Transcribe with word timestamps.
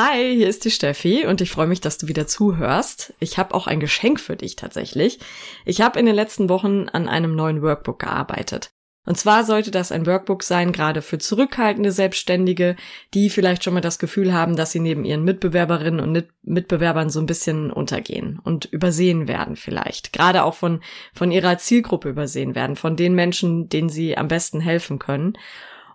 Hi, 0.00 0.32
hier 0.32 0.48
ist 0.48 0.64
die 0.64 0.70
Steffi 0.70 1.26
und 1.26 1.40
ich 1.40 1.50
freue 1.50 1.66
mich, 1.66 1.80
dass 1.80 1.98
du 1.98 2.06
wieder 2.06 2.28
zuhörst. 2.28 3.14
Ich 3.18 3.36
habe 3.36 3.52
auch 3.52 3.66
ein 3.66 3.80
Geschenk 3.80 4.20
für 4.20 4.36
dich 4.36 4.54
tatsächlich. 4.54 5.18
Ich 5.64 5.80
habe 5.80 5.98
in 5.98 6.06
den 6.06 6.14
letzten 6.14 6.48
Wochen 6.48 6.88
an 6.88 7.08
einem 7.08 7.34
neuen 7.34 7.62
Workbook 7.62 7.98
gearbeitet. 7.98 8.70
Und 9.06 9.16
zwar 9.16 9.42
sollte 9.42 9.72
das 9.72 9.90
ein 9.90 10.06
Workbook 10.06 10.44
sein, 10.44 10.70
gerade 10.70 11.02
für 11.02 11.18
zurückhaltende 11.18 11.90
Selbstständige, 11.90 12.76
die 13.12 13.28
vielleicht 13.28 13.64
schon 13.64 13.74
mal 13.74 13.80
das 13.80 13.98
Gefühl 13.98 14.32
haben, 14.32 14.54
dass 14.54 14.70
sie 14.70 14.78
neben 14.78 15.04
ihren 15.04 15.24
Mitbewerberinnen 15.24 15.98
und 15.98 16.28
Mitbewerbern 16.42 17.10
so 17.10 17.18
ein 17.18 17.26
bisschen 17.26 17.72
untergehen 17.72 18.38
und 18.44 18.66
übersehen 18.66 19.26
werden 19.26 19.56
vielleicht. 19.56 20.12
Gerade 20.12 20.44
auch 20.44 20.54
von, 20.54 20.80
von 21.12 21.32
ihrer 21.32 21.58
Zielgruppe 21.58 22.08
übersehen 22.08 22.54
werden, 22.54 22.76
von 22.76 22.94
den 22.94 23.16
Menschen, 23.16 23.68
denen 23.68 23.88
sie 23.88 24.16
am 24.16 24.28
besten 24.28 24.60
helfen 24.60 25.00
können. 25.00 25.32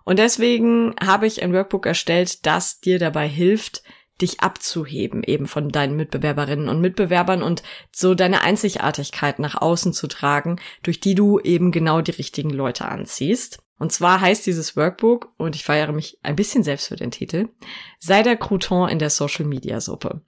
Und 0.04 0.18
deswegen 0.18 0.94
habe 1.02 1.26
ich 1.26 1.42
ein 1.42 1.52
Workbook 1.52 1.86
erstellt, 1.86 2.46
das 2.46 2.80
dir 2.80 2.98
dabei 2.98 3.26
hilft, 3.26 3.82
dich 4.20 4.40
abzuheben 4.40 5.24
eben 5.24 5.46
von 5.46 5.70
deinen 5.70 5.96
Mitbewerberinnen 5.96 6.68
und 6.68 6.80
Mitbewerbern 6.80 7.42
und 7.42 7.62
so 7.90 8.14
deine 8.14 8.42
Einzigartigkeit 8.42 9.38
nach 9.38 9.60
außen 9.60 9.92
zu 9.92 10.06
tragen, 10.06 10.60
durch 10.82 11.00
die 11.00 11.14
du 11.14 11.40
eben 11.40 11.72
genau 11.72 12.00
die 12.00 12.12
richtigen 12.12 12.50
Leute 12.50 12.86
anziehst. 12.86 13.58
Und 13.78 13.92
zwar 13.92 14.20
heißt 14.20 14.46
dieses 14.46 14.76
Workbook, 14.76 15.32
und 15.36 15.56
ich 15.56 15.64
feiere 15.64 15.92
mich 15.92 16.18
ein 16.22 16.36
bisschen 16.36 16.62
selbst 16.62 16.88
für 16.88 16.96
den 16.96 17.10
Titel, 17.10 17.48
sei 17.98 18.22
der 18.22 18.36
Crouton 18.36 18.88
in 18.88 19.00
der 19.00 19.10
Social 19.10 19.46
Media 19.46 19.80
Suppe. 19.80 20.22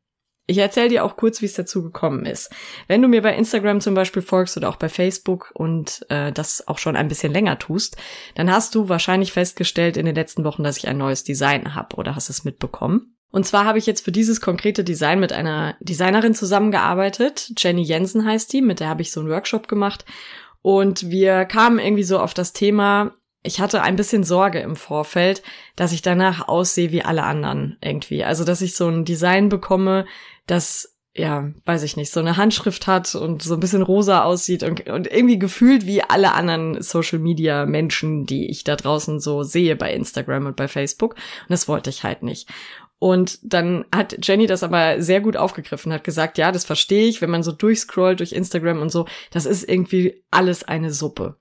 Ich 0.48 0.58
erzähle 0.58 0.88
dir 0.88 1.04
auch 1.04 1.16
kurz, 1.16 1.42
wie 1.42 1.46
es 1.46 1.54
dazu 1.54 1.82
gekommen 1.82 2.24
ist. 2.24 2.52
Wenn 2.86 3.02
du 3.02 3.08
mir 3.08 3.20
bei 3.20 3.34
Instagram 3.34 3.80
zum 3.80 3.94
Beispiel 3.94 4.22
folgst 4.22 4.56
oder 4.56 4.68
auch 4.68 4.76
bei 4.76 4.88
Facebook 4.88 5.50
und 5.54 6.06
äh, 6.08 6.30
das 6.30 6.68
auch 6.68 6.78
schon 6.78 6.94
ein 6.94 7.08
bisschen 7.08 7.32
länger 7.32 7.58
tust, 7.58 7.96
dann 8.36 8.50
hast 8.50 8.74
du 8.76 8.88
wahrscheinlich 8.88 9.32
festgestellt 9.32 9.96
in 9.96 10.06
den 10.06 10.14
letzten 10.14 10.44
Wochen, 10.44 10.62
dass 10.62 10.76
ich 10.76 10.86
ein 10.86 10.98
neues 10.98 11.24
Design 11.24 11.74
habe 11.74 11.96
oder 11.96 12.14
hast 12.14 12.30
es 12.30 12.44
mitbekommen. 12.44 13.16
Und 13.32 13.44
zwar 13.44 13.64
habe 13.64 13.78
ich 13.78 13.86
jetzt 13.86 14.04
für 14.04 14.12
dieses 14.12 14.40
konkrete 14.40 14.84
Design 14.84 15.18
mit 15.18 15.32
einer 15.32 15.76
Designerin 15.80 16.34
zusammengearbeitet. 16.34 17.52
Jenny 17.58 17.82
Jensen 17.82 18.24
heißt 18.24 18.52
die, 18.52 18.62
mit 18.62 18.78
der 18.78 18.88
habe 18.88 19.02
ich 19.02 19.10
so 19.10 19.20
einen 19.20 19.28
Workshop 19.28 19.66
gemacht. 19.66 20.04
Und 20.62 21.10
wir 21.10 21.44
kamen 21.44 21.80
irgendwie 21.80 22.04
so 22.04 22.20
auf 22.20 22.34
das 22.34 22.52
Thema, 22.52 23.14
ich 23.46 23.60
hatte 23.60 23.82
ein 23.82 23.96
bisschen 23.96 24.24
Sorge 24.24 24.58
im 24.58 24.74
Vorfeld, 24.74 25.42
dass 25.76 25.92
ich 25.92 26.02
danach 26.02 26.48
aussehe 26.48 26.90
wie 26.90 27.02
alle 27.02 27.22
anderen 27.22 27.78
irgendwie. 27.80 28.24
Also, 28.24 28.42
dass 28.44 28.60
ich 28.60 28.74
so 28.74 28.88
ein 28.88 29.04
Design 29.04 29.48
bekomme, 29.48 30.06
das 30.46 30.96
ja, 31.18 31.50
weiß 31.64 31.82
ich 31.82 31.96
nicht, 31.96 32.12
so 32.12 32.20
eine 32.20 32.36
Handschrift 32.36 32.86
hat 32.86 33.14
und 33.14 33.42
so 33.42 33.54
ein 33.54 33.60
bisschen 33.60 33.82
rosa 33.82 34.22
aussieht 34.22 34.62
und, 34.62 34.86
und 34.88 35.10
irgendwie 35.10 35.38
gefühlt 35.38 35.86
wie 35.86 36.02
alle 36.02 36.34
anderen 36.34 36.82
Social 36.82 37.18
Media 37.18 37.64
Menschen, 37.64 38.26
die 38.26 38.50
ich 38.50 38.64
da 38.64 38.76
draußen 38.76 39.18
so 39.18 39.42
sehe 39.42 39.76
bei 39.76 39.94
Instagram 39.94 40.46
und 40.46 40.56
bei 40.56 40.68
Facebook. 40.68 41.14
Und 41.14 41.50
das 41.50 41.68
wollte 41.68 41.88
ich 41.88 42.04
halt 42.04 42.22
nicht. 42.22 42.50
Und 42.98 43.38
dann 43.42 43.84
hat 43.94 44.26
Jenny 44.26 44.46
das 44.46 44.62
aber 44.62 45.00
sehr 45.02 45.20
gut 45.20 45.36
aufgegriffen, 45.36 45.92
hat 45.92 46.04
gesagt, 46.04 46.38
ja, 46.38 46.52
das 46.52 46.64
verstehe 46.64 47.08
ich, 47.08 47.20
wenn 47.20 47.30
man 47.30 47.42
so 47.42 47.52
durchscrollt 47.52 48.20
durch 48.20 48.32
Instagram 48.32 48.80
und 48.80 48.90
so, 48.90 49.06
das 49.30 49.46
ist 49.46 49.68
irgendwie 49.68 50.22
alles 50.30 50.64
eine 50.64 50.92
Suppe. 50.92 51.36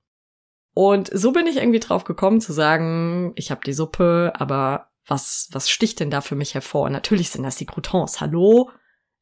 Und 0.73 1.09
so 1.13 1.31
bin 1.31 1.47
ich 1.47 1.57
irgendwie 1.57 1.79
drauf 1.79 2.03
gekommen 2.03 2.41
zu 2.41 2.51
sagen, 2.51 3.31
ich 3.35 3.51
habe 3.51 3.61
die 3.65 3.73
Suppe, 3.73 4.33
aber 4.35 4.89
was, 5.07 5.49
was 5.51 5.69
sticht 5.69 5.99
denn 5.99 6.09
da 6.09 6.19
für 6.19 6.35
mich 6.35 6.53
hervor? 6.53 6.89
Natürlich 6.89 7.29
sind 7.29 7.43
das 7.43 7.55
die 7.55 7.65
Croutons. 7.65 8.19
Hallo? 8.19 8.69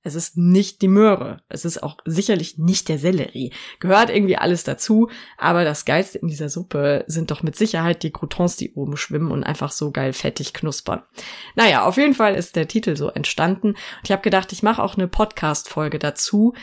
Es 0.05 0.15
ist 0.15 0.35
nicht 0.35 0.81
die 0.81 0.89
Möhre. 0.89 1.41
Es 1.47 1.63
ist 1.63 1.81
auch 1.81 1.97
sicherlich 2.03 2.57
nicht 2.57 2.89
der 2.89 2.99
Sellerie. 2.99 3.53
Gehört 3.79 4.09
irgendwie 4.09 4.35
alles 4.35 4.65
dazu. 4.65 5.09
Aber 5.37 5.63
das 5.63 5.85
Geilste 5.85 6.17
in 6.17 6.27
dieser 6.27 6.49
Suppe 6.49 7.05
sind 7.07 7.31
doch 7.31 7.41
mit 7.41 7.55
Sicherheit 7.55 8.03
die 8.03 8.11
Croutons, 8.11 8.57
die 8.57 8.73
oben 8.73 8.97
schwimmen 8.97 9.31
und 9.31 9.45
einfach 9.45 9.71
so 9.71 9.91
geil 9.91 10.11
fettig 10.11 10.53
knuspern. 10.53 11.03
Naja, 11.55 11.85
auf 11.85 11.95
jeden 11.95 12.13
Fall 12.13 12.35
ist 12.35 12.57
der 12.57 12.67
Titel 12.67 12.97
so 12.97 13.09
entstanden. 13.09 13.69
Und 13.69 14.03
ich 14.03 14.11
habe 14.11 14.21
gedacht, 14.21 14.51
ich 14.51 14.61
mache 14.61 14.83
auch 14.83 14.95
eine 14.95 15.07
Podcast-Folge 15.07 15.99
dazu. 15.99 16.53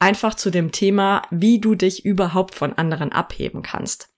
Einfach 0.00 0.34
zu 0.34 0.50
dem 0.50 0.72
Thema, 0.72 1.22
wie 1.30 1.60
du 1.60 1.76
dich 1.76 2.04
überhaupt 2.04 2.56
von 2.56 2.72
anderen 2.72 3.12
abheben 3.12 3.62
kannst. 3.62 4.09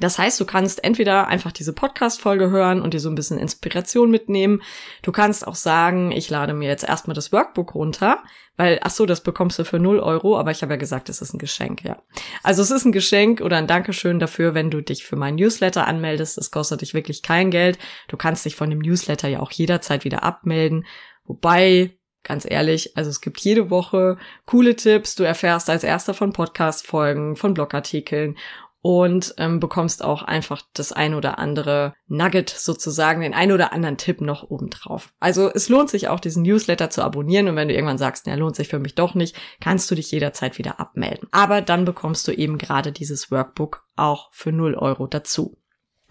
Das 0.00 0.18
heißt, 0.18 0.40
du 0.40 0.46
kannst 0.46 0.82
entweder 0.84 1.28
einfach 1.28 1.52
diese 1.52 1.74
Podcast-Folge 1.74 2.50
hören 2.50 2.80
und 2.80 2.94
dir 2.94 3.00
so 3.00 3.10
ein 3.10 3.14
bisschen 3.14 3.38
Inspiration 3.38 4.10
mitnehmen. 4.10 4.62
Du 5.02 5.12
kannst 5.12 5.46
auch 5.46 5.54
sagen, 5.54 6.12
ich 6.12 6.30
lade 6.30 6.54
mir 6.54 6.68
jetzt 6.68 6.84
erstmal 6.84 7.14
das 7.14 7.30
Workbook 7.30 7.74
runter, 7.74 8.22
weil, 8.56 8.80
ach 8.82 8.90
so, 8.90 9.04
das 9.04 9.22
bekommst 9.22 9.58
du 9.58 9.64
für 9.64 9.78
0 9.78 10.00
Euro, 10.00 10.38
aber 10.38 10.50
ich 10.50 10.62
habe 10.62 10.72
ja 10.72 10.78
gesagt, 10.78 11.08
es 11.08 11.20
ist 11.20 11.34
ein 11.34 11.38
Geschenk, 11.38 11.84
ja. 11.84 12.02
Also 12.42 12.62
es 12.62 12.70
ist 12.70 12.86
ein 12.86 12.92
Geschenk 12.92 13.42
oder 13.42 13.58
ein 13.58 13.66
Dankeschön 13.66 14.18
dafür, 14.18 14.54
wenn 14.54 14.70
du 14.70 14.80
dich 14.80 15.04
für 15.04 15.16
meinen 15.16 15.36
Newsletter 15.36 15.86
anmeldest. 15.86 16.38
Das 16.38 16.50
kostet 16.50 16.80
dich 16.80 16.94
wirklich 16.94 17.22
kein 17.22 17.50
Geld. 17.50 17.78
Du 18.08 18.16
kannst 18.16 18.46
dich 18.46 18.56
von 18.56 18.70
dem 18.70 18.78
Newsletter 18.78 19.28
ja 19.28 19.40
auch 19.40 19.50
jederzeit 19.50 20.04
wieder 20.04 20.22
abmelden. 20.22 20.86
Wobei, 21.24 21.96
Ganz 22.24 22.46
ehrlich, 22.48 22.96
also 22.96 23.10
es 23.10 23.20
gibt 23.20 23.40
jede 23.40 23.68
Woche 23.68 24.16
coole 24.46 24.76
Tipps. 24.76 25.16
Du 25.16 25.24
erfährst 25.24 25.68
als 25.68 25.82
erster 25.82 26.14
von 26.14 26.32
Podcast-Folgen, 26.32 27.34
von 27.34 27.52
Blogartikeln 27.52 28.36
und 28.82 29.34
ähm, 29.38 29.60
bekommst 29.60 30.04
auch 30.04 30.22
einfach 30.22 30.62
das 30.74 30.92
ein 30.92 31.14
oder 31.14 31.38
andere 31.38 31.94
Nugget 32.08 32.50
sozusagen, 32.50 33.22
den 33.22 33.32
ein 33.32 33.52
oder 33.52 33.72
anderen 33.72 33.96
Tipp 33.96 34.20
noch 34.20 34.50
obendrauf. 34.50 35.12
Also 35.20 35.50
es 35.52 35.68
lohnt 35.68 35.88
sich 35.88 36.08
auch, 36.08 36.18
diesen 36.18 36.42
Newsletter 36.42 36.90
zu 36.90 37.02
abonnieren 37.02 37.48
und 37.48 37.56
wenn 37.56 37.68
du 37.68 37.74
irgendwann 37.74 37.98
sagst, 37.98 38.26
na, 38.26 38.34
lohnt 38.34 38.56
sich 38.56 38.68
für 38.68 38.80
mich 38.80 38.96
doch 38.96 39.14
nicht, 39.14 39.36
kannst 39.60 39.88
du 39.90 39.94
dich 39.94 40.10
jederzeit 40.10 40.58
wieder 40.58 40.80
abmelden. 40.80 41.28
Aber 41.30 41.60
dann 41.60 41.84
bekommst 41.84 42.26
du 42.26 42.32
eben 42.32 42.58
gerade 42.58 42.90
dieses 42.90 43.30
Workbook 43.30 43.84
auch 43.94 44.30
für 44.32 44.50
0 44.50 44.74
Euro 44.74 45.06
dazu. 45.06 45.56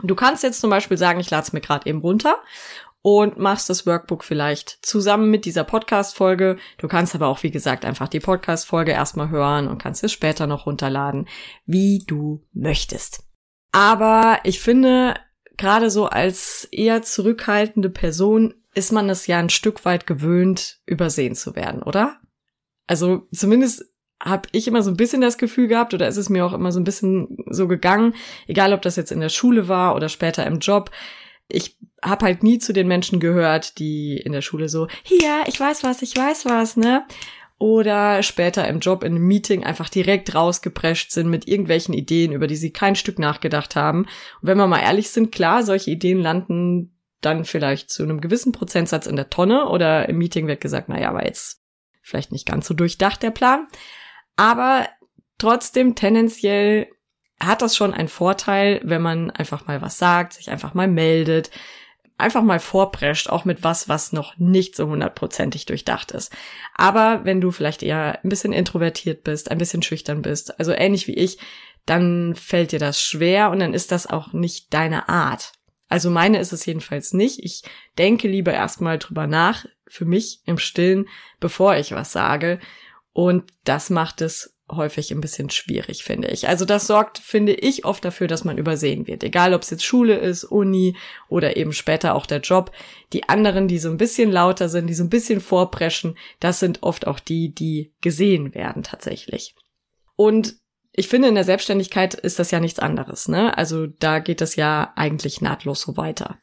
Du 0.04 0.16
kannst 0.16 0.42
jetzt 0.42 0.62
zum 0.62 0.70
Beispiel 0.70 0.98
sagen, 0.98 1.20
ich 1.20 1.30
lade 1.30 1.44
es 1.44 1.54
mir 1.54 1.62
gerade 1.62 1.88
eben 1.88 2.00
runter 2.00 2.38
und 3.02 3.38
machst 3.38 3.70
das 3.70 3.86
Workbook 3.86 4.24
vielleicht 4.24 4.86
zusammen 4.86 5.30
mit 5.30 5.46
dieser 5.46 5.64
Podcast-Folge. 5.64 6.58
Du 6.78 6.88
kannst 6.88 7.16
aber 7.16 7.28
auch, 7.28 7.42
wie 7.44 7.52
gesagt, 7.52 7.84
einfach 7.84 8.08
die 8.08 8.20
Podcast-Folge 8.20 8.92
erstmal 8.92 9.30
hören 9.30 9.68
und 9.68 9.82
kannst 9.82 10.04
es 10.04 10.12
später 10.12 10.48
noch 10.48 10.66
runterladen, 10.66 11.28
wie 11.66 12.04
du 12.06 12.46
möchtest. 12.54 13.24
Aber 13.72 14.40
ich 14.44 14.60
finde, 14.60 15.16
gerade 15.58 15.90
so 15.90 16.08
als 16.08 16.68
eher 16.72 17.02
zurückhaltende 17.02 17.90
Person 17.90 18.54
ist 18.74 18.92
man 18.92 19.10
es 19.10 19.28
ja 19.28 19.40
ein 19.40 19.50
Stück 19.50 19.84
weit 19.86 20.08
gewöhnt, 20.08 20.80
übersehen 20.86 21.36
zu 21.36 21.56
werden, 21.56 21.84
oder? 21.84 22.20
Also 22.88 23.28
zumindest 23.34 23.86
habe 24.22 24.48
ich 24.52 24.68
immer 24.68 24.84
so 24.84 24.92
ein 24.92 24.98
bisschen 24.98 25.22
das 25.22 25.38
Gefühl 25.38 25.68
gehabt 25.68 25.94
oder 25.94 26.08
ist 26.08 26.18
es 26.18 26.30
mir 26.30 26.46
auch 26.46 26.54
immer 26.54 26.72
so 26.72 26.80
ein 26.80 26.84
bisschen 26.84 27.38
so 27.50 27.68
gegangen, 27.68 28.14
egal 28.48 28.74
ob 28.74 28.82
das 28.82 28.96
jetzt 28.96 29.12
in 29.12 29.20
der 29.20 29.30
Schule 29.30 29.68
war 29.68 29.96
oder 29.96 30.10
später 30.10 30.46
im 30.46 30.60
Job, 30.60 30.92
ich 31.48 31.78
habe 32.04 32.26
halt 32.26 32.44
nie 32.44 32.60
zu 32.60 32.74
den 32.74 32.88
Menschen 32.88 33.20
gehört, 33.20 33.80
die 33.80 34.18
in 34.18 34.32
der 34.32 34.42
Schule 34.42 34.70
so, 34.70 34.88
hier, 35.04 35.44
ich 35.48 35.60
weiß 35.60 35.84
was, 35.84 36.02
ich 36.02 36.16
weiß 36.16 36.46
was, 36.46 36.78
ne? 36.78 37.06
Oder 37.58 38.24
später 38.24 38.68
im 38.68 38.80
Job, 38.80 39.04
in 39.04 39.16
einem 39.16 39.28
Meeting 39.28 39.64
einfach 39.64 39.88
direkt 39.88 40.34
rausgeprescht 40.34 41.12
sind 41.12 41.30
mit 41.30 41.48
irgendwelchen 41.48 41.94
Ideen, 41.94 42.32
über 42.32 42.48
die 42.48 42.56
sie 42.56 42.74
kein 42.74 42.96
Stück 42.96 43.20
nachgedacht 43.20 43.76
haben. 43.76 44.06
Und 44.06 44.08
wenn 44.42 44.58
wir 44.58 44.66
mal 44.66 44.82
ehrlich 44.82 45.12
sind, 45.12 45.32
klar, 45.32 45.62
solche 45.62 45.92
Ideen 45.92 46.20
landen 46.20 46.98
dann 47.22 47.46
vielleicht 47.46 47.92
zu 47.92 48.02
einem 48.02 48.20
gewissen 48.20 48.52
Prozentsatz 48.52 49.06
in 49.06 49.16
der 49.16 49.30
Tonne 49.30 49.70
oder 49.70 50.10
im 50.10 50.18
Meeting 50.18 50.48
wird 50.48 50.60
gesagt, 50.60 50.90
naja, 50.90 51.14
war 51.14 51.24
jetzt 51.24 51.62
vielleicht 52.02 52.32
nicht 52.32 52.48
ganz 52.48 52.68
so 52.68 52.74
durchdacht 52.74 53.22
der 53.22 53.30
Plan. 53.30 53.68
Aber 54.36 54.88
trotzdem 55.38 55.94
tendenziell 55.94 56.88
hat 57.40 57.62
das 57.62 57.76
schon 57.76 57.94
einen 57.94 58.08
Vorteil, 58.08 58.82
wenn 58.84 59.04
man 59.04 59.30
einfach 59.30 59.68
mal 59.68 59.84
was 59.84 60.00
sagt, 60.00 60.34
sich 60.34 60.50
einfach 60.50 60.74
mal 60.74 60.88
meldet, 60.88 61.52
einfach 62.22 62.44
mal 62.44 62.60
vorprescht, 62.60 63.30
auch 63.30 63.46
mit 63.46 63.64
was, 63.64 63.90
was 63.90 64.14
noch 64.14 64.38
nicht 64.38 64.76
so 64.76 64.88
hundertprozentig 64.88 65.66
durchdacht 65.66 66.12
ist. 66.12 66.32
Aber 66.76 67.26
wenn 67.26 67.42
du 67.42 67.52
vielleicht 67.52 67.84
eher 67.84 68.20
ein 68.24 68.30
bisschen 68.30 68.54
introvertiert 68.54 69.24
bist, 69.24 69.52
ein 69.52 69.58
bisschen 69.58 69.82
schüchtern 69.82 70.22
bist, 70.22 70.60
also 70.60 70.72
ähnlich 70.72 71.08
wie 71.08 71.16
ich, 71.16 71.38
dann 71.86 72.36
fällt 72.36 72.72
dir 72.72 72.80
das 72.80 73.02
schwer 73.02 73.50
und 73.50 73.60
dann 73.60 73.74
ist 73.74 73.92
das 73.92 74.08
auch 74.08 74.34
nicht 74.34 74.74
deine 74.74 75.10
Art. 75.10 75.54
Also 75.90 76.10
meine 76.10 76.40
ist 76.40 76.54
es 76.54 76.66
jedenfalls 76.66 77.12
nicht. 77.12 77.40
Ich 77.40 77.64
denke 77.98 78.28
lieber 78.28 78.54
erstmal 78.54 78.98
drüber 78.98 79.28
nach, 79.28 79.66
für 79.88 80.06
mich 80.06 80.40
im 80.46 80.58
Stillen, 80.58 81.10
bevor 81.42 81.76
ich 81.76 81.92
was 81.92 82.14
sage. 82.14 82.60
Und 83.12 83.52
das 83.66 83.90
macht 83.90 84.22
es 84.22 84.51
häufig 84.72 85.12
ein 85.12 85.22
bisschen 85.22 85.50
schwierig, 85.50 86.04
finde 86.04 86.30
ich. 86.30 86.48
Also 86.48 86.66
das 86.66 86.88
sorgt, 86.88 87.20
finde 87.20 87.54
ich, 87.54 87.86
oft 87.86 88.04
dafür, 88.04 88.28
dass 88.28 88.44
man 88.44 88.58
übersehen 88.58 89.08
wird. 89.08 89.24
Egal, 89.24 89.54
ob 89.54 89.62
es 89.62 89.70
jetzt 89.70 89.86
Schule 89.86 90.16
ist, 90.16 90.44
Uni 90.44 90.96
oder 91.30 91.58
eben 91.58 91.74
später 91.74 92.16
auch 92.16 92.26
der 92.26 92.40
Job. 92.40 92.72
Die 93.14 93.30
anderen, 93.30 93.68
die 93.68 93.80
so 93.80 93.90
ein 93.90 93.98
bisschen 93.98 94.32
lauter 94.32 94.70
sind, 94.70 94.88
die 94.88 94.94
so 94.94 95.04
ein 95.04 95.10
bisschen 95.10 95.42
vorpreschen, 95.42 96.18
das 96.40 96.60
sind 96.60 96.84
oft 96.84 97.08
auch 97.08 97.20
die, 97.20 97.54
die 97.54 97.94
gesehen 98.02 98.56
werden 98.56 98.84
tatsächlich. 98.84 99.56
Und 100.16 100.56
ich 100.94 101.08
finde, 101.08 101.30
in 101.30 101.36
der 101.36 101.44
Selbstständigkeit 101.44 102.14
ist 102.14 102.40
das 102.40 102.52
ja 102.52 102.60
nichts 102.60 102.80
anderes, 102.80 103.28
ne? 103.28 103.58
Also 103.58 103.88
da 103.88 104.20
geht 104.20 104.42
das 104.42 104.56
ja 104.56 104.92
eigentlich 104.96 105.42
nahtlos 105.42 105.82
so 105.82 105.96
weiter. 105.96 106.38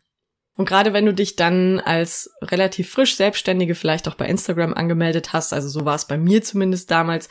Und 0.59 0.69
gerade 0.69 0.93
wenn 0.93 1.07
du 1.07 1.15
dich 1.15 1.37
dann 1.37 1.79
als 1.79 2.33
relativ 2.43 2.91
frisch 2.91 3.17
Selbstständige 3.17 3.77
vielleicht 3.77 4.09
auch 4.09 4.17
bei 4.17 4.27
Instagram 4.27 4.75
angemeldet 4.75 5.33
hast, 5.33 5.53
also 5.53 5.69
so 5.69 5.85
war 5.85 5.95
es 5.95 6.07
bei 6.07 6.19
mir 6.19 6.43
zumindest 6.43 6.91
damals, 6.91 7.29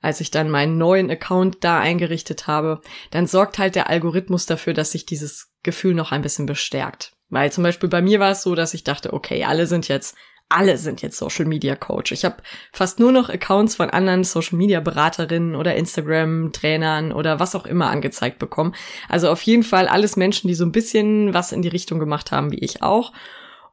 als 0.00 0.20
ich 0.20 0.30
dann 0.30 0.50
meinen 0.50 0.78
neuen 0.78 1.10
Account 1.10 1.58
da 1.60 1.80
eingerichtet 1.80 2.46
habe, 2.46 2.80
dann 3.10 3.26
sorgt 3.26 3.58
halt 3.58 3.74
der 3.74 3.90
Algorithmus 3.90 4.46
dafür, 4.46 4.74
dass 4.74 4.92
sich 4.92 5.06
dieses 5.06 5.50
Gefühl 5.62 5.94
noch 5.94 6.12
ein 6.12 6.22
bisschen 6.22 6.46
bestärkt. 6.46 7.12
Weil 7.28 7.52
zum 7.52 7.64
Beispiel 7.64 7.88
bei 7.88 8.02
mir 8.02 8.18
war 8.18 8.32
es 8.32 8.42
so, 8.42 8.54
dass 8.54 8.74
ich 8.74 8.84
dachte, 8.84 9.12
okay, 9.12 9.44
alle 9.44 9.66
sind 9.66 9.88
jetzt 9.88 10.16
alle 10.52 10.76
sind 10.78 11.00
jetzt 11.00 11.16
Social 11.16 11.44
Media 11.44 11.76
Coach. 11.76 12.10
Ich 12.10 12.24
habe 12.24 12.42
fast 12.72 12.98
nur 12.98 13.12
noch 13.12 13.28
Accounts 13.30 13.76
von 13.76 13.88
anderen 13.88 14.24
Social 14.24 14.58
Media 14.58 14.80
Beraterinnen 14.80 15.54
oder 15.54 15.76
Instagram 15.76 16.50
Trainern 16.52 17.12
oder 17.12 17.38
was 17.38 17.54
auch 17.54 17.66
immer 17.66 17.88
angezeigt 17.88 18.40
bekommen. 18.40 18.74
Also 19.08 19.30
auf 19.30 19.42
jeden 19.42 19.62
Fall 19.62 19.86
alles 19.86 20.16
Menschen, 20.16 20.48
die 20.48 20.54
so 20.54 20.64
ein 20.64 20.72
bisschen 20.72 21.32
was 21.32 21.52
in 21.52 21.62
die 21.62 21.68
Richtung 21.68 22.00
gemacht 22.00 22.32
haben, 22.32 22.50
wie 22.50 22.58
ich 22.58 22.82
auch. 22.82 23.12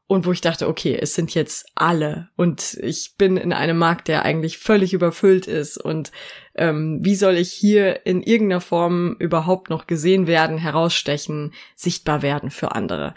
Und 0.09 0.25
wo 0.25 0.31
ich 0.31 0.39
dachte, 0.39 0.69
okay, 0.69 0.97
es 0.99 1.15
sind 1.15 1.33
jetzt 1.33 1.65
alle 1.75 2.29
und 2.37 2.75
ich 2.81 3.15
bin 3.17 3.35
in 3.35 3.51
einem 3.51 3.77
Markt, 3.77 4.07
der 4.07 4.23
eigentlich 4.23 4.57
völlig 4.57 4.93
überfüllt 4.93 5.47
ist 5.47 5.77
und 5.77 6.13
ähm, 6.55 6.99
wie 7.01 7.15
soll 7.15 7.35
ich 7.35 7.51
hier 7.51 8.05
in 8.05 8.23
irgendeiner 8.23 8.61
Form 8.61 9.17
überhaupt 9.19 9.69
noch 9.69 9.85
gesehen 9.85 10.25
werden, 10.25 10.57
herausstechen, 10.57 11.53
sichtbar 11.75 12.21
werden 12.21 12.51
für 12.51 12.73
andere? 12.73 13.15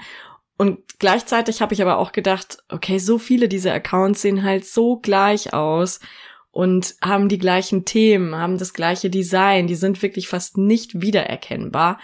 Und 0.57 0.99
gleichzeitig 0.99 1.63
habe 1.63 1.75
ich 1.75 1.81
aber 1.81 1.97
auch 1.97 2.11
gedacht, 2.11 2.59
okay, 2.69 2.99
so 2.99 3.19
viele 3.19 3.49
dieser 3.49 3.73
Accounts 3.73 4.21
sehen 4.21 4.43
halt 4.43 4.67
so 4.67 4.97
gleich 4.99 5.55
aus 5.55 6.01
und 6.51 6.97
haben 7.01 7.29
die 7.29 7.39
gleichen 7.39 7.85
Themen, 7.85 8.35
haben 8.35 8.59
das 8.59 8.75
gleiche 8.75 9.11
Design, 9.11 9.69
die 9.69 9.77
sind 9.77 10.03
wirklich 10.03 10.29
fast 10.29 10.59
nicht 10.59 11.01
wiedererkennbar. 11.01 11.99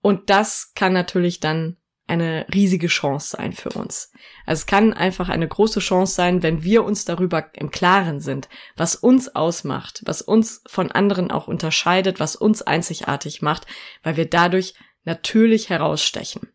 Und 0.00 0.30
das 0.30 0.72
kann 0.74 0.94
natürlich 0.94 1.38
dann 1.38 1.76
eine 2.06 2.46
riesige 2.52 2.86
Chance 2.86 3.36
sein 3.36 3.52
für 3.52 3.70
uns. 3.70 4.12
Also 4.44 4.60
es 4.60 4.66
kann 4.66 4.92
einfach 4.92 5.28
eine 5.28 5.48
große 5.48 5.80
Chance 5.80 6.14
sein, 6.14 6.42
wenn 6.42 6.62
wir 6.62 6.84
uns 6.84 7.04
darüber 7.04 7.50
im 7.54 7.70
Klaren 7.70 8.20
sind, 8.20 8.48
was 8.76 8.94
uns 8.94 9.34
ausmacht, 9.34 10.02
was 10.04 10.22
uns 10.22 10.62
von 10.66 10.92
anderen 10.92 11.30
auch 11.30 11.48
unterscheidet, 11.48 12.20
was 12.20 12.36
uns 12.36 12.62
einzigartig 12.62 13.42
macht, 13.42 13.66
weil 14.02 14.16
wir 14.16 14.26
dadurch 14.26 14.74
natürlich 15.04 15.68
herausstechen. 15.68 16.48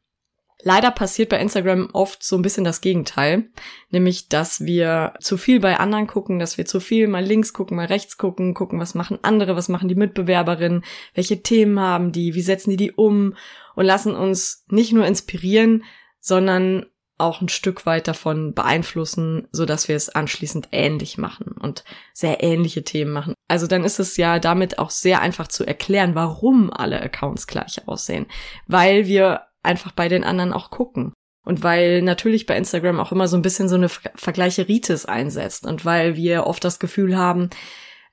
Leider 0.64 0.92
passiert 0.92 1.30
bei 1.30 1.40
Instagram 1.40 1.90
oft 1.92 2.24
so 2.24 2.36
ein 2.36 2.44
bisschen 2.44 2.64
das 2.64 2.82
Gegenteil, 2.82 3.50
nämlich 3.90 4.30
dass 4.30 4.62
wir 4.62 5.14
zu 5.20 5.38
viel 5.38 5.60
bei 5.60 5.80
anderen 5.80 6.06
gucken, 6.06 6.38
dass 6.38 6.58
wir 6.58 6.66
zu 6.66 6.80
viel 6.80 7.08
mal 7.08 7.24
links 7.24 7.52
gucken, 7.52 7.78
mal 7.78 7.88
rechts 7.88 8.18
gucken, 8.18 8.54
gucken, 8.54 8.80
was 8.80 8.94
machen 8.94 9.18
andere, 9.24 9.56
was 9.56 9.70
machen 9.70 9.90
die 9.90 9.96
Mitbewerberinnen, 9.96 10.84
welche 11.16 11.42
Themen 11.42 11.80
haben 11.80 12.12
die, 12.12 12.36
wie 12.36 12.42
setzen 12.42 12.70
die 12.70 12.78
die 12.78 12.92
um 12.92 13.36
und 13.76 13.86
lassen 13.86 14.16
uns 14.16 14.66
nicht 14.70 14.94
nur 14.94 15.06
inspirieren, 15.06 15.84
sondern 16.20 16.86
auch 17.22 17.40
ein 17.40 17.50
Stück 17.50 17.86
weit 17.86 18.08
davon 18.08 18.54
beeinflussen, 18.54 19.48
so 19.52 19.66
dass 19.66 19.88
wir 19.88 19.96
es 19.96 20.10
anschließend 20.10 20.70
ähnlich 20.72 21.18
machen 21.18 21.54
und 21.60 21.84
sehr 22.14 22.44
ähnliche 22.44 22.84
Themen 22.84 23.12
machen. 23.12 23.36
Also 23.48 23.68
dann 23.68 23.84
ist 23.84 24.00
es 24.00 24.18
ja 24.18 24.40
damit 24.40 24.80
auch 24.80 24.90
sehr 24.90 25.22
einfach 25.22 25.48
zu 25.48 25.64
erklären, 25.64 26.16
warum 26.16 26.72
alle 26.74 27.02
Accounts 27.02 27.48
gleich 27.48 27.88
aussehen, 27.88 28.26
weil 28.68 29.06
wir 29.06 29.42
einfach 29.62 29.92
bei 29.92 30.10
den 30.10 30.24
anderen 30.24 30.52
auch 30.52 30.72
gucken. 30.72 31.14
Und 31.44 31.64
weil 31.64 32.04
natürlich 32.04 32.46
bei 32.46 32.56
Instagram 32.56 33.00
auch 33.00 33.12
immer 33.12 33.28
so 33.28 33.36
ein 33.36 33.42
bisschen 33.42 33.68
so 33.68 33.76
eine 33.76 33.90
Vergleicheritis 33.90 35.06
einsetzt 35.06 35.66
und 35.66 35.86
weil 35.86 36.16
wir 36.16 36.46
oft 36.46 36.64
das 36.64 36.78
Gefühl 36.78 37.18
haben, 37.18 37.50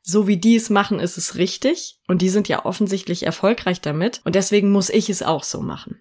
so 0.09 0.27
wie 0.27 0.39
die 0.39 0.57
es 0.57 0.71
machen, 0.71 1.01
ist 1.01 1.19
es 1.19 1.37
richtig 1.37 2.01
und 2.09 2.23
die 2.23 2.31
sind 2.31 2.49
ja 2.49 2.65
offensichtlich 2.65 3.27
erfolgreich 3.27 3.83
damit 3.83 4.23
und 4.25 4.35
deswegen 4.35 4.71
muss 4.71 4.89
ich 4.89 5.11
es 5.11 5.23
auch 5.23 5.45
so 5.45 5.61
machen. 5.61 6.01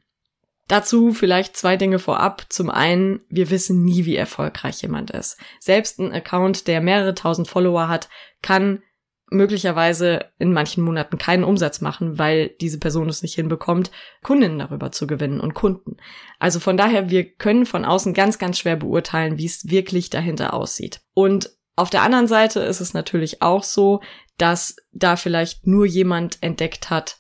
Dazu 0.70 1.12
vielleicht 1.12 1.58
zwei 1.58 1.76
Dinge 1.76 2.00
vorab. 2.00 2.46
Zum 2.48 2.70
einen, 2.70 3.20
wir 3.30 3.50
wissen 3.50 3.84
nie, 3.84 4.06
wie 4.06 4.16
erfolgreich 4.16 4.82
jemand 4.82 5.12
ist. 5.12 5.38
Selbst 5.60 6.00
ein 6.00 6.14
Account, 6.14 6.68
der 6.68 6.80
mehrere 6.80 7.16
tausend 7.16 7.50
Follower 7.50 7.90
hat, 7.90 8.08
kann 8.42 8.82
möglicherweise 9.30 10.26
in 10.40 10.54
manchen 10.54 10.86
Monaten 10.86 11.18
keinen 11.18 11.44
Umsatz 11.44 11.82
machen, 11.82 12.18
weil 12.18 12.50
diese 12.62 12.80
Person 12.80 13.10
es 13.10 13.22
nicht 13.22 13.36
hinbekommt, 13.36 13.92
Kundinnen 14.24 14.60
darüber 14.60 14.94
zu 14.94 15.06
gewinnen 15.06 15.42
und 15.42 15.54
Kunden. 15.54 15.98
Also 16.40 16.62
von 16.62 16.78
daher, 16.78 17.10
wir 17.10 17.30
können 17.30 17.66
von 17.66 17.84
außen 17.84 18.14
ganz, 18.14 18.40
ganz 18.40 18.58
schwer 18.58 18.78
beurteilen, 18.78 19.38
wie 19.38 19.46
es 19.46 19.70
wirklich 19.70 20.10
dahinter 20.10 20.54
aussieht. 20.54 21.02
Und 21.14 21.57
auf 21.78 21.90
der 21.90 22.02
anderen 22.02 22.28
Seite 22.28 22.60
ist 22.60 22.82
es 22.82 22.94
natürlich 22.94 23.42
auch 23.42 23.64
so, 23.64 24.02
dass 24.38 24.76
da 24.92 25.16
vielleicht 25.16 25.66
nur 25.68 25.86
jemand 25.86 26.42
entdeckt 26.42 26.90
hat, 26.90 27.20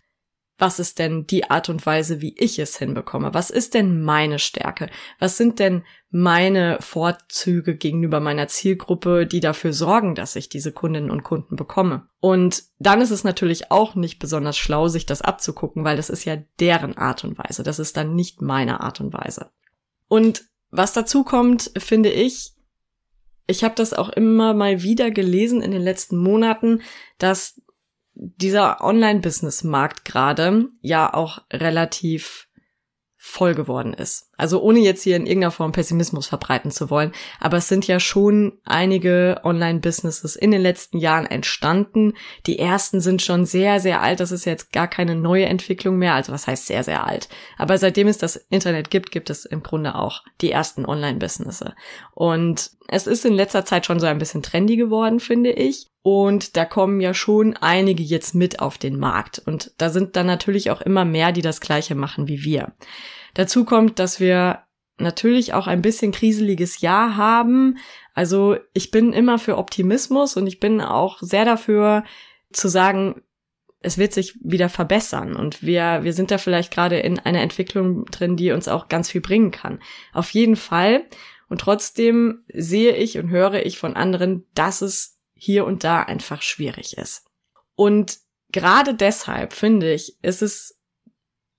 was 0.58 0.80
ist 0.80 0.98
denn 0.98 1.28
die 1.28 1.52
Art 1.52 1.70
und 1.70 1.86
Weise, 1.86 2.20
wie 2.20 2.36
ich 2.36 2.58
es 2.58 2.78
hinbekomme? 2.78 3.36
Was 3.36 3.52
ist 3.52 3.76
denn 3.76 4.02
meine 4.02 4.40
Stärke? 4.40 4.90
Was 5.20 5.38
sind 5.38 5.60
denn 5.60 5.84
meine 6.10 6.78
Vorzüge 6.82 7.76
gegenüber 7.76 8.20
meiner 8.20 8.48
Zielgruppe, 8.48 9.28
die 9.28 9.40
dafür 9.40 9.72
sorgen, 9.72 10.16
dass 10.16 10.36
ich 10.36 10.50
diese 10.50 10.72
Kundinnen 10.72 11.12
und 11.12 11.22
Kunden 11.22 11.56
bekomme? 11.56 12.08
Und 12.20 12.64
dann 12.80 13.02
ist 13.02 13.12
es 13.12 13.24
natürlich 13.24 13.70
auch 13.70 13.94
nicht 13.94 14.18
besonders 14.18 14.58
schlau, 14.58 14.88
sich 14.88 15.06
das 15.06 15.22
abzugucken, 15.22 15.84
weil 15.84 15.98
das 15.98 16.10
ist 16.10 16.26
ja 16.26 16.38
deren 16.60 16.98
Art 16.98 17.24
und 17.24 17.38
Weise. 17.38 17.62
Das 17.62 17.78
ist 17.78 17.96
dann 17.96 18.16
nicht 18.16 18.42
meine 18.42 18.82
Art 18.82 19.00
und 19.00 19.14
Weise. 19.14 19.52
Und 20.08 20.46
was 20.72 20.92
dazu 20.92 21.24
kommt, 21.24 21.72
finde 21.78 22.10
ich, 22.10 22.57
ich 23.48 23.64
habe 23.64 23.76
das 23.76 23.94
auch 23.94 24.10
immer 24.10 24.54
mal 24.54 24.84
wieder 24.84 25.10
gelesen 25.10 25.62
in 25.62 25.72
den 25.72 25.82
letzten 25.82 26.18
Monaten, 26.18 26.82
dass 27.18 27.62
dieser 28.14 28.82
Online-Business-Markt 28.82 30.06
gerade 30.06 30.70
ja 30.82 31.14
auch 31.14 31.40
relativ 31.52 32.48
voll 33.16 33.56
geworden 33.56 33.94
ist. 33.94 34.27
Also 34.38 34.62
ohne 34.62 34.80
jetzt 34.80 35.04
hier 35.04 35.16
in 35.16 35.26
irgendeiner 35.26 35.52
Form 35.52 35.72
Pessimismus 35.72 36.28
verbreiten 36.28 36.72
zu 36.72 36.90
wollen, 36.90 37.12
aber 37.40 37.58
es 37.58 37.68
sind 37.68 37.88
ja 37.88 38.00
schon 38.00 38.54
einige 38.64 39.42
Online-Businesses 39.44 40.36
in 40.36 40.52
den 40.52 40.62
letzten 40.62 41.00
Jahren 41.00 41.26
entstanden. 41.26 42.14
Die 42.46 42.60
ersten 42.60 43.02
sind 43.02 43.22
schon 43.22 43.46
sehr, 43.46 43.80
sehr 43.80 44.02
alt. 44.02 44.20
Das 44.20 44.32
ist 44.32 44.46
jetzt 44.46 44.72
gar 44.72 44.88
keine 44.88 45.16
neue 45.16 45.46
Entwicklung 45.46 45.98
mehr. 45.98 46.14
Also 46.14 46.32
was 46.32 46.48
heißt 46.48 46.68
sehr, 46.68 46.84
sehr 46.84 47.06
alt? 47.06 47.30
Aber 47.58 47.78
seitdem 47.78 48.08
es 48.08 48.18
das 48.18 48.36
Internet 48.36 48.92
gibt, 48.92 49.12
gibt 49.12 49.30
es 49.30 49.46
im 49.46 49.64
Grunde 49.64 49.96
auch 49.96 50.24
die 50.42 50.52
ersten 50.52 50.86
Online-Businesses. 50.86 51.72
Und 52.14 52.72
es 52.88 53.08
ist 53.08 53.26
in 53.26 53.34
letzter 53.34 53.66
Zeit 53.66 53.86
schon 53.86 54.00
so 54.00 54.06
ein 54.06 54.18
bisschen 54.18 54.44
trendy 54.44 54.78
geworden, 54.78 55.20
finde 55.20 55.52
ich. 55.52 55.88
Und 56.02 56.56
da 56.56 56.64
kommen 56.64 57.02
ja 57.02 57.14
schon 57.14 57.58
einige 57.58 58.02
jetzt 58.02 58.34
mit 58.34 58.60
auf 58.60 58.78
den 58.78 58.98
Markt. 58.98 59.40
Und 59.46 59.72
da 59.78 59.90
sind 59.90 60.16
dann 60.16 60.26
natürlich 60.26 60.72
auch 60.72 60.82
immer 60.82 61.04
mehr, 61.04 61.32
die 61.32 61.42
das 61.42 61.60
Gleiche 61.60 61.96
machen 61.96 62.28
wie 62.28 62.44
wir. 62.44 62.72
Dazu 63.38 63.66
kommt, 63.66 64.00
dass 64.00 64.20
wir 64.20 64.64
natürlich 64.98 65.54
auch 65.54 65.68
ein 65.68 65.84
bisschen 65.84 66.12
kriseliges 66.12 66.82
Jahr 66.82 67.18
haben. 67.18 67.78
Also 68.16 68.58
ich 68.74 68.90
bin 68.90 69.14
immer 69.14 69.38
für 69.38 69.60
Optimismus 69.60 70.36
und 70.38 70.48
ich 70.48 70.60
bin 70.60 70.82
auch 70.82 71.20
sehr 71.22 71.46
dafür 71.46 72.04
zu 72.52 72.68
sagen, 72.68 73.22
es 73.80 74.00
wird 74.00 74.12
sich 74.12 74.34
wieder 74.42 74.70
verbessern 74.70 75.36
und 75.36 75.62
wir, 75.62 76.00
wir 76.02 76.14
sind 76.14 76.32
da 76.32 76.40
vielleicht 76.40 76.74
gerade 76.74 76.98
in 76.98 77.20
einer 77.20 77.42
Entwicklung 77.42 78.06
drin, 78.06 78.38
die 78.38 78.50
uns 78.50 78.68
auch 78.68 78.88
ganz 78.90 79.12
viel 79.12 79.22
bringen 79.22 79.52
kann. 79.52 79.84
Auf 80.14 80.32
jeden 80.32 80.56
Fall. 80.56 81.06
Und 81.48 81.62
trotzdem 81.62 82.44
sehe 82.52 82.96
ich 82.96 83.20
und 83.20 83.30
höre 83.30 83.68
ich 83.68 83.78
von 83.78 83.96
anderen, 83.96 84.48
dass 84.56 84.82
es 84.82 85.20
hier 85.36 85.64
und 85.66 85.84
da 85.84 86.02
einfach 86.02 86.42
schwierig 86.42 86.98
ist. 86.98 87.24
Und 87.76 88.18
gerade 88.52 88.96
deshalb 88.96 89.54
finde 89.54 89.94
ich, 89.94 90.18
ist 90.24 90.42
es 90.42 90.77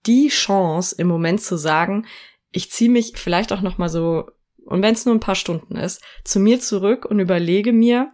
die 0.07 0.28
Chance 0.28 0.95
im 0.99 1.09
Moment 1.09 1.40
zu 1.40 1.57
sagen, 1.57 2.07
ich 2.50 2.71
ziehe 2.71 2.90
mich 2.90 3.12
vielleicht 3.17 3.52
auch 3.52 3.61
noch 3.61 3.78
mal 3.78 3.88
so 3.88 4.26
und 4.69 4.83
wenn 4.83 4.95
es 4.95 5.07
nur 5.07 5.14
ein 5.14 5.21
paar 5.21 5.35
Stunden 5.35 5.76
ist, 5.76 6.02
zu 6.25 6.40
mir 6.40 6.61
zurück 6.61 7.07
und 7.07 7.21
überlege 7.21 7.73
mir, 7.73 8.12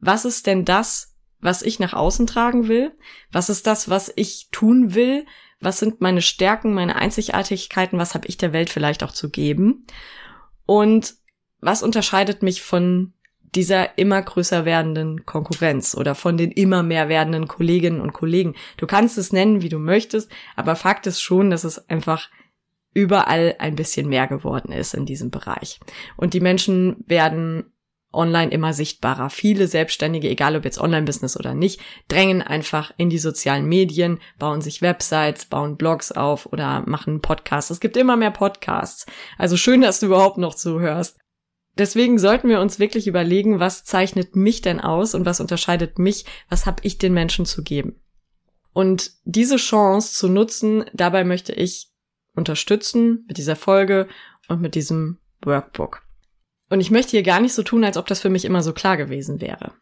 was 0.00 0.26
ist 0.26 0.46
denn 0.46 0.66
das, 0.66 1.16
was 1.40 1.62
ich 1.62 1.78
nach 1.78 1.94
außen 1.94 2.26
tragen 2.26 2.68
will? 2.68 2.92
Was 3.32 3.48
ist 3.48 3.66
das, 3.66 3.88
was 3.88 4.12
ich 4.14 4.48
tun 4.52 4.94
will? 4.94 5.24
Was 5.60 5.78
sind 5.78 6.00
meine 6.00 6.20
Stärken, 6.20 6.74
meine 6.74 6.96
Einzigartigkeiten? 6.96 7.98
Was 7.98 8.14
habe 8.14 8.28
ich 8.28 8.36
der 8.36 8.52
Welt 8.52 8.68
vielleicht 8.68 9.02
auch 9.02 9.12
zu 9.12 9.30
geben? 9.30 9.86
Und 10.66 11.14
was 11.60 11.82
unterscheidet 11.82 12.42
mich 12.42 12.62
von 12.62 13.14
dieser 13.54 13.98
immer 13.98 14.20
größer 14.20 14.64
werdenden 14.64 15.24
Konkurrenz 15.24 15.94
oder 15.94 16.14
von 16.14 16.36
den 16.36 16.50
immer 16.50 16.82
mehr 16.82 17.08
werdenden 17.08 17.48
Kolleginnen 17.48 18.00
und 18.00 18.12
Kollegen. 18.12 18.54
Du 18.76 18.86
kannst 18.86 19.18
es 19.18 19.32
nennen, 19.32 19.62
wie 19.62 19.68
du 19.68 19.78
möchtest, 19.78 20.30
aber 20.56 20.76
Fakt 20.76 21.06
ist 21.06 21.20
schon, 21.20 21.50
dass 21.50 21.64
es 21.64 21.88
einfach 21.88 22.28
überall 22.94 23.54
ein 23.58 23.76
bisschen 23.76 24.08
mehr 24.08 24.26
geworden 24.26 24.72
ist 24.72 24.94
in 24.94 25.06
diesem 25.06 25.30
Bereich. 25.30 25.80
Und 26.16 26.34
die 26.34 26.40
Menschen 26.40 26.96
werden 27.06 27.72
online 28.12 28.50
immer 28.50 28.72
sichtbarer. 28.72 29.30
Viele 29.30 29.68
Selbstständige, 29.68 30.28
egal 30.28 30.56
ob 30.56 30.64
jetzt 30.64 30.80
Online-Business 30.80 31.36
oder 31.38 31.54
nicht, 31.54 31.80
drängen 32.08 32.42
einfach 32.42 32.92
in 32.96 33.10
die 33.10 33.18
sozialen 33.18 33.66
Medien, 33.66 34.18
bauen 34.38 34.62
sich 34.62 34.80
Websites, 34.80 35.44
bauen 35.44 35.76
Blogs 35.76 36.10
auf 36.10 36.46
oder 36.46 36.82
machen 36.86 37.20
Podcasts. 37.20 37.70
Es 37.70 37.80
gibt 37.80 37.96
immer 37.96 38.16
mehr 38.16 38.30
Podcasts. 38.30 39.06
Also 39.36 39.56
schön, 39.56 39.82
dass 39.82 40.00
du 40.00 40.06
überhaupt 40.06 40.38
noch 40.38 40.54
zuhörst. 40.54 41.18
Deswegen 41.78 42.18
sollten 42.18 42.48
wir 42.48 42.60
uns 42.60 42.80
wirklich 42.80 43.06
überlegen, 43.06 43.60
was 43.60 43.84
zeichnet 43.84 44.34
mich 44.34 44.62
denn 44.62 44.80
aus 44.80 45.14
und 45.14 45.24
was 45.24 45.40
unterscheidet 45.40 45.98
mich, 45.98 46.24
was 46.48 46.66
habe 46.66 46.82
ich 46.82 46.98
den 46.98 47.14
Menschen 47.14 47.46
zu 47.46 47.62
geben. 47.62 48.00
Und 48.72 49.12
diese 49.24 49.56
Chance 49.56 50.14
zu 50.14 50.28
nutzen, 50.28 50.84
dabei 50.92 51.24
möchte 51.24 51.52
ich 51.52 51.90
unterstützen 52.34 53.24
mit 53.28 53.38
dieser 53.38 53.56
Folge 53.56 54.08
und 54.48 54.60
mit 54.60 54.74
diesem 54.74 55.18
Workbook. 55.42 56.02
Und 56.68 56.80
ich 56.80 56.90
möchte 56.90 57.12
hier 57.12 57.22
gar 57.22 57.40
nicht 57.40 57.54
so 57.54 57.62
tun, 57.62 57.84
als 57.84 57.96
ob 57.96 58.06
das 58.06 58.20
für 58.20 58.28
mich 58.28 58.44
immer 58.44 58.62
so 58.62 58.72
klar 58.72 58.96
gewesen 58.96 59.40
wäre. 59.40 59.72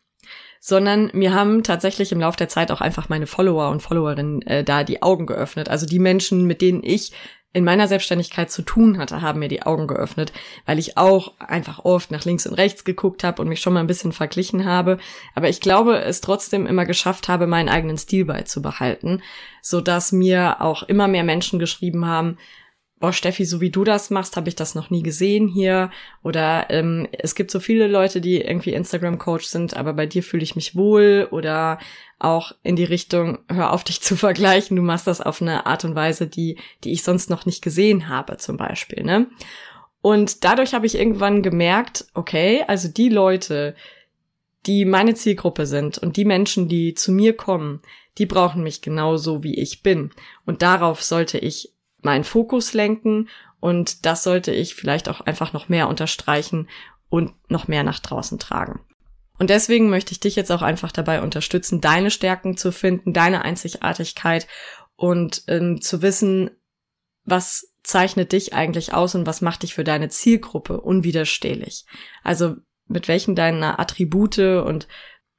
Sondern 0.61 1.11
mir 1.13 1.35
haben 1.35 1.63
tatsächlich 1.63 2.13
im 2.13 2.21
Laufe 2.21 2.39
der 2.39 2.49
Zeit 2.49 2.71
auch 2.71 2.81
einfach 2.81 3.09
meine 3.09 3.27
Follower 3.27 3.71
und 3.71 3.83
Followerinnen 3.83 4.43
äh, 4.43 4.65
da 4.65 4.85
die 4.85 5.03
Augen 5.03 5.27
geöffnet. 5.27 5.69
Also 5.69 5.87
die 5.87 5.99
Menschen, 5.99 6.47
mit 6.47 6.61
denen 6.61 6.83
ich 6.83 7.13
in 7.57 7.65
meiner 7.65 7.89
Selbstständigkeit 7.89 8.51
zu 8.51 8.61
tun 8.61 8.99
hatte, 8.99 9.23
haben 9.23 9.39
mir 9.39 9.49
die 9.49 9.63
Augen 9.63 9.87
geöffnet, 9.87 10.31
weil 10.67 10.79
ich 10.79 10.99
auch 10.99 11.33
einfach 11.39 11.87
oft 11.87 12.11
nach 12.11 12.27
links 12.27 12.47
und 12.47 12.53
rechts 12.53 12.85
geguckt 12.85 13.25
habe 13.25 13.41
und 13.41 13.49
mich 13.49 13.63
schon 13.63 13.73
mal 13.73 13.81
ein 13.81 13.87
bisschen 13.87 14.13
verglichen 14.13 14.67
habe. 14.67 14.99
Aber 15.35 15.49
ich 15.49 15.63
glaube, 15.63 15.99
es 16.03 16.21
trotzdem 16.21 16.67
immer 16.67 16.85
geschafft 16.85 17.29
habe, 17.29 17.47
meinen 17.47 17.71
eigenen 17.71 17.97
Stil 17.97 18.27
beizubehalten, 18.27 19.23
so 19.63 19.81
dass 19.81 20.13
mir 20.13 20.61
auch 20.61 20.83
immer 20.83 21.09
mehr 21.09 21.25
Menschen 21.25 21.59
geschrieben 21.59 22.05
haben, 22.05 22.37
boah, 22.99 23.13
Steffi, 23.13 23.45
so 23.45 23.61
wie 23.61 23.71
du 23.71 23.85
das 23.85 24.11
machst, 24.11 24.37
habe 24.37 24.49
ich 24.49 24.57
das 24.57 24.75
noch 24.75 24.91
nie 24.91 25.03
gesehen 25.03 25.49
hier. 25.49 25.91
Oder 26.23 26.71
ähm, 26.71 27.07
es 27.13 27.35
gibt 27.35 27.51
so 27.51 27.61
viele 27.61 27.89
Leute, 27.89 28.21
die 28.21 28.41
irgendwie 28.41 28.73
Instagram-Coach 28.73 29.47
sind, 29.47 29.77
aber 29.77 29.93
bei 29.93 30.07
dir 30.07 30.23
fühle 30.23 30.43
ich 30.43 30.57
mich 30.57 30.75
wohl. 30.75 31.29
Oder 31.31 31.79
auch 32.19 32.53
in 32.63 32.77
die 32.77 32.85
Richtung, 32.85 33.39
hör 33.49 33.73
auf 33.73 33.85
dich 33.85 34.01
zu 34.01 34.17
vergleichen, 34.17 34.77
du 34.77 34.83
machst 34.83 35.07
das 35.07 35.21
auf 35.21 35.43
eine 35.43 35.67
Art 35.67 35.85
und 35.85 35.95
Weise, 35.95 36.27
die, 36.27 36.59
die 36.85 36.93
ich 36.93 37.03
sonst 37.03 37.29
noch 37.29 37.45
nicht 37.45 37.63
gesehen 37.63 38.09
habe, 38.09 38.39
zum 38.39 38.57
Beispiel. 38.57 39.03
Ne? 39.05 39.27
Und 40.01 40.45
dadurch 40.45 40.73
habe 40.73 40.87
ich 40.87 40.95
irgendwann 40.95 41.43
gemerkt, 41.43 42.07
okay, 42.15 42.65
also 42.67 42.89
die 42.89 43.09
Leute, 43.09 43.75
die 44.65 44.85
meine 44.85 45.15
Zielgruppe 45.15 45.67
sind 45.67 45.99
und 45.99 46.17
die 46.17 46.25
Menschen, 46.25 46.69
die 46.69 46.95
zu 46.95 47.13
mir 47.13 47.37
kommen, 47.37 47.83
die 48.19 48.27
brauchen 48.27 48.63
mich 48.63 48.81
genauso, 48.81 49.43
wie 49.43 49.55
ich 49.55 49.83
bin. 49.83 50.11
Und 50.47 50.63
darauf 50.63 51.03
sollte 51.03 51.39
ich 51.39 51.73
meinen 52.07 52.25
Fokus 52.25 52.73
lenken 52.73 53.29
und 53.61 54.07
das 54.07 54.23
sollte 54.23 54.53
ich 54.53 54.75
vielleicht 54.75 55.09
auch 55.09 55.21
einfach 55.21 55.53
noch 55.53 55.69
mehr 55.69 55.89
unterstreichen 55.89 56.69
und 57.09 57.33
noch 57.51 57.69
mehr 57.69 57.83
nach 57.83 57.99
draußen 57.99 58.39
tragen. 58.39 58.81
Und 59.39 59.51
deswegen 59.51 59.91
möchte 59.91 60.13
ich 60.13 60.21
dich 60.21 60.37
jetzt 60.37 60.53
auch 60.53 60.63
einfach 60.63 60.93
dabei 60.93 61.21
unterstützen, 61.21 61.81
deine 61.81 62.11
Stärken 62.11 62.57
zu 62.57 62.73
finden, 62.73 63.13
deine 63.13 63.43
Einzigartigkeit 63.43 64.47
und 64.95 65.43
ähm, 65.49 65.83
zu 65.83 66.01
wissen, 66.01 66.51
was 67.25 67.75
zeichnet 67.83 68.33
dich 68.33 68.55
eigentlich 68.55 68.95
aus 68.95 69.15
und 69.15 69.27
was 69.27 69.41
macht 69.41 69.63
dich 69.63 69.75
für 69.75 69.85
deine 69.85 70.09
Zielgruppe 70.09 70.81
unwiderstehlich. 70.81 71.85
Also 72.23 72.57
mit 72.87 73.09
welchen 73.09 73.35
deiner 73.35 73.79
Attribute 73.79 74.39
und 74.39 74.89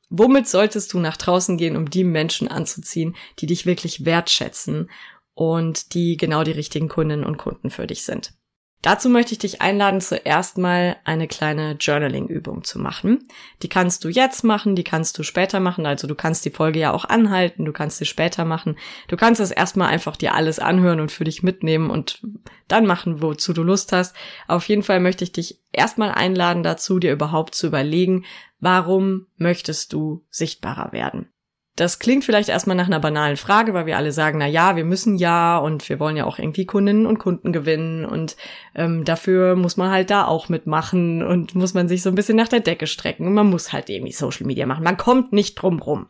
womit 0.10 0.48
solltest 0.48 0.94
du 0.94 1.00
nach 1.00 1.18
draußen 1.18 1.58
gehen, 1.58 1.76
um 1.76 1.90
die 1.90 2.04
Menschen 2.04 2.48
anzuziehen, 2.48 3.16
die 3.40 3.48
dich 3.48 3.66
wirklich 3.66 4.06
wertschätzen 4.06 4.90
und 5.38 5.94
die 5.94 6.18
genau 6.18 6.44
die 6.44 6.52
richtigen 6.52 6.90
Kundinnen 6.90 7.24
und 7.24 7.38
Kunden 7.38 7.70
für 7.70 7.86
dich 7.86 8.04
sind. 8.04 8.34
Dazu 8.82 9.08
möchte 9.08 9.34
ich 9.34 9.40
dich 9.40 9.62
einladen, 9.62 10.02
zuerst 10.02 10.58
mal 10.58 10.98
eine 11.04 11.28
kleine 11.28 11.74
Journaling-Übung 11.74 12.64
zu 12.64 12.80
machen. 12.80 13.28
Die 13.62 13.70
kannst 13.70 14.04
du 14.04 14.10
jetzt 14.10 14.44
machen, 14.44 14.76
die 14.76 14.84
kannst 14.84 15.18
du 15.20 15.24
später 15.24 15.60
machen. 15.60 15.86
Also 15.86 16.08
du 16.08 16.16
kannst 16.16 16.44
die 16.46 16.50
Folge 16.52 16.80
ja 16.80 16.92
auch 16.92 17.06
anhalten, 17.06 17.66
du 17.66 17.72
kannst 17.72 17.98
sie 17.98 18.06
später 18.06 18.46
machen. 18.46 18.78
Du 19.10 19.16
kannst 19.16 19.40
es 19.40 19.52
erstmal 19.52 19.90
einfach 19.90 20.16
dir 20.16 20.34
alles 20.34 20.58
anhören 20.58 21.00
und 21.00 21.12
für 21.12 21.24
dich 21.24 21.44
mitnehmen 21.44 21.92
und 21.92 22.22
dann 22.68 22.88
machen, 22.88 23.22
wozu 23.22 23.54
du 23.54 23.62
Lust 23.62 23.92
hast. 23.92 24.16
Auf 24.48 24.68
jeden 24.68 24.84
Fall 24.84 25.00
möchte 25.00 25.24
ich 25.24 25.32
dich 25.32 25.60
erstmal 25.72 26.12
einladen 26.12 26.64
dazu, 26.64 26.98
dir 26.98 27.14
überhaupt 27.14 27.54
zu 27.54 27.68
überlegen, 27.68 28.26
warum 28.60 29.28
möchtest 29.38 29.94
du 29.94 30.26
sichtbarer 30.30 30.94
werden? 30.94 31.30
Das 31.78 32.00
klingt 32.00 32.26
vielleicht 32.26 32.50
erstmal 32.50 32.76
nach 32.76 32.88
einer 32.88 33.00
banalen 33.00 33.38
Frage, 33.38 33.76
weil 33.76 33.86
wir 33.86 33.98
alle 33.98 34.12
sagen, 34.12 34.40
na 34.40 34.48
ja, 34.48 34.76
wir 34.76 34.84
müssen 34.84 35.16
ja 35.16 35.60
und 35.60 35.88
wir 35.90 36.00
wollen 36.00 36.18
ja 36.18 36.26
auch 36.26 36.40
irgendwie 36.40 36.66
Kundinnen 36.66 37.06
und 37.06 37.20
Kunden 37.20 37.54
gewinnen 37.54 38.04
und 38.04 38.36
ähm, 38.74 39.06
dafür 39.06 39.56
muss 39.56 39.78
man 39.78 39.92
halt 39.92 40.10
da 40.10 40.26
auch 40.26 40.50
mitmachen 40.50 41.22
und 41.22 41.54
muss 41.54 41.76
man 41.76 41.88
sich 41.88 42.02
so 42.02 42.10
ein 42.10 42.16
bisschen 42.16 42.36
nach 42.36 42.48
der 42.48 42.62
Decke 42.62 42.88
strecken 42.88 43.28
und 43.28 43.36
man 43.36 43.52
muss 43.52 43.74
halt 43.74 43.92
irgendwie 43.92 44.12
Social 44.12 44.48
Media 44.48 44.66
machen. 44.66 44.84
Man 44.84 44.98
kommt 44.98 45.34
nicht 45.34 45.54
drum 45.54 45.78
rum. 45.78 46.08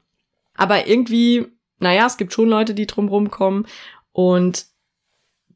Aber 0.55 0.87
irgendwie, 0.87 1.47
naja, 1.79 2.05
es 2.05 2.15
gibt 2.15 2.31
schon 2.31 2.47
Leute, 2.47 2.73
die 2.73 2.87
drum 2.87 3.09
rumkommen 3.09 3.67
und 4.13 4.67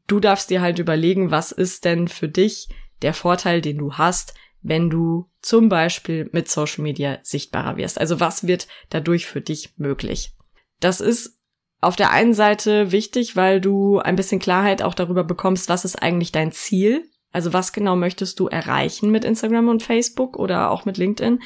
du 0.08 0.20
darfst 0.20 0.50
dir 0.50 0.60
halt 0.60 0.78
überlegen, 0.78 1.32
was 1.32 1.54
ist 1.54 1.86
denn 1.86 2.10
für 2.10 2.28
dich 2.28 2.68
der 3.02 3.14
Vorteil, 3.14 3.62
den 3.62 3.78
du 3.78 3.94
hast, 3.94 4.34
wenn 4.62 4.90
du 4.90 5.30
zum 5.42 5.70
Beispiel 5.70 6.30
mit 6.32 6.50
Social 6.50 6.84
Media 6.84 7.20
sichtbarer 7.24 7.78
wirst? 7.78 8.00
Also 8.00 8.20
was 8.20 8.48
wird 8.48 8.68
dadurch 8.90 9.26
für 9.26 9.42
dich 9.42 9.74
möglich? 9.78 10.34
Das 10.80 11.02
ist 11.02 11.40
auf 11.80 11.96
der 11.96 12.12
einen 12.12 12.34
Seite 12.34 12.92
wichtig, 12.92 13.36
weil 13.36 13.60
du 13.60 14.00
ein 14.00 14.16
bisschen 14.16 14.40
Klarheit 14.40 14.84
auch 14.84 14.94
darüber 14.94 15.24
bekommst, 15.24 15.68
was 15.68 15.84
ist 15.84 16.02
eigentlich 16.02 16.32
dein 16.32 16.52
Ziel? 16.52 17.10
Also 17.32 17.54
was 17.54 17.74
genau 17.74 17.96
möchtest 17.96 18.40
du 18.40 18.48
erreichen 18.48 19.10
mit 19.10 19.26
Instagram 19.26 19.70
und 19.70 19.84
Facebook 19.84 20.38
oder 20.38 20.70
auch 20.70 20.86
mit 20.86 20.98
LinkedIn? 20.98 21.40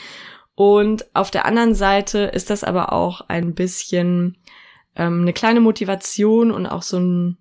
Und 0.55 1.05
auf 1.13 1.31
der 1.31 1.45
anderen 1.45 1.75
Seite 1.75 2.19
ist 2.19 2.49
das 2.49 2.63
aber 2.63 2.91
auch 2.91 3.21
ein 3.21 3.53
bisschen 3.53 4.37
ähm, 4.95 5.21
eine 5.21 5.33
kleine 5.33 5.61
Motivation 5.61 6.51
und 6.51 6.65
auch 6.65 6.81
so 6.81 6.97
ein 6.97 7.37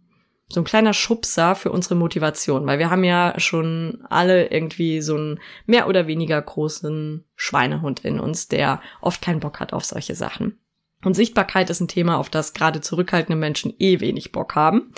so 0.55 0.61
ein 0.61 0.65
kleiner 0.65 0.95
Schubser 0.95 1.55
für 1.55 1.73
unsere 1.73 1.97
Motivation, 1.97 2.67
weil 2.67 2.79
wir 2.79 2.91
haben 2.91 3.05
ja 3.05 3.35
schon 3.39 4.05
alle 4.09 4.47
irgendwie 4.51 5.01
so 5.01 5.17
einen 5.17 5.41
mehr 5.67 5.89
oder 5.89 6.07
weniger 6.07 6.41
großen 6.41 7.25
Schweinehund 7.35 8.05
in 8.05 8.21
uns, 8.21 8.49
der 8.49 8.81
oft 9.01 9.21
keinen 9.21 9.41
Bock 9.41 9.61
hat 9.61 9.73
auf 9.73 9.85
solche 9.85 10.15
Sachen. 10.15 10.59
Und 11.05 11.15
Sichtbarkeit 11.15 11.69
ist 11.69 11.81
ein 11.81 11.89
Thema, 11.89 12.17
auf 12.17 12.31
das 12.31 12.55
gerade 12.55 12.81
zurückhaltende 12.81 13.39
Menschen 13.39 13.75
eh 13.79 14.01
wenig 14.01 14.33
Bock 14.33 14.55
haben 14.55 14.93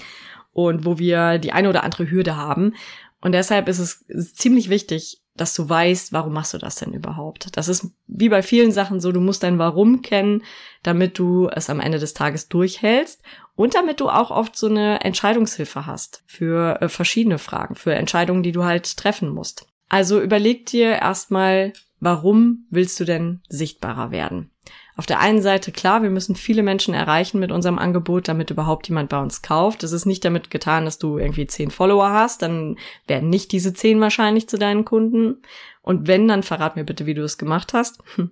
und 0.53 0.85
wo 0.85 0.99
wir 0.99 1.39
die 1.39 1.53
eine 1.53 1.69
oder 1.69 1.83
andere 1.83 2.11
Hürde 2.11 2.37
haben. 2.37 2.75
Und 3.21 3.33
deshalb 3.33 3.69
ist 3.69 3.79
es 3.79 4.35
ziemlich 4.35 4.69
wichtig, 4.69 5.23
dass 5.37 5.55
du 5.55 5.69
weißt, 5.69 6.13
warum 6.13 6.33
machst 6.33 6.55
du 6.55 6.59
das 6.59 6.77
denn 6.77 6.93
überhaupt? 6.93 7.57
Das 7.57 7.69
ist 7.69 7.91
wie 8.07 8.29
bei 8.29 8.43
vielen 8.43 8.73
Sachen 8.73 9.01
so, 9.01 9.13
du 9.13 9.21
musst 9.21 9.43
dein 9.43 9.59
Warum 9.59 10.03
kennen, 10.03 10.43
damit 10.83 11.19
du 11.19 11.49
es 11.49 11.71
am 11.71 11.81
Ende 11.81 11.99
des 11.99 12.15
Tages 12.15 12.49
durchhältst 12.49 13.23
und 13.55 13.75
damit 13.75 14.01
du 14.01 14.09
auch 14.09 14.31
oft 14.31 14.57
so 14.57 14.67
eine 14.67 15.01
Entscheidungshilfe 15.01 15.87
hast 15.87 16.23
für 16.27 16.81
äh, 16.81 16.89
verschiedene 16.89 17.39
Fragen, 17.39 17.75
für 17.75 17.95
Entscheidungen, 17.95 18.43
die 18.43 18.53
du 18.53 18.65
halt 18.65 18.97
treffen 18.97 19.29
musst. 19.29 19.67
Also 19.89 20.21
überleg 20.21 20.67
dir 20.67 20.91
erstmal, 20.93 21.73
warum 22.01 22.67
willst 22.71 22.99
du 23.01 23.05
denn 23.05 23.43
sichtbarer 23.49 24.11
werden? 24.11 24.51
Auf 24.99 25.05
der 25.05 25.21
einen 25.21 25.43
Seite, 25.43 25.73
klar, 25.73 26.03
wir 26.03 26.09
müssen 26.09 26.35
viele 26.35 26.63
Menschen 26.63 26.95
erreichen 26.95 27.39
mit 27.39 27.53
unserem 27.53 27.79
Angebot, 27.79 28.29
damit 28.29 28.51
überhaupt 28.51 28.89
jemand 28.89 29.11
bei 29.11 29.21
uns 29.21 29.43
kauft. 29.43 29.83
Es 29.83 29.93
ist 29.93 30.07
nicht 30.07 30.25
damit 30.25 30.51
getan, 30.51 30.87
dass 30.87 30.99
du 30.99 31.19
irgendwie 31.19 31.47
zehn 31.47 31.71
Follower 31.71 32.11
hast, 32.11 32.41
dann 32.41 32.79
werden 33.07 33.29
nicht 33.29 33.53
diese 33.53 33.75
zehn 33.75 34.01
wahrscheinlich 34.01 34.49
zu 34.49 34.57
deinen 34.59 34.87
Kunden. 34.87 35.43
Und 35.83 36.09
wenn, 36.09 36.27
dann 36.29 36.43
verrat 36.43 36.77
mir 36.77 36.85
bitte, 36.85 37.05
wie 37.05 37.13
du 37.13 37.23
es 37.23 37.37
gemacht 37.37 37.75
hast. 37.75 38.03
Hm. 38.15 38.31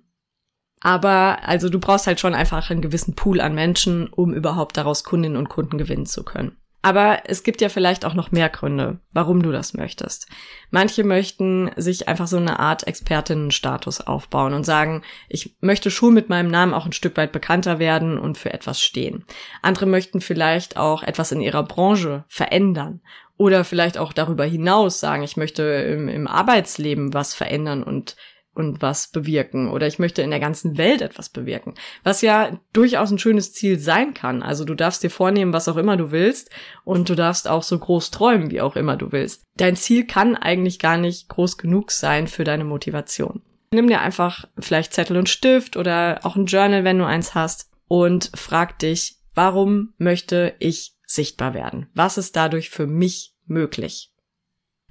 Aber 0.81 1.39
also 1.43 1.69
du 1.69 1.79
brauchst 1.79 2.07
halt 2.07 2.21
schon 2.21 2.35
einfach 2.35 2.71
einen 2.71 2.83
gewissen 2.83 3.15
Pool 3.15 3.43
an 3.43 3.55
Menschen, 3.55 4.09
um 4.09 4.33
überhaupt 4.33 4.77
daraus 4.79 5.05
Kundinnen 5.05 5.37
und 5.37 5.51
Kunden 5.51 5.77
gewinnen 5.77 6.07
zu 6.07 6.25
können. 6.25 6.57
Aber 6.85 7.23
es 7.25 7.45
gibt 7.45 7.63
ja 7.63 7.71
vielleicht 7.71 8.05
auch 8.05 8.13
noch 8.13 8.31
mehr 8.31 8.51
Gründe, 8.51 8.99
warum 9.11 9.43
du 9.43 9.51
das 9.51 9.73
möchtest. 9.73 10.29
Manche 10.71 11.03
möchten 11.03 11.71
sich 11.77 12.09
einfach 12.09 12.27
so 12.27 12.37
eine 12.37 12.59
Art 12.59 12.87
Expertinnenstatus 12.87 14.03
aufbauen 14.03 14.53
und 14.53 14.65
sagen, 14.65 15.01
ich 15.31 15.57
möchte 15.63 15.91
schon 15.91 16.13
mit 16.13 16.29
meinem 16.29 16.51
Namen 16.51 16.75
auch 16.75 16.85
ein 16.85 16.93
Stück 16.93 17.17
weit 17.17 17.33
bekannter 17.33 17.79
werden 17.79 18.19
und 18.19 18.37
für 18.37 18.53
etwas 18.53 18.83
stehen. 18.83 19.25
Andere 19.63 19.87
möchten 19.87 20.21
vielleicht 20.21 20.77
auch 20.77 21.03
etwas 21.03 21.33
in 21.33 21.41
ihrer 21.41 21.63
Branche 21.63 22.27
verändern 22.29 23.01
oder 23.39 23.65
vielleicht 23.65 23.97
auch 23.97 24.13
darüber 24.13 24.45
hinaus 24.45 25.01
sagen, 25.01 25.23
ich 25.23 25.39
möchte 25.39 25.63
im, 25.63 26.09
im 26.09 26.27
Arbeitsleben 26.27 27.15
was 27.15 27.33
verändern 27.33 27.83
und 27.83 28.15
und 28.55 28.83
was 28.83 29.09
bewirken 29.09 29.69
oder 29.69 29.87
ich 29.87 29.99
möchte 29.99 30.23
in 30.23 30.31
der 30.31 30.41
ganzen 30.41 30.79
Welt 30.79 31.03
etwas 31.03 31.29
bewirken, 31.29 31.75
was 32.03 32.23
ja 32.23 32.59
durchaus 32.73 33.11
ein 33.11 33.19
schönes 33.19 33.53
Ziel 33.53 33.79
sein 33.79 34.15
kann. 34.15 34.43
Also 34.43 34.65
du 34.65 34.75
darfst 34.75 35.03
dir 35.03 35.11
vornehmen, 35.11 35.53
was 35.53 35.69
auch 35.69 35.77
immer 35.77 35.97
du 35.97 36.11
willst 36.11 36.51
und 36.85 37.09
du 37.09 37.15
darfst 37.15 37.49
auch 37.49 37.63
so 37.63 37.79
groß 37.79 38.11
träumen, 38.11 38.51
wie 38.51 38.61
auch 38.61 38.77
immer 38.77 38.97
du 38.97 39.13
willst. 39.13 39.45
Dein 39.57 39.77
Ziel 39.77 40.07
kann 40.07 40.37
eigentlich 40.37 40.79
gar 40.79 40.97
nicht 40.97 41.29
groß 41.29 41.59
genug 41.59 41.91
sein 41.91 42.27
für 42.29 42.45
deine 42.45 42.65
Motivation. 42.65 43.43
Nimm 43.73 43.89
dir 43.89 44.01
einfach 44.01 44.45
vielleicht 44.59 44.95
Zettel 44.95 45.17
und 45.17 45.29
Stift 45.29 45.77
oder 45.77 46.21
auch 46.23 46.37
ein 46.37 46.47
Journal, 46.47 46.85
wenn 46.85 46.99
du 46.99 47.07
eins 47.07 47.35
hast 47.35 47.71
und 47.89 48.31
frag 48.35 48.79
dich, 48.79 49.19
warum 49.35 49.95
möchte 49.99 50.55
ich 50.61 50.95
sichtbar 51.07 51.55
werden? 51.55 51.89
Was 51.95 52.19
ist 52.19 52.37
dadurch 52.37 52.71
für 52.71 52.87
mich 52.87 53.35
möglich? 53.47 54.14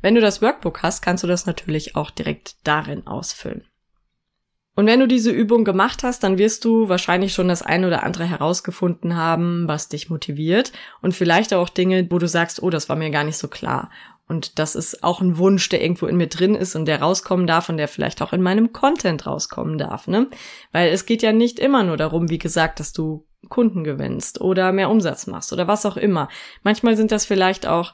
Wenn 0.04 0.16
du 0.16 0.22
das 0.22 0.42
Workbook 0.42 0.84
hast, 0.84 1.02
kannst 1.02 1.24
du 1.24 1.28
das 1.28 1.46
natürlich 1.46 1.96
auch 1.96 2.12
direkt 2.12 2.58
darin 2.66 3.08
ausfüllen. 3.08 3.64
Und 4.76 4.86
wenn 4.86 5.00
du 5.00 5.08
diese 5.08 5.32
Übung 5.32 5.64
gemacht 5.64 6.04
hast, 6.04 6.24
dann 6.24 6.38
wirst 6.38 6.66
du 6.66 6.90
wahrscheinlich 6.90 7.34
schon 7.34 7.48
das 7.48 7.62
eine 7.62 7.88
oder 7.88 8.04
andere 8.04 8.26
herausgefunden 8.26 9.16
haben, 9.16 9.66
was 9.68 9.88
dich 9.88 10.10
motiviert 10.10 10.74
und 11.02 11.14
vielleicht 11.14 11.54
auch 11.54 11.70
Dinge, 11.70 12.06
wo 12.12 12.20
du 12.20 12.28
sagst, 12.28 12.62
oh, 12.62 12.70
das 12.70 12.90
war 12.90 12.98
mir 12.98 13.12
gar 13.12 13.24
nicht 13.24 13.38
so 13.38 13.48
klar. 13.48 13.92
Und 14.28 14.60
das 14.60 14.76
ist 14.76 15.06
auch 15.06 15.22
ein 15.22 15.38
Wunsch, 15.38 15.70
der 15.70 15.82
irgendwo 15.82 16.08
in 16.08 16.18
mir 16.18 16.28
drin 16.28 16.56
ist 16.56 16.76
und 16.76 16.86
der 16.86 17.02
rauskommen 17.02 17.48
darf 17.48 17.70
und 17.70 17.78
der 17.78 17.88
vielleicht 17.88 18.22
auch 18.22 18.34
in 18.34 18.42
meinem 18.42 18.74
Content 18.74 19.26
rauskommen 19.26 19.78
darf, 19.78 20.08
ne? 20.08 20.28
Weil 20.74 20.92
es 20.92 21.06
geht 21.06 21.22
ja 21.22 21.32
nicht 21.32 21.60
immer 21.60 21.84
nur 21.84 21.96
darum, 21.96 22.30
wie 22.30 22.40
gesagt, 22.40 22.82
dass 22.82 22.92
du 22.92 23.26
Kunden 23.48 23.86
gewinnst 23.86 24.42
oder 24.42 24.74
mehr 24.74 24.90
Umsatz 24.90 25.28
machst 25.28 25.54
oder 25.54 25.68
was 25.68 25.86
auch 25.86 25.96
immer. 25.96 26.28
Manchmal 26.62 26.98
sind 26.98 27.14
das 27.14 27.26
vielleicht 27.26 27.68
auch 27.68 27.94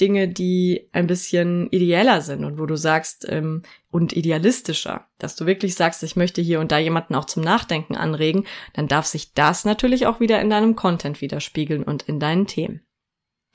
Dinge, 0.00 0.28
die 0.28 0.88
ein 0.92 1.06
bisschen 1.06 1.68
ideeller 1.70 2.20
sind 2.20 2.44
und 2.44 2.58
wo 2.58 2.66
du 2.66 2.76
sagst, 2.76 3.26
ähm, 3.28 3.62
und 3.90 4.12
idealistischer, 4.12 5.06
dass 5.18 5.36
du 5.36 5.46
wirklich 5.46 5.74
sagst, 5.74 6.02
ich 6.02 6.16
möchte 6.16 6.40
hier 6.40 6.60
und 6.60 6.72
da 6.72 6.78
jemanden 6.78 7.14
auch 7.14 7.24
zum 7.24 7.42
Nachdenken 7.42 7.96
anregen, 7.96 8.46
dann 8.72 8.88
darf 8.88 9.06
sich 9.06 9.34
das 9.34 9.64
natürlich 9.64 10.06
auch 10.06 10.20
wieder 10.20 10.40
in 10.40 10.50
deinem 10.50 10.76
Content 10.76 11.20
widerspiegeln 11.20 11.82
und 11.82 12.02
in 12.02 12.20
deinen 12.20 12.46
Themen. 12.46 12.82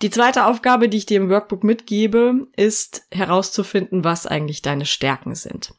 Die 0.01 0.09
zweite 0.09 0.45
Aufgabe, 0.45 0.89
die 0.89 0.97
ich 0.97 1.05
dir 1.05 1.17
im 1.17 1.29
Workbook 1.29 1.63
mitgebe, 1.63 2.47
ist 2.57 3.07
herauszufinden, 3.11 4.03
was 4.03 4.27
eigentlich 4.27 4.61
deine 4.61 4.85
Stärken 4.85 5.35
sind. 5.35 5.73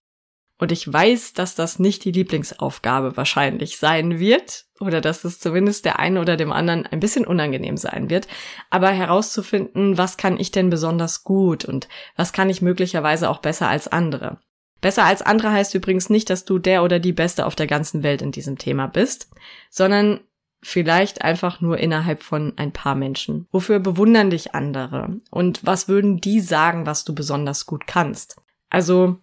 Und 0.58 0.72
ich 0.72 0.90
weiß, 0.90 1.34
dass 1.34 1.54
das 1.54 1.78
nicht 1.78 2.04
die 2.04 2.12
Lieblingsaufgabe 2.12 3.16
wahrscheinlich 3.16 3.76
sein 3.76 4.18
wird 4.18 4.64
oder 4.80 5.00
dass 5.00 5.24
es 5.24 5.38
zumindest 5.38 5.84
der 5.84 5.98
einen 5.98 6.18
oder 6.18 6.36
dem 6.36 6.52
anderen 6.52 6.86
ein 6.86 7.00
bisschen 7.00 7.26
unangenehm 7.26 7.76
sein 7.76 8.08
wird. 8.08 8.26
Aber 8.70 8.88
herauszufinden, 8.88 9.98
was 9.98 10.16
kann 10.16 10.38
ich 10.38 10.50
denn 10.52 10.70
besonders 10.70 11.24
gut 11.24 11.64
und 11.64 11.88
was 12.16 12.32
kann 12.32 12.48
ich 12.48 12.62
möglicherweise 12.62 13.28
auch 13.28 13.38
besser 13.38 13.68
als 13.68 13.88
andere. 13.88 14.38
Besser 14.80 15.04
als 15.04 15.22
andere 15.22 15.52
heißt 15.52 15.74
übrigens 15.74 16.10
nicht, 16.10 16.30
dass 16.30 16.44
du 16.44 16.58
der 16.58 16.82
oder 16.82 16.98
die 16.98 17.12
Beste 17.12 17.46
auf 17.46 17.56
der 17.56 17.66
ganzen 17.66 18.02
Welt 18.02 18.22
in 18.22 18.32
diesem 18.32 18.56
Thema 18.56 18.86
bist, 18.86 19.28
sondern 19.70 20.20
vielleicht 20.62 21.22
einfach 21.22 21.60
nur 21.60 21.78
innerhalb 21.78 22.22
von 22.22 22.54
ein 22.56 22.72
paar 22.72 22.94
Menschen. 22.94 23.46
Wofür 23.52 23.78
bewundern 23.78 24.30
dich 24.30 24.54
andere? 24.54 25.18
Und 25.30 25.64
was 25.64 25.88
würden 25.88 26.20
die 26.20 26.40
sagen, 26.40 26.86
was 26.86 27.04
du 27.04 27.14
besonders 27.14 27.66
gut 27.66 27.86
kannst? 27.86 28.36
Also 28.68 29.18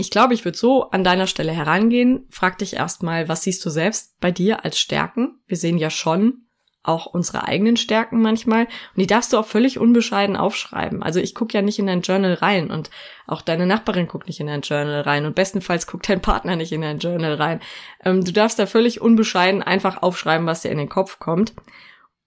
ich 0.00 0.10
glaube, 0.10 0.34
ich 0.34 0.44
würde 0.44 0.58
so 0.58 0.90
an 0.90 1.04
deiner 1.04 1.26
Stelle 1.26 1.52
herangehen. 1.52 2.26
Frag 2.30 2.58
dich 2.58 2.74
erstmal, 2.74 3.28
was 3.28 3.42
siehst 3.42 3.64
du 3.64 3.70
selbst 3.70 4.18
bei 4.20 4.30
dir 4.30 4.64
als 4.64 4.78
Stärken? 4.78 5.40
Wir 5.46 5.56
sehen 5.56 5.78
ja 5.78 5.90
schon 5.90 6.46
auch 6.82 7.06
unsere 7.06 7.44
eigenen 7.44 7.76
Stärken 7.76 8.22
manchmal. 8.22 8.64
Und 8.64 8.96
die 8.96 9.06
darfst 9.06 9.32
du 9.32 9.38
auch 9.38 9.46
völlig 9.46 9.78
unbescheiden 9.78 10.36
aufschreiben. 10.36 11.02
Also 11.02 11.20
ich 11.20 11.34
gucke 11.34 11.52
ja 11.56 11.62
nicht 11.62 11.78
in 11.78 11.86
dein 11.86 12.00
Journal 12.00 12.34
rein 12.34 12.70
und 12.70 12.90
auch 13.26 13.42
deine 13.42 13.66
Nachbarin 13.66 14.08
guckt 14.08 14.26
nicht 14.26 14.40
in 14.40 14.46
dein 14.46 14.62
Journal 14.62 15.02
rein 15.02 15.26
und 15.26 15.34
bestenfalls 15.34 15.86
guckt 15.86 16.08
dein 16.08 16.22
Partner 16.22 16.56
nicht 16.56 16.72
in 16.72 16.80
dein 16.80 16.98
Journal 16.98 17.34
rein. 17.34 17.60
Ähm, 18.02 18.24
du 18.24 18.32
darfst 18.32 18.58
da 18.58 18.66
völlig 18.66 19.00
unbescheiden 19.00 19.62
einfach 19.62 20.02
aufschreiben, 20.02 20.46
was 20.46 20.62
dir 20.62 20.70
in 20.70 20.78
den 20.78 20.88
Kopf 20.88 21.18
kommt 21.18 21.52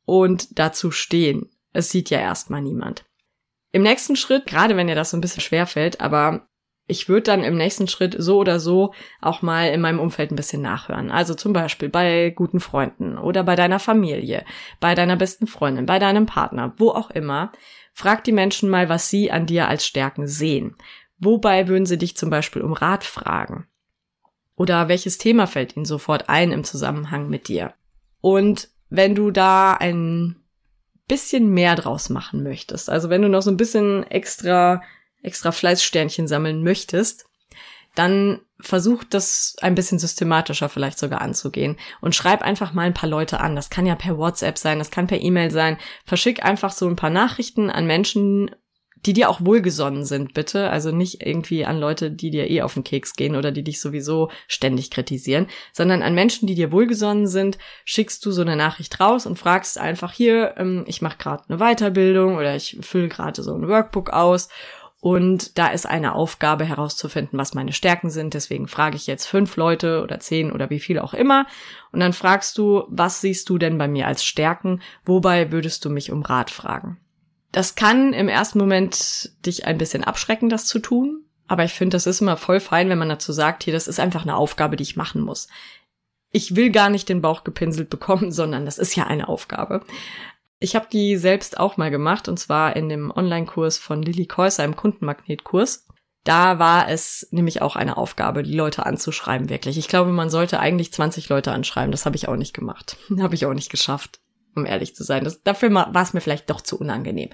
und 0.05 0.59
dazu 0.59 0.91
stehen. 0.91 1.49
Es 1.71 1.89
sieht 1.89 2.11
ja 2.11 2.19
erstmal 2.19 2.61
niemand. 2.61 3.05
Im 3.71 3.81
nächsten 3.81 4.15
Schritt, 4.15 4.45
gerade 4.45 4.77
wenn 4.77 4.85
dir 4.85 4.95
das 4.95 5.09
so 5.09 5.17
ein 5.17 5.21
bisschen 5.21 5.41
schwer 5.41 5.65
fällt, 5.65 5.99
aber 5.99 6.47
ich 6.85 7.07
würde 7.07 7.23
dann 7.23 7.43
im 7.43 7.55
nächsten 7.55 7.87
Schritt 7.87 8.15
so 8.17 8.39
oder 8.39 8.59
so 8.59 8.93
auch 9.21 9.41
mal 9.41 9.69
in 9.69 9.81
meinem 9.81 9.99
Umfeld 9.99 10.31
ein 10.31 10.35
bisschen 10.35 10.61
nachhören. 10.61 11.11
Also 11.11 11.33
zum 11.33 11.53
Beispiel 11.53 11.89
bei 11.89 12.31
guten 12.31 12.59
Freunden 12.59 13.17
oder 13.17 13.43
bei 13.43 13.55
deiner 13.55 13.79
Familie, 13.79 14.43
bei 14.79 14.93
deiner 14.93 15.15
besten 15.15 15.47
Freundin, 15.47 15.85
bei 15.85 15.99
deinem 15.99 16.25
Partner, 16.25 16.73
wo 16.77 16.89
auch 16.89 17.09
immer. 17.09 17.51
Frag 17.93 18.23
die 18.23 18.31
Menschen 18.31 18.69
mal, 18.69 18.89
was 18.89 19.09
sie 19.09 19.31
an 19.31 19.45
dir 19.45 19.67
als 19.67 19.85
Stärken 19.85 20.27
sehen. 20.27 20.75
Wobei 21.19 21.67
würden 21.67 21.85
sie 21.85 21.97
dich 21.97 22.17
zum 22.17 22.29
Beispiel 22.29 22.61
um 22.61 22.73
Rat 22.73 23.03
fragen? 23.03 23.67
Oder 24.55 24.87
welches 24.87 25.17
Thema 25.17 25.47
fällt 25.47 25.75
ihnen 25.75 25.85
sofort 25.85 26.27
ein 26.27 26.51
im 26.51 26.63
Zusammenhang 26.63 27.29
mit 27.29 27.47
dir? 27.47 27.73
Und 28.19 28.69
wenn 28.89 29.15
du 29.15 29.31
da 29.31 29.73
ein 29.73 30.35
bisschen 31.07 31.49
mehr 31.49 31.75
draus 31.75 32.09
machen 32.09 32.43
möchtest, 32.43 32.89
also 32.89 33.09
wenn 33.09 33.21
du 33.21 33.29
noch 33.29 33.41
so 33.41 33.51
ein 33.51 33.57
bisschen 33.57 34.03
extra 34.03 34.81
extra 35.23 35.51
Fleißsternchen 35.51 36.27
sammeln 36.27 36.63
möchtest, 36.63 37.25
dann 37.95 38.41
versuch 38.59 39.03
das 39.03 39.55
ein 39.61 39.75
bisschen 39.75 39.99
systematischer 39.99 40.69
vielleicht 40.69 40.97
sogar 40.97 41.21
anzugehen 41.21 41.77
und 42.01 42.15
schreib 42.15 42.41
einfach 42.41 42.73
mal 42.73 42.83
ein 42.83 42.93
paar 42.93 43.09
Leute 43.09 43.39
an. 43.39 43.55
Das 43.55 43.69
kann 43.69 43.85
ja 43.85 43.95
per 43.95 44.17
WhatsApp 44.17 44.57
sein, 44.57 44.79
das 44.79 44.91
kann 44.91 45.07
per 45.07 45.21
E-Mail 45.21 45.51
sein. 45.51 45.77
Verschick 46.05 46.43
einfach 46.43 46.71
so 46.71 46.87
ein 46.87 46.95
paar 46.95 47.09
Nachrichten 47.09 47.69
an 47.69 47.85
Menschen, 47.85 48.49
die 49.05 49.13
dir 49.13 49.29
auch 49.29 49.41
wohlgesonnen 49.43 50.05
sind, 50.05 50.33
bitte. 50.33 50.69
Also 50.69 50.91
nicht 50.91 51.25
irgendwie 51.25 51.65
an 51.65 51.77
Leute, 51.77 52.09
die 52.09 52.31
dir 52.31 52.49
eh 52.49 52.61
auf 52.61 52.73
den 52.73 52.85
Keks 52.85 53.15
gehen 53.15 53.35
oder 53.35 53.51
die 53.51 53.63
dich 53.63 53.81
sowieso 53.81 54.31
ständig 54.47 54.91
kritisieren, 54.91 55.47
sondern 55.73 56.01
an 56.01 56.15
Menschen, 56.15 56.47
die 56.47 56.55
dir 56.55 56.71
wohlgesonnen 56.71 57.27
sind, 57.27 57.57
schickst 57.83 58.25
du 58.25 58.31
so 58.31 58.41
eine 58.41 58.55
Nachricht 58.55 58.99
raus 58.99 59.25
und 59.25 59.37
fragst 59.37 59.77
einfach 59.77 60.13
hier, 60.13 60.55
ähm, 60.57 60.85
ich 60.87 61.01
mache 61.01 61.17
gerade 61.17 61.43
eine 61.49 61.57
Weiterbildung 61.57 62.37
oder 62.37 62.55
ich 62.55 62.77
fülle 62.81 63.09
gerade 63.09 63.43
so 63.43 63.53
ein 63.53 63.67
Workbook 63.67 64.11
aus 64.11 64.47
und 65.03 65.57
da 65.57 65.67
ist 65.67 65.85
eine 65.85 66.15
Aufgabe 66.15 66.63
herauszufinden, 66.63 67.37
was 67.37 67.53
meine 67.53 67.73
Stärken 67.73 68.09
sind. 68.09 68.33
Deswegen 68.33 68.69
frage 68.69 68.95
ich 68.95 69.05
jetzt 69.05 69.25
fünf 69.25 69.57
Leute 69.57 70.01
oder 70.01 70.21
zehn 70.21 70.49
oder 70.49 70.69
wie 70.69 70.79
viel 70.79 70.97
auch 70.97 71.13
immer. 71.13 71.45
Und 71.91 71.99
dann 71.99 72.13
fragst 72.13 72.57
du, 72.57 72.85
was 72.87 73.19
siehst 73.19 73.49
du 73.49 73.57
denn 73.57 73.77
bei 73.77 73.89
mir 73.89 74.07
als 74.07 74.23
Stärken? 74.23 74.81
Wobei 75.03 75.51
würdest 75.51 75.83
du 75.83 75.89
mich 75.89 76.09
um 76.09 76.21
Rat 76.21 76.49
fragen? 76.51 77.01
Das 77.51 77.75
kann 77.75 78.13
im 78.13 78.29
ersten 78.29 78.59
Moment 78.59 79.31
dich 79.45 79.65
ein 79.65 79.77
bisschen 79.77 80.05
abschrecken, 80.05 80.47
das 80.47 80.67
zu 80.67 80.79
tun. 80.79 81.25
Aber 81.47 81.65
ich 81.65 81.73
finde, 81.73 81.95
das 81.95 82.07
ist 82.07 82.21
immer 82.21 82.37
voll 82.37 82.61
fein, 82.61 82.87
wenn 82.87 82.97
man 82.97 83.09
dazu 83.09 83.33
sagt, 83.33 83.65
hier, 83.65 83.73
das 83.73 83.89
ist 83.89 83.99
einfach 83.99 84.21
eine 84.21 84.37
Aufgabe, 84.37 84.77
die 84.77 84.83
ich 84.83 84.95
machen 84.95 85.19
muss. 85.19 85.49
Ich 86.31 86.55
will 86.55 86.71
gar 86.71 86.89
nicht 86.89 87.09
den 87.09 87.21
Bauch 87.21 87.43
gepinselt 87.43 87.89
bekommen, 87.89 88.31
sondern 88.31 88.63
das 88.63 88.77
ist 88.77 88.95
ja 88.95 89.05
eine 89.05 89.27
Aufgabe. 89.27 89.81
Ich 90.63 90.77
habe 90.77 90.87
die 90.89 91.17
selbst 91.17 91.59
auch 91.59 91.75
mal 91.75 91.91
gemacht 91.91 92.29
und 92.29 92.39
zwar 92.39 92.77
in 92.77 92.87
dem 92.87 93.11
Online-Kurs 93.11 93.77
von 93.77 94.01
Lilly 94.01 94.27
Käuser 94.27 94.63
im 94.63 94.77
Kundenmagnetkurs. 94.77 95.85
Da 96.23 96.57
war 96.57 96.87
es 96.87 97.27
nämlich 97.31 97.61
auch 97.61 97.75
eine 97.75 97.97
Aufgabe, 97.97 98.43
die 98.43 98.53
Leute 98.53 98.85
anzuschreiben, 98.85 99.49
wirklich. 99.49 99.77
Ich 99.77 99.89
glaube, 99.89 100.13
man 100.13 100.29
sollte 100.29 100.61
eigentlich 100.61 100.93
20 100.93 101.27
Leute 101.27 101.51
anschreiben. 101.51 101.91
Das 101.91 102.05
habe 102.05 102.15
ich 102.15 102.29
auch 102.29 102.37
nicht 102.37 102.53
gemacht. 102.53 102.95
habe 103.19 103.35
ich 103.35 103.45
auch 103.45 103.53
nicht 103.53 103.71
geschafft, 103.71 104.21
um 104.55 104.65
ehrlich 104.65 104.95
zu 104.95 105.03
sein. 105.03 105.25
Das, 105.25 105.43
dafür 105.43 105.73
war 105.73 106.01
es 106.01 106.13
mir 106.13 106.21
vielleicht 106.21 106.49
doch 106.49 106.61
zu 106.61 106.79
unangenehm. 106.79 107.31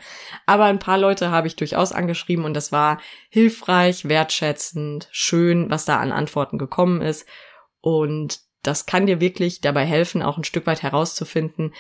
Aber 0.48 0.66
ein 0.66 0.80
paar 0.80 0.98
Leute 0.98 1.30
habe 1.30 1.46
ich 1.46 1.56
durchaus 1.56 1.92
angeschrieben 1.92 2.46
und 2.46 2.56
das 2.56 2.72
war 2.72 3.00
hilfreich, 3.30 4.10
wertschätzend, 4.10 5.08
schön, 5.12 5.70
was 5.70 5.86
da 5.86 6.00
an 6.00 6.12
Antworten 6.12 6.58
gekommen 6.58 7.04
ist. 7.04 7.28
Und 7.80 8.40
das 8.64 8.88
kann 8.88 9.06
dir 9.06 9.22
wirklich 9.22 9.62
dabei 9.62 9.86
helfen, 9.86 10.24
auch 10.24 10.38
ein 10.38 10.44
Stück 10.44 10.66
weit 10.66 10.82
herauszufinden, 10.82 11.76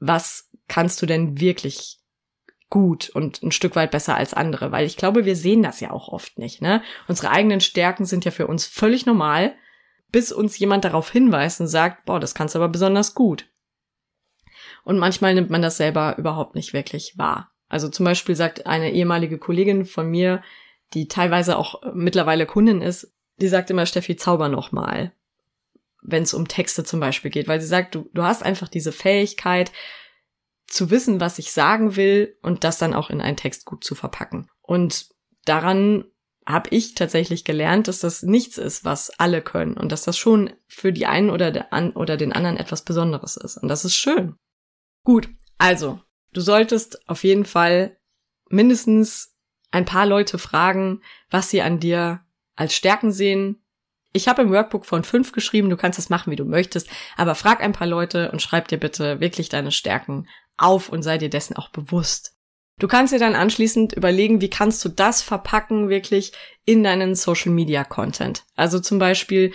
was 0.00 0.49
kannst 0.70 1.02
du 1.02 1.06
denn 1.06 1.40
wirklich 1.40 1.98
gut 2.70 3.10
und 3.10 3.42
ein 3.42 3.50
Stück 3.50 3.74
weit 3.74 3.90
besser 3.90 4.16
als 4.16 4.32
andere? 4.32 4.72
Weil 4.72 4.86
ich 4.86 4.96
glaube, 4.96 5.24
wir 5.24 5.36
sehen 5.36 5.62
das 5.62 5.80
ja 5.80 5.90
auch 5.90 6.08
oft 6.08 6.38
nicht. 6.38 6.62
Ne? 6.62 6.82
Unsere 7.08 7.30
eigenen 7.30 7.60
Stärken 7.60 8.06
sind 8.06 8.24
ja 8.24 8.30
für 8.30 8.46
uns 8.46 8.66
völlig 8.66 9.04
normal, 9.04 9.54
bis 10.12 10.32
uns 10.32 10.58
jemand 10.58 10.84
darauf 10.84 11.10
hinweist 11.10 11.60
und 11.60 11.66
sagt, 11.66 12.06
boah, 12.06 12.20
das 12.20 12.34
kannst 12.34 12.54
du 12.54 12.60
aber 12.60 12.68
besonders 12.68 13.14
gut. 13.14 13.46
Und 14.84 14.98
manchmal 14.98 15.34
nimmt 15.34 15.50
man 15.50 15.60
das 15.60 15.76
selber 15.76 16.16
überhaupt 16.16 16.54
nicht 16.54 16.72
wirklich 16.72 17.18
wahr. 17.18 17.52
Also 17.68 17.88
zum 17.88 18.04
Beispiel 18.04 18.36
sagt 18.36 18.66
eine 18.66 18.92
ehemalige 18.92 19.38
Kollegin 19.38 19.84
von 19.84 20.08
mir, 20.08 20.42
die 20.94 21.08
teilweise 21.08 21.58
auch 21.58 21.82
mittlerweile 21.92 22.46
Kundin 22.46 22.80
ist, 22.80 23.12
die 23.40 23.48
sagt 23.48 23.70
immer, 23.70 23.86
Steffi, 23.86 24.16
zauber 24.16 24.48
noch 24.48 24.72
mal 24.72 25.12
wenn 26.02 26.22
es 26.22 26.34
um 26.34 26.48
Texte 26.48 26.84
zum 26.84 27.00
Beispiel 27.00 27.30
geht, 27.30 27.48
weil 27.48 27.60
sie 27.60 27.66
sagt, 27.66 27.94
du, 27.94 28.08
du 28.12 28.22
hast 28.22 28.42
einfach 28.42 28.68
diese 28.68 28.92
Fähigkeit 28.92 29.72
zu 30.70 30.90
wissen, 30.90 31.20
was 31.20 31.38
ich 31.38 31.52
sagen 31.52 31.96
will 31.96 32.38
und 32.42 32.64
das 32.64 32.78
dann 32.78 32.94
auch 32.94 33.10
in 33.10 33.20
einen 33.20 33.36
Text 33.36 33.66
gut 33.66 33.84
zu 33.84 33.94
verpacken. 33.94 34.48
Und 34.62 35.08
daran 35.44 36.04
habe 36.46 36.70
ich 36.70 36.94
tatsächlich 36.94 37.44
gelernt, 37.44 37.88
dass 37.88 37.98
das 37.98 38.22
nichts 38.22 38.56
ist, 38.56 38.84
was 38.84 39.10
alle 39.18 39.42
können 39.42 39.74
und 39.74 39.92
dass 39.92 40.02
das 40.02 40.16
schon 40.16 40.52
für 40.68 40.92
die 40.92 41.06
einen 41.06 41.30
oder, 41.30 41.50
der 41.50 41.72
an, 41.72 41.92
oder 41.92 42.16
den 42.16 42.32
anderen 42.32 42.56
etwas 42.56 42.84
Besonderes 42.84 43.36
ist. 43.36 43.58
Und 43.58 43.68
das 43.68 43.84
ist 43.84 43.96
schön. 43.96 44.36
Gut, 45.04 45.28
also, 45.58 46.00
du 46.32 46.40
solltest 46.40 47.08
auf 47.08 47.24
jeden 47.24 47.44
Fall 47.44 47.98
mindestens 48.48 49.36
ein 49.70 49.84
paar 49.84 50.06
Leute 50.06 50.38
fragen, 50.38 51.02
was 51.30 51.50
sie 51.50 51.62
an 51.62 51.80
dir 51.80 52.24
als 52.56 52.74
Stärken 52.74 53.12
sehen, 53.12 53.62
ich 54.12 54.28
habe 54.28 54.42
im 54.42 54.50
Workbook 54.50 54.86
von 54.86 55.04
fünf 55.04 55.32
geschrieben, 55.32 55.70
du 55.70 55.76
kannst 55.76 55.98
das 55.98 56.10
machen, 56.10 56.30
wie 56.30 56.36
du 56.36 56.44
möchtest, 56.44 56.88
aber 57.16 57.34
frag 57.34 57.62
ein 57.62 57.72
paar 57.72 57.86
Leute 57.86 58.30
und 58.32 58.42
schreib 58.42 58.68
dir 58.68 58.78
bitte 58.78 59.20
wirklich 59.20 59.48
deine 59.48 59.72
Stärken 59.72 60.28
auf 60.56 60.88
und 60.88 61.02
sei 61.02 61.18
dir 61.18 61.30
dessen 61.30 61.56
auch 61.56 61.68
bewusst. 61.68 62.34
Du 62.78 62.88
kannst 62.88 63.12
dir 63.12 63.18
dann 63.18 63.34
anschließend 63.34 63.92
überlegen, 63.92 64.40
wie 64.40 64.48
kannst 64.48 64.84
du 64.84 64.88
das 64.88 65.20
verpacken 65.20 65.90
wirklich 65.90 66.32
in 66.64 66.82
deinen 66.82 67.14
Social 67.14 67.52
Media 67.52 67.84
Content. 67.84 68.44
Also 68.56 68.80
zum 68.80 68.98
Beispiel, 68.98 69.52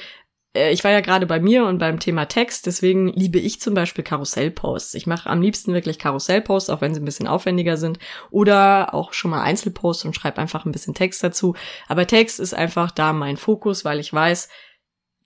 ich 0.55 0.83
war 0.83 0.91
ja 0.91 1.01
gerade 1.01 1.25
bei 1.25 1.39
mir 1.39 1.65
und 1.65 1.79
beim 1.79 1.99
Thema 1.99 2.25
Text, 2.25 2.65
deswegen 2.65 3.09
liebe 3.09 3.39
ich 3.39 3.59
zum 3.59 3.73
Beispiel 3.73 4.03
Karussellposts. 4.03 4.93
Ich 4.93 5.05
mache 5.05 5.29
am 5.29 5.41
liebsten 5.41 5.73
wirklich 5.73 5.99
Karussellposts, 5.99 6.69
auch 6.69 6.79
wenn 6.79 6.93
sie 6.93 7.01
ein 7.01 7.05
bisschen 7.05 7.27
aufwendiger 7.27 7.75
sind. 7.75 7.99
Oder 8.31 8.93
auch 8.93 9.11
schon 9.11 9.31
mal 9.31 9.41
Einzelposts 9.41 10.05
und 10.05 10.15
schreibe 10.15 10.39
einfach 10.39 10.65
ein 10.65 10.71
bisschen 10.71 10.93
Text 10.93 11.21
dazu. 11.23 11.55
Aber 11.87 12.07
Text 12.07 12.39
ist 12.39 12.53
einfach 12.53 12.91
da 12.91 13.11
mein 13.11 13.35
Fokus, 13.35 13.83
weil 13.83 13.99
ich 13.99 14.13
weiß, 14.13 14.47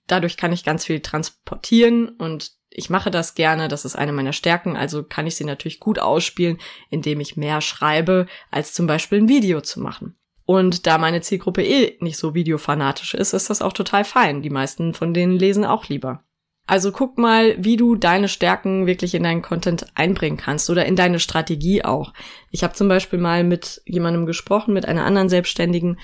dadurch 0.08 0.36
kann 0.36 0.52
ich 0.52 0.64
ganz 0.64 0.84
viel 0.84 1.00
transportieren 1.00 2.08
und 2.08 2.50
ich 2.68 2.90
mache 2.90 3.10
das 3.10 3.34
gerne, 3.34 3.68
das 3.68 3.84
ist 3.84 3.96
eine 3.96 4.12
meiner 4.12 4.32
Stärken, 4.32 4.76
also 4.76 5.02
kann 5.02 5.26
ich 5.26 5.36
sie 5.36 5.44
natürlich 5.44 5.80
gut 5.80 5.98
ausspielen, 5.98 6.58
indem 6.88 7.20
ich 7.20 7.36
mehr 7.36 7.60
schreibe, 7.60 8.26
als 8.50 8.72
zum 8.72 8.86
Beispiel 8.86 9.18
ein 9.18 9.28
Video 9.28 9.60
zu 9.60 9.80
machen. 9.80 10.16
Und 10.50 10.88
da 10.88 10.98
meine 10.98 11.20
Zielgruppe 11.20 11.62
eh 11.62 11.96
nicht 12.00 12.16
so 12.16 12.34
videofanatisch 12.34 13.14
ist, 13.14 13.34
ist 13.34 13.50
das 13.50 13.62
auch 13.62 13.72
total 13.72 14.02
fein. 14.02 14.42
Die 14.42 14.50
meisten 14.50 14.94
von 14.94 15.14
denen 15.14 15.38
lesen 15.38 15.64
auch 15.64 15.88
lieber. 15.88 16.24
Also 16.66 16.90
guck 16.90 17.18
mal, 17.18 17.54
wie 17.64 17.76
du 17.76 17.94
deine 17.94 18.26
Stärken 18.26 18.84
wirklich 18.84 19.14
in 19.14 19.22
deinen 19.22 19.42
Content 19.42 19.86
einbringen 19.94 20.38
kannst 20.38 20.68
oder 20.68 20.86
in 20.86 20.96
deine 20.96 21.20
Strategie 21.20 21.84
auch. 21.84 22.12
Ich 22.50 22.64
habe 22.64 22.74
zum 22.74 22.88
Beispiel 22.88 23.20
mal 23.20 23.44
mit 23.44 23.80
jemandem 23.84 24.26
gesprochen, 24.26 24.74
mit 24.74 24.86
einer 24.86 25.04
anderen 25.04 25.28
Selbstständigen, 25.28 26.00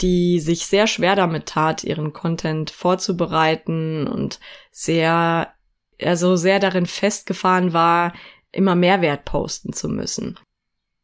die 0.00 0.40
sich 0.40 0.66
sehr 0.66 0.88
schwer 0.88 1.14
damit 1.14 1.46
tat, 1.46 1.84
ihren 1.84 2.12
Content 2.12 2.70
vorzubereiten 2.70 4.08
und 4.08 4.40
sehr, 4.72 5.54
also 6.02 6.34
sehr 6.34 6.58
darin 6.58 6.86
festgefahren 6.86 7.72
war, 7.72 8.14
immer 8.50 8.74
Mehrwert 8.74 9.24
posten 9.24 9.72
zu 9.72 9.88
müssen. 9.88 10.40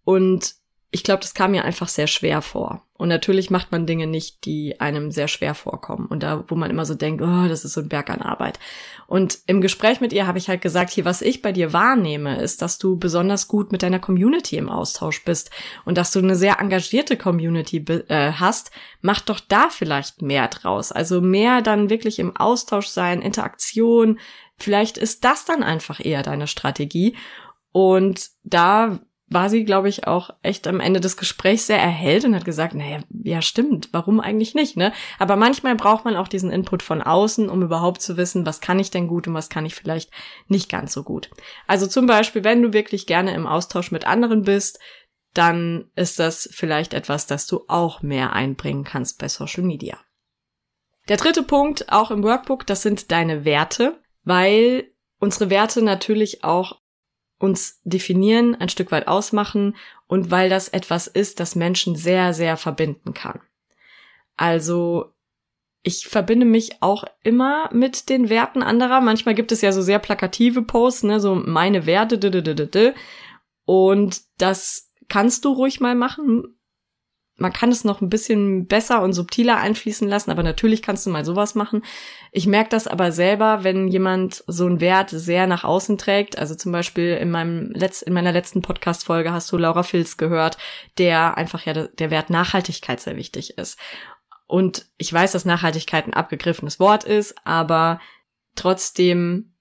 Und 0.03 0.57
ich 0.91 1.03
glaube, 1.03 1.21
das 1.21 1.35
kam 1.35 1.51
mir 1.51 1.65
einfach 1.65 1.89
sehr 1.89 2.07
schwer 2.07 2.43
vor. 2.43 2.83
Und 2.95 3.09
natürlich 3.09 3.51
macht 3.51 3.73
man 3.73 3.87
Dinge 3.87 4.07
nicht, 4.07 4.47
die 4.47 4.81
einem 4.81 5.11
sehr 5.11 5.29
schwer 5.29 5.55
vorkommen. 5.55 6.07
Und 6.07 6.23
da, 6.23 6.45
wo 6.49 6.55
man 6.55 6.71
immer 6.71 6.87
so 6.87 6.95
denkt, 6.95 7.23
oh, 7.23 7.49
das 7.49 7.65
ist 7.65 7.75
so 7.75 7.83
ein 7.83 7.89
Berg 7.89 8.09
an 8.09 8.23
Arbeit. 8.23 8.59
Und 9.07 9.41
im 9.47 9.61
Gespräch 9.61 10.01
mit 10.01 10.13
ihr 10.13 10.27
habe 10.27 10.39
ich 10.39 10.49
halt 10.49 10.63
gesagt, 10.63 10.91
hier, 10.91 11.05
was 11.05 11.23
ich 11.23 11.43
bei 11.43 11.53
dir 11.53 11.73
wahrnehme, 11.73 12.41
ist, 12.41 12.63
dass 12.63 12.79
du 12.79 12.97
besonders 12.97 13.49
gut 13.49 13.73
mit 13.73 13.83
deiner 13.83 13.99
Community 13.99 14.57
im 14.57 14.71
Austausch 14.71 15.25
bist 15.25 15.51
und 15.85 15.99
dass 15.99 16.13
du 16.13 16.21
eine 16.21 16.37
sehr 16.37 16.61
engagierte 16.61 17.17
Community 17.17 17.85
äh, 18.09 18.33
hast. 18.33 18.71
Mach 19.03 19.21
doch 19.21 19.41
da 19.41 19.69
vielleicht 19.69 20.23
mehr 20.23 20.49
draus. 20.49 20.93
Also 20.93 21.21
mehr 21.21 21.63
dann 21.63 21.91
wirklich 21.91 22.19
im 22.19 22.35
Austausch 22.37 22.87
sein, 22.87 23.21
Interaktion. 23.21 24.19
Vielleicht 24.57 24.97
ist 24.97 25.25
das 25.25 25.45
dann 25.45 25.63
einfach 25.63 26.03
eher 26.03 26.23
deine 26.23 26.47
Strategie. 26.47 27.17
Und 27.73 28.31
da 28.45 29.01
war 29.29 29.51
sie, 29.51 29.65
glaube 29.65 29.89
ich, 29.89 30.07
auch 30.07 30.31
echt 30.43 30.69
am 30.69 30.79
Ende 30.79 31.01
des 31.01 31.17
Gesprächs 31.17 31.67
sehr 31.67 31.81
erhellt 31.81 32.25
und 32.25 32.35
hat 32.35 32.45
gesagt, 32.45 32.75
naja, 32.75 33.01
ja 33.11 33.43
stimmt, 33.43 33.89
warum 33.93 34.21
eigentlich 34.21 34.55
nicht, 34.55 34.77
ne? 34.77 34.93
Aber 35.19 35.35
manchmal 35.35 35.75
braucht 35.75 36.05
man 36.05 36.15
auch 36.15 36.29
diesen 36.29 36.53
Input 36.53 36.83
von 36.83 37.03
außen, 37.03 37.49
um 37.49 37.63
überhaupt 37.63 38.03
zu 38.03 38.17
wissen, 38.17 38.47
was 38.47 38.61
kann 38.61 38.79
ich 38.79 38.91
denn 38.91 39.09
gut 39.09 39.27
und 39.27 39.35
was 39.35 39.49
kann 39.49 39.67
ich 39.67 39.75
vielleicht 39.75 40.11
nicht 40.47 40.69
ganz 40.69 40.93
so 40.93 41.03
gut. 41.03 41.31
Also 41.67 41.89
zum 41.89 42.07
Beispiel, 42.07 42.45
wenn 42.45 42.63
du 42.63 42.73
wirklich 42.73 43.07
gerne 43.07 43.35
im 43.35 43.49
Austausch 43.49 43.91
mit 43.91 44.07
anderen 44.07 44.43
bist, 44.43 44.79
dann 45.35 45.91
ist 45.97 46.19
das 46.21 46.49
vielleicht 46.53 46.95
etwas, 46.95 47.27
das 47.27 47.47
du 47.47 47.65
auch 47.67 48.03
mehr 48.03 48.33
einbringen 48.33 48.85
kannst 48.85 49.19
bei 49.19 49.29
Social 49.29 49.65
Media. 49.65 49.99
Der 51.09 51.17
dritte 51.17 51.43
Punkt, 51.43 51.93
auch 51.93 52.11
im 52.11 52.23
Workbook, 52.23 52.67
das 52.67 52.83
sind 52.83 53.11
deine 53.11 53.45
Werte, 53.45 54.01
weil 54.25 54.91
unsere 55.19 55.51
Werte 55.51 55.83
natürlich 55.83 56.43
auch 56.43 56.81
uns 57.39 57.81
definieren, 57.85 58.55
ein 58.55 58.69
Stück 58.69 58.93
weit 58.93 59.09
ausmachen 59.09 59.77
und 60.07 60.31
weil 60.31 60.49
das 60.49 60.69
etwas 60.69 61.07
ist, 61.07 61.41
das 61.41 61.55
Menschen 61.55 61.97
sehr, 61.97 62.33
sehr 62.33 62.57
verbinden 62.57 63.15
kann. 63.15 63.41
Also 64.37 65.13
ich 65.83 66.09
verbinde 66.09 66.47
mich 66.47 66.83
auch 66.83 67.05
immer 67.23 67.71
mit 67.73 68.09
den 68.09 68.29
Werten 68.29 68.63
anderer. 68.63 69.01
Manchmal 69.01 69.35
gibt 69.35 69.53
es 69.53 69.61
ja 69.61 69.71
so 69.71 69.83
sehr 69.83 69.99
plakative 69.99 70.63
Posts, 70.63 71.03
ne, 71.05 71.21
so 71.21 71.35
meine 71.35 71.87
Werte, 71.87 72.95
und 73.65 74.23
das 74.39 74.93
kannst 75.09 75.45
du 75.45 75.53
ruhig 75.53 75.81
mal 75.81 75.95
machen 75.95 76.56
man 77.39 77.53
kann 77.53 77.71
es 77.71 77.85
noch 77.85 78.01
ein 78.01 78.09
bisschen 78.09 78.67
besser 78.67 79.03
und 79.03 79.13
subtiler 79.13 79.59
einfließen 79.59 80.09
lassen, 80.09 80.31
aber 80.31 80.43
natürlich 80.43 80.81
kannst 80.81 81.05
du 81.05 81.11
mal 81.11 81.25
sowas 81.25 81.55
machen. 81.55 81.85
Ich 82.33 82.47
merke 82.47 82.71
das 82.71 82.87
aber 82.87 83.13
selber, 83.13 83.63
wenn 83.63 83.89
jemand 83.89 84.43
so 84.47 84.65
einen 84.65 84.81
Wert 84.81 85.11
sehr 85.11 85.47
nach 85.47 85.63
außen 85.63 85.99
trägt. 85.99 86.39
Also 86.39 86.55
zum 86.55 86.73
Beispiel 86.73 87.15
in 87.17 87.31
meinem 87.31 87.71
Letz 87.73 88.01
in 88.01 88.15
meiner 88.15 88.33
letzten 88.33 88.63
Podcast-Folge 88.63 89.33
hast 89.33 89.53
du 89.53 89.59
Laura 89.59 89.83
Filz 89.83 90.17
gehört, 90.17 90.57
der 90.97 91.37
einfach 91.37 91.67
ja 91.67 91.75
der 91.75 92.11
Wert 92.11 92.31
Nachhaltigkeit 92.31 93.01
sehr 93.01 93.17
wichtig 93.17 93.59
ist. 93.59 93.79
Und 94.47 94.87
ich 94.97 95.13
weiß, 95.13 95.33
dass 95.33 95.45
Nachhaltigkeit 95.45 96.07
ein 96.07 96.15
abgegriffenes 96.15 96.81
Wort 96.81 97.05
ist, 97.05 97.35
aber 97.45 98.01
trotzdem 98.55 99.56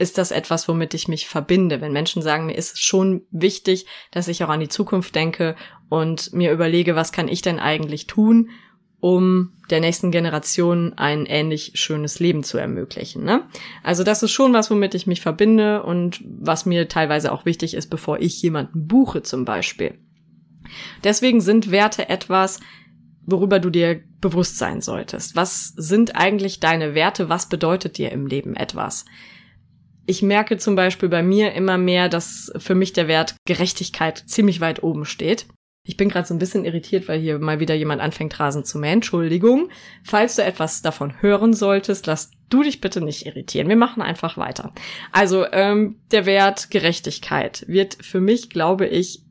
ist 0.00 0.16
das 0.16 0.30
etwas, 0.30 0.66
womit 0.66 0.94
ich 0.94 1.08
mich 1.08 1.28
verbinde. 1.28 1.80
Wenn 1.80 1.92
Menschen 1.92 2.22
sagen, 2.22 2.46
mir 2.46 2.54
ist 2.56 2.74
es 2.74 2.80
schon 2.80 3.22
wichtig, 3.30 3.86
dass 4.10 4.28
ich 4.28 4.42
auch 4.42 4.48
an 4.48 4.60
die 4.60 4.68
Zukunft 4.68 5.14
denke 5.14 5.56
und 5.90 6.32
mir 6.32 6.52
überlege, 6.52 6.96
was 6.96 7.12
kann 7.12 7.28
ich 7.28 7.42
denn 7.42 7.58
eigentlich 7.58 8.06
tun, 8.06 8.48
um 9.00 9.52
der 9.70 9.80
nächsten 9.80 10.10
Generation 10.10 10.94
ein 10.94 11.26
ähnlich 11.26 11.72
schönes 11.74 12.18
Leben 12.18 12.42
zu 12.44 12.56
ermöglichen. 12.56 13.24
Ne? 13.24 13.42
Also 13.82 14.02
das 14.02 14.22
ist 14.22 14.30
schon 14.30 14.52
was, 14.52 14.70
womit 14.70 14.94
ich 14.94 15.06
mich 15.06 15.20
verbinde 15.20 15.82
und 15.82 16.22
was 16.24 16.64
mir 16.64 16.88
teilweise 16.88 17.32
auch 17.32 17.44
wichtig 17.44 17.74
ist, 17.74 17.88
bevor 17.88 18.20
ich 18.20 18.40
jemanden 18.42 18.86
buche 18.86 19.22
zum 19.22 19.44
Beispiel. 19.44 19.98
Deswegen 21.04 21.40
sind 21.40 21.70
Werte 21.70 22.08
etwas, 22.08 22.60
worüber 23.26 23.58
du 23.58 23.68
dir 23.68 24.00
bewusst 24.20 24.58
sein 24.58 24.80
solltest. 24.80 25.36
Was 25.36 25.74
sind 25.76 26.16
eigentlich 26.16 26.60
deine 26.60 26.94
Werte? 26.94 27.28
Was 27.28 27.48
bedeutet 27.48 27.98
dir 27.98 28.12
im 28.12 28.26
Leben 28.26 28.56
etwas? 28.56 29.04
Ich 30.10 30.22
merke 30.22 30.58
zum 30.58 30.74
Beispiel 30.74 31.08
bei 31.08 31.22
mir 31.22 31.52
immer 31.52 31.78
mehr, 31.78 32.08
dass 32.08 32.52
für 32.56 32.74
mich 32.74 32.92
der 32.92 33.06
Wert 33.06 33.36
Gerechtigkeit 33.46 34.24
ziemlich 34.26 34.60
weit 34.60 34.82
oben 34.82 35.04
steht. 35.04 35.46
Ich 35.86 35.96
bin 35.96 36.08
gerade 36.08 36.26
so 36.26 36.34
ein 36.34 36.40
bisschen 36.40 36.64
irritiert, 36.64 37.06
weil 37.06 37.20
hier 37.20 37.38
mal 37.38 37.60
wieder 37.60 37.76
jemand 37.76 38.02
anfängt, 38.02 38.40
Rasen 38.40 38.64
zu 38.64 38.78
mähen. 38.78 38.94
Entschuldigung. 38.94 39.68
Falls 40.02 40.34
du 40.34 40.42
etwas 40.42 40.82
davon 40.82 41.22
hören 41.22 41.52
solltest, 41.52 42.08
lass 42.08 42.32
du 42.48 42.64
dich 42.64 42.80
bitte 42.80 43.00
nicht 43.00 43.24
irritieren. 43.24 43.68
Wir 43.68 43.76
machen 43.76 44.02
einfach 44.02 44.36
weiter. 44.36 44.72
Also 45.12 45.46
ähm, 45.52 46.00
der 46.10 46.26
Wert 46.26 46.72
Gerechtigkeit 46.72 47.64
wird 47.68 47.96
für 48.00 48.20
mich, 48.20 48.50
glaube 48.50 48.88
ich, 48.88 49.22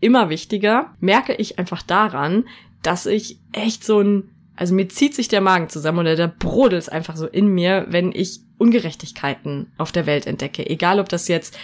immer 0.00 0.30
wichtiger. 0.30 0.94
Merke 1.00 1.34
ich 1.34 1.58
einfach 1.58 1.82
daran, 1.82 2.44
dass 2.84 3.06
ich 3.06 3.40
echt 3.52 3.82
so 3.82 4.00
ein 4.00 4.30
also 4.56 4.74
mir 4.74 4.88
zieht 4.88 5.14
sich 5.14 5.28
der 5.28 5.40
Magen 5.40 5.68
zusammen 5.68 6.00
oder 6.00 6.16
der 6.16 6.28
brodelt 6.28 6.90
einfach 6.90 7.16
so 7.16 7.26
in 7.26 7.48
mir, 7.48 7.86
wenn 7.88 8.12
ich 8.12 8.40
Ungerechtigkeiten 8.58 9.72
auf 9.78 9.90
der 9.90 10.06
Welt 10.06 10.26
entdecke. 10.26 10.68
Egal, 10.68 11.00
ob 11.00 11.08
das 11.08 11.28
jetzt 11.28 11.56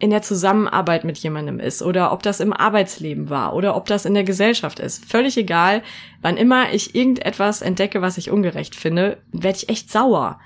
in 0.00 0.10
der 0.10 0.22
Zusammenarbeit 0.22 1.04
mit 1.04 1.18
jemandem 1.18 1.60
ist 1.60 1.82
oder 1.82 2.12
ob 2.12 2.22
das 2.22 2.40
im 2.40 2.52
Arbeitsleben 2.52 3.28
war 3.28 3.54
oder 3.54 3.76
ob 3.76 3.86
das 3.86 4.06
in 4.06 4.14
der 4.14 4.24
Gesellschaft 4.24 4.78
ist. 4.80 5.04
Völlig 5.04 5.36
egal. 5.36 5.82
Wann 6.22 6.38
immer 6.38 6.72
ich 6.72 6.94
irgendetwas 6.94 7.62
entdecke, 7.62 8.00
was 8.00 8.16
ich 8.16 8.30
ungerecht 8.30 8.74
finde, 8.74 9.18
werde 9.32 9.58
ich 9.58 9.68
echt 9.68 9.90
sauer. 9.90 10.40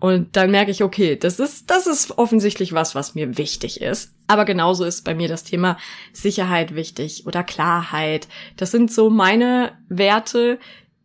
Und 0.00 0.36
dann 0.36 0.50
merke 0.50 0.70
ich, 0.70 0.82
okay, 0.82 1.16
das 1.16 1.38
ist, 1.38 1.70
das 1.70 1.86
ist 1.86 2.18
offensichtlich 2.18 2.72
was, 2.72 2.94
was 2.94 3.14
mir 3.14 3.38
wichtig 3.38 3.80
ist. 3.80 4.14
Aber 4.26 4.44
genauso 4.44 4.84
ist 4.84 5.02
bei 5.02 5.14
mir 5.14 5.28
das 5.28 5.44
Thema 5.44 5.78
Sicherheit 6.12 6.74
wichtig 6.74 7.26
oder 7.26 7.42
Klarheit. 7.42 8.28
Das 8.56 8.70
sind 8.70 8.92
so 8.92 9.08
meine 9.10 9.72
Werte, 9.88 10.58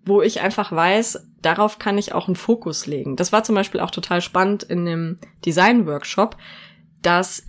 wo 0.06 0.22
ich 0.22 0.42
einfach 0.42 0.72
weiß, 0.72 1.28
darauf 1.42 1.80
kann 1.80 1.98
ich 1.98 2.14
auch 2.14 2.28
einen 2.28 2.36
Fokus 2.36 2.88
legen. 2.88 3.16
Das 3.16 3.32
war 3.32 3.44
zum 3.44 3.56
Beispiel 3.56 3.82
auch 3.82 3.92
total 3.92 4.22
spannend 4.22 4.64
in 4.64 4.86
dem 4.86 5.20
Design-Workshop, 5.46 6.38
dass 7.02 7.46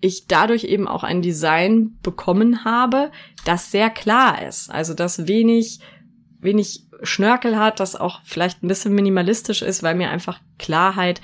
ich 0.00 0.26
dadurch 0.26 0.64
eben 0.64 0.86
auch 0.86 1.02
ein 1.02 1.22
Design 1.22 1.96
bekommen 2.02 2.64
habe, 2.64 3.10
das 3.44 3.70
sehr 3.70 3.88
klar 3.88 4.46
ist. 4.46 4.70
Also 4.70 4.92
das 4.92 5.26
wenig, 5.26 5.80
wenig 6.40 6.84
Schnörkel 7.02 7.58
hat, 7.58 7.80
das 7.80 7.96
auch 7.96 8.20
vielleicht 8.24 8.62
ein 8.62 8.68
bisschen 8.68 8.94
minimalistisch 8.94 9.62
ist, 9.62 9.82
weil 9.82 9.94
mir 9.94 10.10
einfach 10.10 10.40
Klarheit 10.58 11.20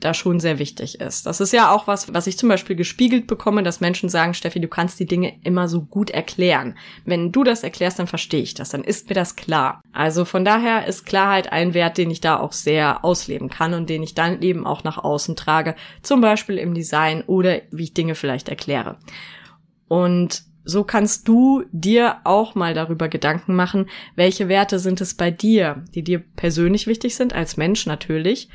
da 0.00 0.14
schon 0.14 0.40
sehr 0.40 0.58
wichtig 0.58 1.00
ist. 1.00 1.26
Das 1.26 1.40
ist 1.40 1.52
ja 1.52 1.70
auch 1.70 1.86
was, 1.86 2.12
was 2.12 2.26
ich 2.26 2.38
zum 2.38 2.48
Beispiel 2.48 2.76
gespiegelt 2.76 3.26
bekomme, 3.26 3.62
dass 3.62 3.80
Menschen 3.80 4.08
sagen, 4.08 4.34
Steffi, 4.34 4.60
du 4.60 4.68
kannst 4.68 4.98
die 4.98 5.06
Dinge 5.06 5.34
immer 5.44 5.68
so 5.68 5.82
gut 5.82 6.10
erklären. 6.10 6.76
Wenn 7.04 7.32
du 7.32 7.44
das 7.44 7.62
erklärst, 7.62 7.98
dann 7.98 8.06
verstehe 8.06 8.42
ich 8.42 8.54
das, 8.54 8.70
dann 8.70 8.82
ist 8.82 9.08
mir 9.08 9.14
das 9.14 9.36
klar. 9.36 9.80
Also 9.92 10.24
von 10.24 10.44
daher 10.44 10.86
ist 10.86 11.06
Klarheit 11.06 11.52
ein 11.52 11.74
Wert, 11.74 11.98
den 11.98 12.10
ich 12.10 12.20
da 12.20 12.38
auch 12.38 12.52
sehr 12.52 13.04
ausleben 13.04 13.50
kann 13.50 13.74
und 13.74 13.88
den 13.88 14.02
ich 14.02 14.14
dann 14.14 14.42
eben 14.42 14.66
auch 14.66 14.84
nach 14.84 14.98
außen 14.98 15.36
trage, 15.36 15.74
zum 16.02 16.20
Beispiel 16.20 16.58
im 16.58 16.74
Design 16.74 17.22
oder 17.26 17.60
wie 17.70 17.84
ich 17.84 17.94
Dinge 17.94 18.14
vielleicht 18.14 18.48
erkläre. 18.48 18.96
Und 19.88 20.44
so 20.64 20.84
kannst 20.84 21.26
du 21.26 21.64
dir 21.72 22.18
auch 22.24 22.54
mal 22.54 22.74
darüber 22.74 23.08
Gedanken 23.08 23.54
machen, 23.54 23.88
welche 24.14 24.48
Werte 24.48 24.78
sind 24.78 25.00
es 25.00 25.14
bei 25.14 25.30
dir, 25.30 25.84
die 25.94 26.04
dir 26.04 26.20
persönlich 26.20 26.86
wichtig 26.86 27.16
sind, 27.16 27.32
als 27.32 27.56
Mensch 27.56 27.86
natürlich, 27.86 28.48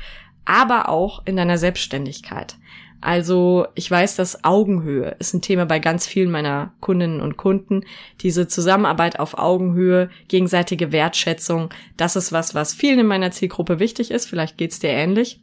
aber 0.46 0.88
auch 0.88 1.22
in 1.26 1.36
deiner 1.36 1.58
Selbstständigkeit. 1.58 2.56
Also 3.00 3.66
ich 3.74 3.90
weiß, 3.90 4.16
dass 4.16 4.42
Augenhöhe 4.42 5.14
ist 5.18 5.34
ein 5.34 5.42
Thema 5.42 5.66
bei 5.66 5.78
ganz 5.78 6.06
vielen 6.06 6.30
meiner 6.30 6.72
Kundinnen 6.80 7.20
und 7.20 7.36
Kunden. 7.36 7.84
Diese 8.20 8.48
Zusammenarbeit 8.48 9.20
auf 9.20 9.38
Augenhöhe, 9.38 10.10
gegenseitige 10.28 10.92
Wertschätzung, 10.92 11.68
das 11.96 12.16
ist 12.16 12.32
was, 12.32 12.54
was 12.54 12.74
vielen 12.74 13.00
in 13.00 13.06
meiner 13.06 13.30
Zielgruppe 13.30 13.78
wichtig 13.78 14.10
ist. 14.10 14.26
Vielleicht 14.26 14.56
geht's 14.56 14.80
dir 14.80 14.90
ähnlich. 14.90 15.40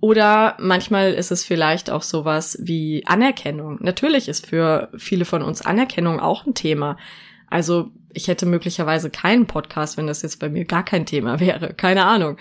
Oder 0.00 0.56
manchmal 0.58 1.12
ist 1.12 1.30
es 1.30 1.44
vielleicht 1.44 1.88
auch 1.88 2.02
sowas 2.02 2.58
wie 2.60 3.04
Anerkennung. 3.06 3.78
Natürlich 3.80 4.28
ist 4.28 4.48
für 4.48 4.88
viele 4.96 5.24
von 5.24 5.42
uns 5.42 5.62
Anerkennung 5.62 6.18
auch 6.18 6.44
ein 6.44 6.54
Thema. 6.54 6.96
Also 7.48 7.92
ich 8.14 8.28
hätte 8.28 8.46
möglicherweise 8.46 9.10
keinen 9.10 9.46
Podcast, 9.46 9.96
wenn 9.96 10.06
das 10.06 10.22
jetzt 10.22 10.38
bei 10.38 10.48
mir 10.48 10.64
gar 10.64 10.84
kein 10.84 11.06
Thema 11.06 11.40
wäre. 11.40 11.74
Keine 11.74 12.04
Ahnung. 12.04 12.36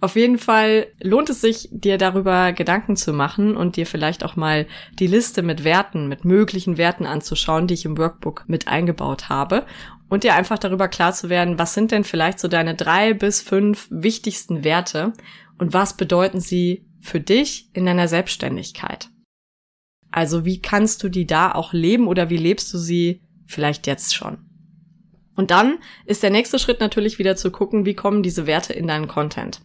Auf 0.00 0.16
jeden 0.16 0.38
Fall 0.38 0.86
lohnt 1.00 1.30
es 1.30 1.40
sich, 1.40 1.68
dir 1.72 1.98
darüber 1.98 2.52
Gedanken 2.52 2.96
zu 2.96 3.12
machen 3.12 3.56
und 3.56 3.76
dir 3.76 3.86
vielleicht 3.86 4.24
auch 4.24 4.36
mal 4.36 4.66
die 4.98 5.06
Liste 5.06 5.42
mit 5.42 5.64
Werten, 5.64 6.08
mit 6.08 6.24
möglichen 6.24 6.76
Werten 6.76 7.06
anzuschauen, 7.06 7.66
die 7.66 7.74
ich 7.74 7.84
im 7.84 7.96
Workbook 7.96 8.44
mit 8.46 8.68
eingebaut 8.68 9.28
habe 9.28 9.64
und 10.08 10.24
dir 10.24 10.34
einfach 10.34 10.58
darüber 10.58 10.88
klar 10.88 11.12
zu 11.12 11.28
werden, 11.28 11.58
was 11.58 11.74
sind 11.74 11.90
denn 11.90 12.04
vielleicht 12.04 12.38
so 12.38 12.48
deine 12.48 12.74
drei 12.74 13.14
bis 13.14 13.40
fünf 13.40 13.88
wichtigsten 13.90 14.62
Werte 14.62 15.12
und 15.58 15.72
was 15.72 15.96
bedeuten 15.96 16.40
sie 16.40 16.84
für 17.00 17.20
dich 17.20 17.70
in 17.72 17.86
deiner 17.86 18.08
Selbstständigkeit. 18.08 19.08
Also 20.10 20.44
wie 20.44 20.60
kannst 20.60 21.02
du 21.02 21.08
die 21.08 21.26
da 21.26 21.52
auch 21.52 21.72
leben 21.72 22.06
oder 22.06 22.30
wie 22.30 22.36
lebst 22.36 22.72
du 22.72 22.78
sie 22.78 23.22
vielleicht 23.46 23.86
jetzt 23.86 24.14
schon? 24.14 24.38
Und 25.36 25.50
dann 25.50 25.78
ist 26.06 26.22
der 26.22 26.30
nächste 26.30 26.58
Schritt 26.58 26.80
natürlich 26.80 27.18
wieder 27.18 27.36
zu 27.36 27.50
gucken, 27.50 27.84
wie 27.84 27.94
kommen 27.94 28.22
diese 28.22 28.46
Werte 28.46 28.72
in 28.72 28.86
deinen 28.86 29.08
Content. 29.08 29.60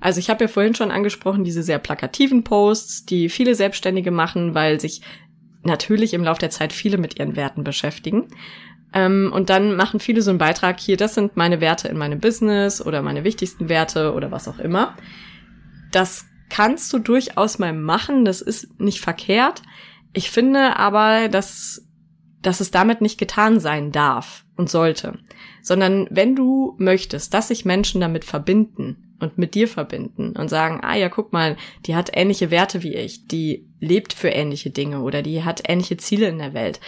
Also 0.00 0.18
ich 0.18 0.28
habe 0.28 0.44
ja 0.44 0.48
vorhin 0.48 0.74
schon 0.74 0.90
angesprochen, 0.90 1.44
diese 1.44 1.62
sehr 1.62 1.78
plakativen 1.78 2.44
Posts, 2.44 3.06
die 3.06 3.28
viele 3.28 3.54
Selbstständige 3.54 4.10
machen, 4.10 4.54
weil 4.54 4.80
sich 4.80 5.00
natürlich 5.62 6.14
im 6.14 6.24
Laufe 6.24 6.40
der 6.40 6.50
Zeit 6.50 6.72
viele 6.72 6.98
mit 6.98 7.18
ihren 7.18 7.36
Werten 7.36 7.64
beschäftigen. 7.64 8.28
Ähm, 8.92 9.30
und 9.32 9.50
dann 9.50 9.76
machen 9.76 10.00
viele 10.00 10.20
so 10.20 10.30
einen 10.30 10.38
Beitrag 10.38 10.78
hier, 10.78 10.96
das 10.96 11.14
sind 11.14 11.36
meine 11.36 11.60
Werte 11.60 11.88
in 11.88 11.96
meinem 11.96 12.20
Business 12.20 12.84
oder 12.84 13.02
meine 13.02 13.24
wichtigsten 13.24 13.68
Werte 13.68 14.12
oder 14.12 14.30
was 14.30 14.46
auch 14.46 14.58
immer. 14.58 14.96
Das 15.90 16.26
kannst 16.50 16.92
du 16.92 16.98
durchaus 16.98 17.58
mal 17.58 17.72
machen, 17.72 18.24
das 18.24 18.40
ist 18.42 18.78
nicht 18.78 19.00
verkehrt. 19.00 19.62
Ich 20.12 20.30
finde 20.30 20.76
aber, 20.76 21.28
dass, 21.28 21.86
dass 22.42 22.60
es 22.60 22.70
damit 22.70 23.00
nicht 23.00 23.18
getan 23.18 23.58
sein 23.58 23.90
darf 23.90 24.43
und 24.56 24.70
sollte, 24.70 25.18
sondern 25.62 26.06
wenn 26.10 26.36
du 26.36 26.74
möchtest, 26.78 27.34
dass 27.34 27.48
sich 27.48 27.64
Menschen 27.64 28.00
damit 28.00 28.24
verbinden 28.24 29.16
und 29.20 29.38
mit 29.38 29.54
dir 29.54 29.68
verbinden 29.68 30.36
und 30.36 30.48
sagen, 30.48 30.80
ah 30.82 30.96
ja, 30.96 31.08
guck 31.08 31.32
mal, 31.32 31.56
die 31.86 31.94
hat 31.94 32.10
ähnliche 32.12 32.50
Werte 32.50 32.82
wie 32.82 32.94
ich, 32.94 33.26
die 33.26 33.66
lebt 33.80 34.12
für 34.12 34.28
ähnliche 34.28 34.70
Dinge 34.70 35.00
oder 35.00 35.22
die 35.22 35.44
hat 35.44 35.62
ähnliche 35.68 35.96
Ziele 35.96 36.28
in 36.28 36.38
der 36.38 36.54
Welt, 36.54 36.80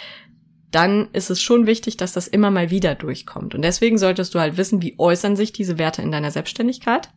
dann 0.70 1.08
ist 1.12 1.30
es 1.30 1.40
schon 1.40 1.66
wichtig, 1.66 1.96
dass 1.96 2.12
das 2.12 2.28
immer 2.28 2.50
mal 2.50 2.70
wieder 2.70 2.94
durchkommt. 2.94 3.54
Und 3.54 3.62
deswegen 3.62 3.98
solltest 3.98 4.34
du 4.34 4.40
halt 4.40 4.56
wissen, 4.56 4.82
wie 4.82 4.96
äußern 4.98 5.36
sich 5.36 5.52
diese 5.52 5.78
Werte 5.78 6.02
in 6.02 6.12
deiner 6.12 6.30
Selbstständigkeit 6.30 7.10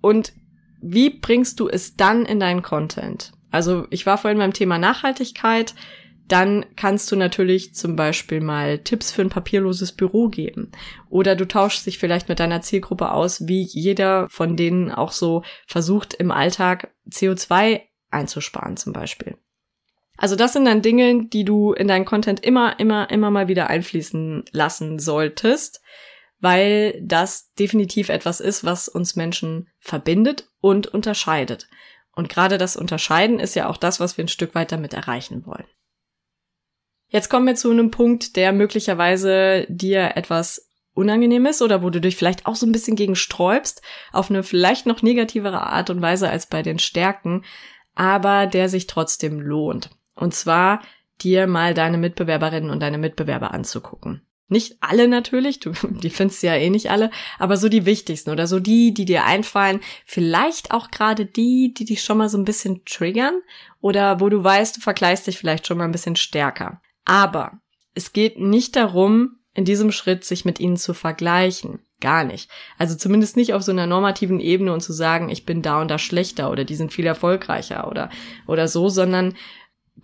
und 0.00 0.32
wie 0.82 1.10
bringst 1.10 1.60
du 1.60 1.68
es 1.68 1.96
dann 1.96 2.24
in 2.24 2.40
deinen 2.40 2.62
Content? 2.62 3.32
Also 3.50 3.86
ich 3.90 4.06
war 4.06 4.18
vorhin 4.18 4.38
beim 4.38 4.52
Thema 4.52 4.78
Nachhaltigkeit 4.78 5.74
dann 6.30 6.64
kannst 6.76 7.10
du 7.10 7.16
natürlich 7.16 7.74
zum 7.74 7.96
Beispiel 7.96 8.40
mal 8.40 8.78
Tipps 8.78 9.10
für 9.10 9.22
ein 9.22 9.30
papierloses 9.30 9.92
Büro 9.92 10.28
geben. 10.28 10.70
Oder 11.08 11.34
du 11.34 11.46
tauschst 11.46 11.86
dich 11.86 11.98
vielleicht 11.98 12.28
mit 12.28 12.38
deiner 12.38 12.60
Zielgruppe 12.60 13.12
aus, 13.12 13.48
wie 13.48 13.62
jeder 13.62 14.28
von 14.30 14.56
denen 14.56 14.92
auch 14.92 15.12
so 15.12 15.42
versucht, 15.66 16.14
im 16.14 16.30
Alltag 16.30 16.94
CO2 17.10 17.82
einzusparen 18.10 18.76
zum 18.76 18.92
Beispiel. 18.92 19.36
Also 20.16 20.36
das 20.36 20.52
sind 20.52 20.66
dann 20.66 20.82
Dinge, 20.82 21.26
die 21.26 21.44
du 21.44 21.72
in 21.72 21.88
deinen 21.88 22.04
Content 22.04 22.44
immer, 22.44 22.78
immer, 22.78 23.10
immer 23.10 23.30
mal 23.30 23.48
wieder 23.48 23.68
einfließen 23.68 24.44
lassen 24.52 24.98
solltest, 24.98 25.80
weil 26.38 27.00
das 27.02 27.52
definitiv 27.54 28.08
etwas 28.08 28.40
ist, 28.40 28.62
was 28.62 28.88
uns 28.88 29.16
Menschen 29.16 29.68
verbindet 29.78 30.48
und 30.60 30.86
unterscheidet. 30.86 31.68
Und 32.12 32.28
gerade 32.28 32.58
das 32.58 32.76
Unterscheiden 32.76 33.40
ist 33.40 33.56
ja 33.56 33.68
auch 33.68 33.78
das, 33.78 33.98
was 33.98 34.16
wir 34.18 34.24
ein 34.24 34.28
Stück 34.28 34.54
weit 34.54 34.72
damit 34.72 34.94
erreichen 34.94 35.46
wollen. 35.46 35.66
Jetzt 37.10 37.28
kommen 37.28 37.46
wir 37.46 37.56
zu 37.56 37.70
einem 37.70 37.90
Punkt, 37.90 38.36
der 38.36 38.52
möglicherweise 38.52 39.66
dir 39.68 40.16
etwas 40.16 40.70
unangenehm 40.94 41.46
ist 41.46 41.60
oder 41.60 41.82
wo 41.82 41.90
du 41.90 42.00
dich 42.00 42.16
vielleicht 42.16 42.46
auch 42.46 42.54
so 42.54 42.66
ein 42.66 42.72
bisschen 42.72 42.96
gegen 42.96 43.16
sträubst, 43.16 43.82
auf 44.12 44.30
eine 44.30 44.42
vielleicht 44.42 44.86
noch 44.86 45.02
negativere 45.02 45.66
Art 45.66 45.90
und 45.90 46.00
Weise 46.02 46.30
als 46.30 46.46
bei 46.46 46.62
den 46.62 46.78
Stärken, 46.78 47.44
aber 47.94 48.46
der 48.46 48.68
sich 48.68 48.86
trotzdem 48.86 49.40
lohnt. 49.40 49.90
Und 50.14 50.34
zwar 50.34 50.82
dir 51.20 51.46
mal 51.46 51.74
deine 51.74 51.98
Mitbewerberinnen 51.98 52.70
und 52.70 52.80
deine 52.80 52.98
Mitbewerber 52.98 53.52
anzugucken. 53.52 54.22
Nicht 54.48 54.76
alle 54.80 55.06
natürlich, 55.08 55.60
du, 55.60 55.72
die 55.90 56.10
findest 56.10 56.42
ja 56.42 56.54
eh 56.54 56.70
nicht 56.70 56.90
alle, 56.90 57.10
aber 57.38 57.56
so 57.56 57.68
die 57.68 57.86
wichtigsten 57.86 58.30
oder 58.30 58.46
so 58.46 58.60
die, 58.60 58.94
die 58.94 59.04
dir 59.04 59.24
einfallen. 59.24 59.80
Vielleicht 60.06 60.72
auch 60.72 60.90
gerade 60.90 61.26
die, 61.26 61.74
die 61.74 61.84
dich 61.84 62.02
schon 62.02 62.18
mal 62.18 62.28
so 62.28 62.38
ein 62.38 62.44
bisschen 62.44 62.84
triggern 62.84 63.40
oder 63.80 64.20
wo 64.20 64.28
du 64.28 64.42
weißt, 64.42 64.76
du 64.76 64.80
vergleichst 64.80 65.26
dich 65.26 65.38
vielleicht 65.38 65.66
schon 65.66 65.78
mal 65.78 65.84
ein 65.84 65.92
bisschen 65.92 66.16
stärker. 66.16 66.80
Aber 67.10 67.58
es 67.92 68.12
geht 68.12 68.38
nicht 68.38 68.76
darum, 68.76 69.40
in 69.52 69.64
diesem 69.64 69.90
Schritt 69.90 70.24
sich 70.24 70.44
mit 70.44 70.60
ihnen 70.60 70.76
zu 70.76 70.94
vergleichen. 70.94 71.80
Gar 72.00 72.22
nicht. 72.22 72.48
Also 72.78 72.94
zumindest 72.94 73.36
nicht 73.36 73.52
auf 73.52 73.64
so 73.64 73.72
einer 73.72 73.88
normativen 73.88 74.38
Ebene 74.38 74.72
und 74.72 74.80
zu 74.80 74.92
sagen, 74.92 75.28
ich 75.28 75.44
bin 75.44 75.60
da 75.60 75.80
und 75.80 75.90
da 75.90 75.98
schlechter 75.98 76.52
oder 76.52 76.64
die 76.64 76.76
sind 76.76 76.92
viel 76.92 77.06
erfolgreicher 77.06 77.88
oder, 77.88 78.10
oder 78.46 78.68
so, 78.68 78.88
sondern 78.88 79.34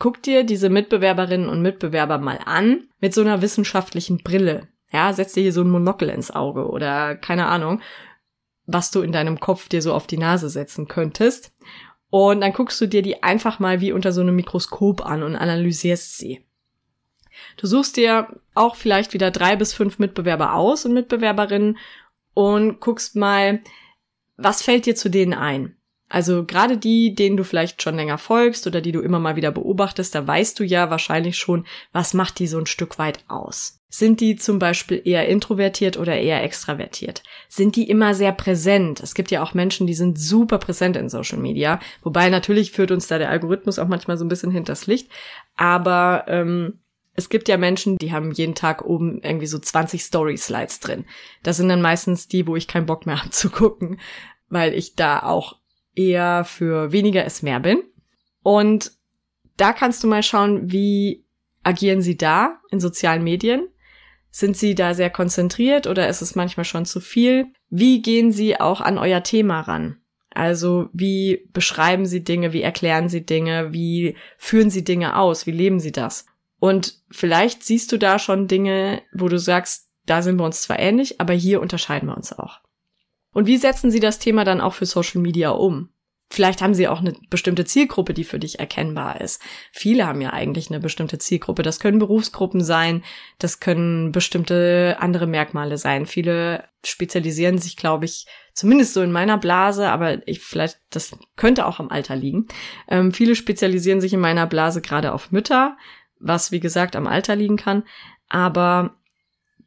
guck 0.00 0.20
dir 0.20 0.42
diese 0.42 0.68
Mitbewerberinnen 0.68 1.48
und 1.48 1.62
Mitbewerber 1.62 2.18
mal 2.18 2.40
an 2.44 2.88
mit 3.00 3.14
so 3.14 3.20
einer 3.20 3.40
wissenschaftlichen 3.40 4.18
Brille. 4.24 4.66
Ja, 4.90 5.12
setz 5.12 5.32
dir 5.32 5.42
hier 5.42 5.52
so 5.52 5.62
ein 5.62 5.70
Monokel 5.70 6.08
ins 6.08 6.32
Auge 6.32 6.68
oder 6.68 7.14
keine 7.14 7.46
Ahnung, 7.46 7.82
was 8.66 8.90
du 8.90 9.02
in 9.02 9.12
deinem 9.12 9.38
Kopf 9.38 9.68
dir 9.68 9.80
so 9.80 9.94
auf 9.94 10.08
die 10.08 10.18
Nase 10.18 10.48
setzen 10.48 10.88
könntest. 10.88 11.52
Und 12.10 12.40
dann 12.40 12.52
guckst 12.52 12.80
du 12.80 12.88
dir 12.88 13.02
die 13.02 13.22
einfach 13.22 13.60
mal 13.60 13.80
wie 13.80 13.92
unter 13.92 14.10
so 14.10 14.22
einem 14.22 14.34
Mikroskop 14.34 15.06
an 15.06 15.22
und 15.22 15.36
analysierst 15.36 16.18
sie. 16.18 16.42
Du 17.56 17.66
suchst 17.66 17.96
dir 17.96 18.28
auch 18.54 18.76
vielleicht 18.76 19.14
wieder 19.14 19.30
drei 19.30 19.56
bis 19.56 19.72
fünf 19.72 19.98
Mitbewerber 19.98 20.54
aus 20.54 20.84
und 20.84 20.94
Mitbewerberinnen 20.94 21.78
und 22.34 22.80
guckst 22.80 23.16
mal, 23.16 23.60
was 24.36 24.62
fällt 24.62 24.86
dir 24.86 24.96
zu 24.96 25.08
denen 25.08 25.34
ein? 25.34 25.76
Also 26.08 26.44
gerade 26.44 26.78
die, 26.78 27.14
denen 27.14 27.36
du 27.36 27.42
vielleicht 27.42 27.82
schon 27.82 27.96
länger 27.96 28.18
folgst 28.18 28.66
oder 28.66 28.80
die 28.80 28.92
du 28.92 29.00
immer 29.00 29.18
mal 29.18 29.34
wieder 29.34 29.50
beobachtest, 29.50 30.14
da 30.14 30.26
weißt 30.26 30.58
du 30.60 30.64
ja 30.64 30.88
wahrscheinlich 30.88 31.36
schon, 31.36 31.66
was 31.92 32.14
macht 32.14 32.38
die 32.38 32.46
so 32.46 32.58
ein 32.58 32.66
Stück 32.66 32.98
weit 32.98 33.24
aus. 33.26 33.80
Sind 33.88 34.20
die 34.20 34.36
zum 34.36 34.58
Beispiel 34.58 35.00
eher 35.04 35.28
introvertiert 35.28 35.96
oder 35.96 36.16
eher 36.16 36.42
extravertiert? 36.44 37.22
Sind 37.48 37.76
die 37.76 37.88
immer 37.88 38.14
sehr 38.14 38.32
präsent? 38.32 39.00
Es 39.00 39.14
gibt 39.14 39.30
ja 39.30 39.42
auch 39.42 39.54
Menschen, 39.54 39.86
die 39.86 39.94
sind 39.94 40.18
super 40.18 40.58
präsent 40.58 40.96
in 40.96 41.08
Social 41.08 41.38
Media. 41.38 41.80
Wobei 42.02 42.28
natürlich 42.28 42.72
führt 42.72 42.90
uns 42.90 43.06
da 43.06 43.18
der 43.18 43.30
Algorithmus 43.30 43.78
auch 43.78 43.88
manchmal 43.88 44.18
so 44.18 44.24
ein 44.24 44.28
bisschen 44.28 44.50
hinters 44.50 44.86
Licht. 44.86 45.10
Aber 45.56 46.24
ähm, 46.28 46.80
es 47.16 47.28
gibt 47.28 47.48
ja 47.48 47.56
Menschen, 47.56 47.96
die 47.96 48.12
haben 48.12 48.30
jeden 48.32 48.54
Tag 48.54 48.84
oben 48.84 49.20
irgendwie 49.22 49.46
so 49.46 49.58
20 49.58 50.04
Story-Slides 50.04 50.80
drin. 50.80 51.06
Das 51.42 51.56
sind 51.56 51.68
dann 51.68 51.82
meistens 51.82 52.28
die, 52.28 52.46
wo 52.46 52.56
ich 52.56 52.68
keinen 52.68 52.86
Bock 52.86 53.06
mehr 53.06 53.18
habe 53.20 53.30
zu 53.30 53.50
gucken, 53.50 53.98
weil 54.48 54.74
ich 54.74 54.94
da 54.94 55.22
auch 55.22 55.56
eher 55.94 56.44
für 56.44 56.92
weniger 56.92 57.24
ist 57.24 57.42
mehr 57.42 57.60
bin. 57.60 57.82
Und 58.42 58.92
da 59.56 59.72
kannst 59.72 60.04
du 60.04 60.08
mal 60.08 60.22
schauen, 60.22 60.70
wie 60.70 61.24
agieren 61.62 62.02
sie 62.02 62.16
da 62.16 62.60
in 62.70 62.78
sozialen 62.78 63.24
Medien? 63.24 63.68
Sind 64.30 64.56
sie 64.56 64.74
da 64.74 64.92
sehr 64.92 65.08
konzentriert 65.08 65.86
oder 65.86 66.08
ist 66.08 66.20
es 66.20 66.34
manchmal 66.34 66.64
schon 66.64 66.84
zu 66.84 67.00
viel? 67.00 67.46
Wie 67.70 68.02
gehen 68.02 68.32
sie 68.32 68.60
auch 68.60 68.82
an 68.82 68.98
euer 68.98 69.22
Thema 69.22 69.62
ran? 69.62 69.96
Also 70.30 70.90
wie 70.92 71.48
beschreiben 71.54 72.04
sie 72.04 72.22
Dinge, 72.22 72.52
wie 72.52 72.60
erklären 72.60 73.08
sie 73.08 73.24
Dinge, 73.24 73.72
wie 73.72 74.16
führen 74.36 74.68
sie 74.68 74.84
Dinge 74.84 75.16
aus, 75.16 75.46
wie 75.46 75.52
leben 75.52 75.80
sie 75.80 75.92
das? 75.92 76.26
Und 76.58 77.00
vielleicht 77.10 77.62
siehst 77.62 77.92
du 77.92 77.98
da 77.98 78.18
schon 78.18 78.48
Dinge, 78.48 79.02
wo 79.12 79.28
du 79.28 79.38
sagst, 79.38 79.90
da 80.06 80.22
sind 80.22 80.38
wir 80.38 80.44
uns 80.44 80.62
zwar 80.62 80.78
ähnlich, 80.78 81.20
aber 81.20 81.34
hier 81.34 81.60
unterscheiden 81.60 82.08
wir 82.08 82.16
uns 82.16 82.32
auch. 82.32 82.60
Und 83.32 83.46
wie 83.46 83.58
setzen 83.58 83.90
sie 83.90 84.00
das 84.00 84.18
Thema 84.18 84.44
dann 84.44 84.60
auch 84.60 84.72
für 84.72 84.86
Social 84.86 85.20
Media 85.20 85.50
um? 85.50 85.90
Vielleicht 86.28 86.60
haben 86.60 86.74
sie 86.74 86.88
auch 86.88 86.98
eine 86.98 87.14
bestimmte 87.30 87.64
Zielgruppe, 87.64 88.12
die 88.12 88.24
für 88.24 88.40
dich 88.40 88.58
erkennbar 88.58 89.20
ist. 89.20 89.40
Viele 89.70 90.06
haben 90.06 90.20
ja 90.20 90.32
eigentlich 90.32 90.70
eine 90.70 90.80
bestimmte 90.80 91.18
Zielgruppe. 91.18 91.62
Das 91.62 91.78
können 91.78 92.00
Berufsgruppen 92.00 92.64
sein, 92.64 93.04
das 93.38 93.60
können 93.60 94.10
bestimmte 94.10 94.96
andere 94.98 95.28
Merkmale 95.28 95.78
sein. 95.78 96.04
Viele 96.04 96.64
spezialisieren 96.84 97.58
sich, 97.58 97.76
glaube 97.76 98.06
ich, 98.06 98.26
zumindest 98.54 98.94
so 98.94 99.02
in 99.02 99.12
meiner 99.12 99.38
Blase, 99.38 99.88
aber 99.88 100.26
ich 100.26 100.40
vielleicht, 100.40 100.78
das 100.90 101.16
könnte 101.36 101.64
auch 101.64 101.78
am 101.78 101.90
Alter 101.90 102.16
liegen. 102.16 102.48
Ähm, 102.88 103.12
viele 103.12 103.36
spezialisieren 103.36 104.00
sich 104.00 104.12
in 104.12 104.20
meiner 104.20 104.46
Blase 104.46 104.80
gerade 104.80 105.12
auf 105.12 105.30
Mütter, 105.30 105.76
was 106.26 106.52
wie 106.52 106.60
gesagt 106.60 106.96
am 106.96 107.06
Alter 107.06 107.36
liegen 107.36 107.56
kann. 107.56 107.84
Aber 108.28 108.96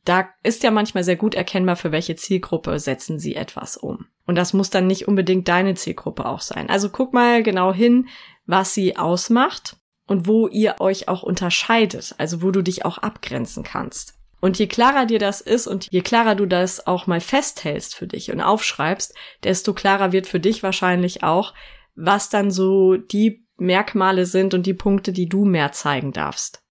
da 0.06 0.30
ist 0.44 0.64
ja 0.64 0.72
manchmal 0.72 1.04
sehr 1.04 1.16
gut 1.16 1.36
erkennbar, 1.36 1.76
für 1.76 1.92
welche 1.92 2.16
Zielgruppe 2.16 2.80
setzen 2.80 3.20
sie 3.20 3.36
etwas 3.36 3.78
um. 3.78 4.08
Und 4.26 4.36
das 4.36 4.54
muss 4.54 4.70
dann 4.70 4.88
nicht 4.88 5.08
unbedingt 5.08 5.48
deine 5.48 5.76
Zielgruppe 5.76 6.26
auch 6.26 6.42
sein. 6.42 6.70
Also 6.70 6.90
guck 6.90 7.14
mal 7.14 7.44
genau 7.44 7.74
hin, 7.74 8.08
was 8.46 8.74
sie 8.74 8.98
ausmacht 8.98 9.78
und 10.08 10.28
wo 10.28 10.48
ihr 10.48 10.76
euch 10.80 11.08
auch 11.08 11.24
unterscheidet, 11.24 12.16
also 12.18 12.42
wo 12.42 12.52
du 12.52 12.62
dich 12.62 12.86
auch 12.86 12.98
abgrenzen 12.98 13.64
kannst. 13.64 14.16
Und 14.42 14.58
je 14.58 14.68
klarer 14.68 15.06
dir 15.06 15.20
das 15.20 15.42
ist 15.42 15.68
und 15.68 15.88
je 15.92 16.02
klarer 16.02 16.36
du 16.36 16.46
das 16.46 16.88
auch 16.88 17.08
mal 17.08 17.20
festhältst 17.20 17.96
für 17.96 18.08
dich 18.08 18.32
und 18.32 18.42
aufschreibst, 18.42 19.14
desto 19.44 19.74
klarer 19.74 20.12
wird 20.12 20.28
für 20.28 20.40
dich 20.40 20.64
wahrscheinlich 20.64 21.24
auch, 21.24 21.54
was 21.96 22.30
dann 22.30 22.50
so 22.50 22.96
die 22.96 23.46
Merkmale 23.60 24.26
sind 24.26 24.54
und 24.54 24.66
die 24.66 24.74
Punkte, 24.74 25.12
die 25.12 25.30
du 25.30 25.46
mehr 25.46 25.72
zeigen 25.72 26.12
darfst. 26.12 26.64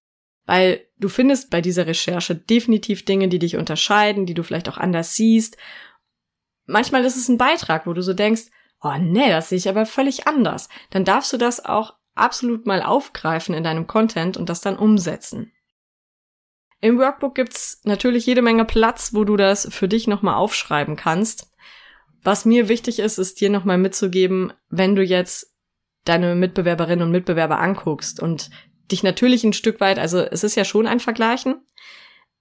weil 0.49 0.81
du 0.97 1.09
findest 1.09 1.51
bei 1.51 1.61
dieser 1.61 1.85
Recherche 1.85 2.33
definitiv 2.33 3.05
Dinge, 3.05 3.27
die 3.27 3.37
dich 3.37 3.55
unterscheiden, 3.55 4.25
die 4.25 4.33
du 4.33 4.41
vielleicht 4.41 4.67
auch 4.67 4.79
anders 4.79 5.13
siehst. 5.13 5.57
Manchmal 6.65 7.05
ist 7.05 7.17
es 7.17 7.29
ein 7.29 7.37
Beitrag, 7.37 7.85
wo 7.85 7.93
du 7.93 8.01
so 8.01 8.13
denkst, 8.13 8.45
oh 8.81 8.95
nee, 8.99 9.29
das 9.29 9.49
sehe 9.49 9.59
ich 9.59 9.69
aber 9.69 9.85
völlig 9.85 10.25
anders. 10.25 10.67
Dann 10.89 11.05
darfst 11.05 11.31
du 11.31 11.37
das 11.37 11.63
auch 11.63 11.93
absolut 12.15 12.65
mal 12.65 12.81
aufgreifen 12.81 13.53
in 13.53 13.63
deinem 13.63 13.85
Content 13.85 14.37
und 14.37 14.49
das 14.49 14.59
dann 14.59 14.75
umsetzen. 14.75 15.51
Im 16.81 16.97
Workbook 16.97 17.35
gibt's 17.35 17.81
natürlich 17.83 18.25
jede 18.25 18.41
Menge 18.41 18.65
Platz, 18.65 19.13
wo 19.13 19.25
du 19.25 19.37
das 19.37 19.67
für 19.69 19.87
dich 19.87 20.07
nochmal 20.07 20.33
aufschreiben 20.33 20.95
kannst. 20.95 21.51
Was 22.23 22.45
mir 22.45 22.69
wichtig 22.69 22.97
ist, 22.97 23.19
ist 23.19 23.39
dir 23.39 23.51
nochmal 23.51 23.77
mitzugeben, 23.77 24.51
wenn 24.69 24.95
du 24.95 25.03
jetzt 25.03 25.53
deine 26.05 26.35
Mitbewerberinnen 26.35 27.05
und 27.05 27.11
Mitbewerber 27.11 27.59
anguckst 27.59 28.21
und 28.21 28.49
dich 28.91 29.03
natürlich 29.03 29.43
ein 29.43 29.53
Stück 29.53 29.79
weit, 29.79 29.99
also 29.99 30.19
es 30.19 30.43
ist 30.43 30.55
ja 30.55 30.65
schon 30.65 30.87
ein 30.87 30.99
Vergleichen, 30.99 31.61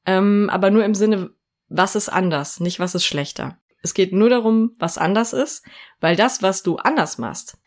ähm, 0.07 0.49
aber 0.51 0.71
nur 0.71 0.85
im 0.85 0.95
Sinne, 0.95 1.31
was 1.69 1.97
ist 1.97 2.09
anders, 2.09 2.61
nicht 2.61 2.81
was 2.81 2.95
ist 2.95 3.05
schlechter. 3.05 3.59
Es 3.83 3.95
geht 3.95 4.13
nur 4.13 4.31
darum, 4.31 4.75
was 4.79 4.99
anders 4.99 5.33
ist, 5.33 5.65
weil 6.01 6.17
das, 6.17 6.43
was 6.43 6.63
du 6.63 6.77
anders 6.77 7.19
machst, 7.19 7.59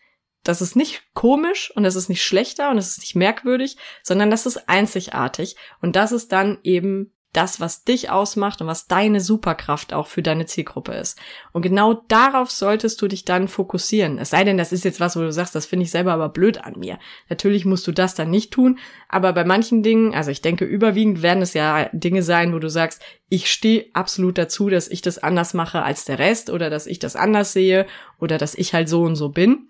das 0.44 0.62
ist 0.62 0.76
nicht 0.76 1.04
komisch 1.14 1.72
und 1.76 1.84
das 1.84 1.96
ist 1.96 2.10
nicht 2.10 2.24
schlechter 2.24 2.72
und 2.72 2.78
das 2.78 2.90
ist 2.90 3.00
nicht 3.00 3.16
merkwürdig, 3.16 3.78
sondern 4.02 4.32
das 4.32 4.46
ist 4.46 4.68
einzigartig 4.68 5.56
und 5.82 5.96
das 5.96 6.12
ist 6.12 6.32
dann 6.32 6.58
eben 6.64 7.14
das, 7.34 7.60
was 7.60 7.84
dich 7.84 8.10
ausmacht 8.10 8.62
und 8.62 8.68
was 8.68 8.88
deine 8.88 9.22
Superkraft 9.22 9.94
auch 9.94 10.08
für 10.08 10.22
deine 10.22 10.46
Zielgruppe 10.46 10.94
ist. 10.94 11.18
Und 11.54 11.62
genau 11.62 12.04
darauf 12.08 12.52
solltest 12.52 13.02
du 13.02 13.08
dich 13.08 13.24
dann 13.24 13.48
fokussieren. 13.48 14.18
Es 14.18 14.32
sei 14.32 14.44
denn, 14.44 14.58
das 14.58 14.72
ist 14.74 14.84
jetzt 14.84 15.00
was, 15.00 15.16
wo 15.16 15.22
du 15.22 15.32
sagst, 15.32 15.56
das 15.56 15.66
finde 15.66 15.86
ich 15.86 15.92
selber 15.92 16.14
aber 16.14 16.30
blöd 16.30 16.64
an 16.64 16.78
mir. 16.78 17.00
Natürlich 17.30 17.66
musst 17.66 17.88
du 17.88 17.92
das 17.92 18.16
dann 18.16 18.30
nicht 18.30 18.52
tun, 18.52 18.80
aber 19.08 19.34
bei 19.34 19.46
manchen 19.46 19.82
Dingen, 19.82 20.14
also 20.14 20.30
ich 20.30 20.42
denke, 20.42 20.66
überwiegend 20.66 21.22
werden 21.22 21.42
es 21.42 21.54
ja 21.54 21.90
Dinge 21.94 22.24
sein, 22.24 22.54
wo 22.54 22.60
du 22.60 22.70
sagst, 22.70 23.02
ich 23.30 23.50
stehe 23.50 23.86
absolut 23.94 24.38
dazu, 24.38 24.70
dass 24.70 24.90
ich 24.90 25.02
das 25.02 25.18
anders 25.18 25.54
mache 25.54 25.84
als 25.84 26.04
der 26.04 26.20
Rest 26.20 26.50
oder 26.50 26.70
dass 26.70 26.86
ich 26.86 27.00
das 27.00 27.16
anders 27.16 27.54
sehe 27.54 27.88
oder 28.20 28.38
dass 28.38 28.56
ich 28.56 28.74
halt 28.74 28.90
so 28.90 29.04
und 29.04 29.16
so 29.16 29.30
bin. 29.30 29.70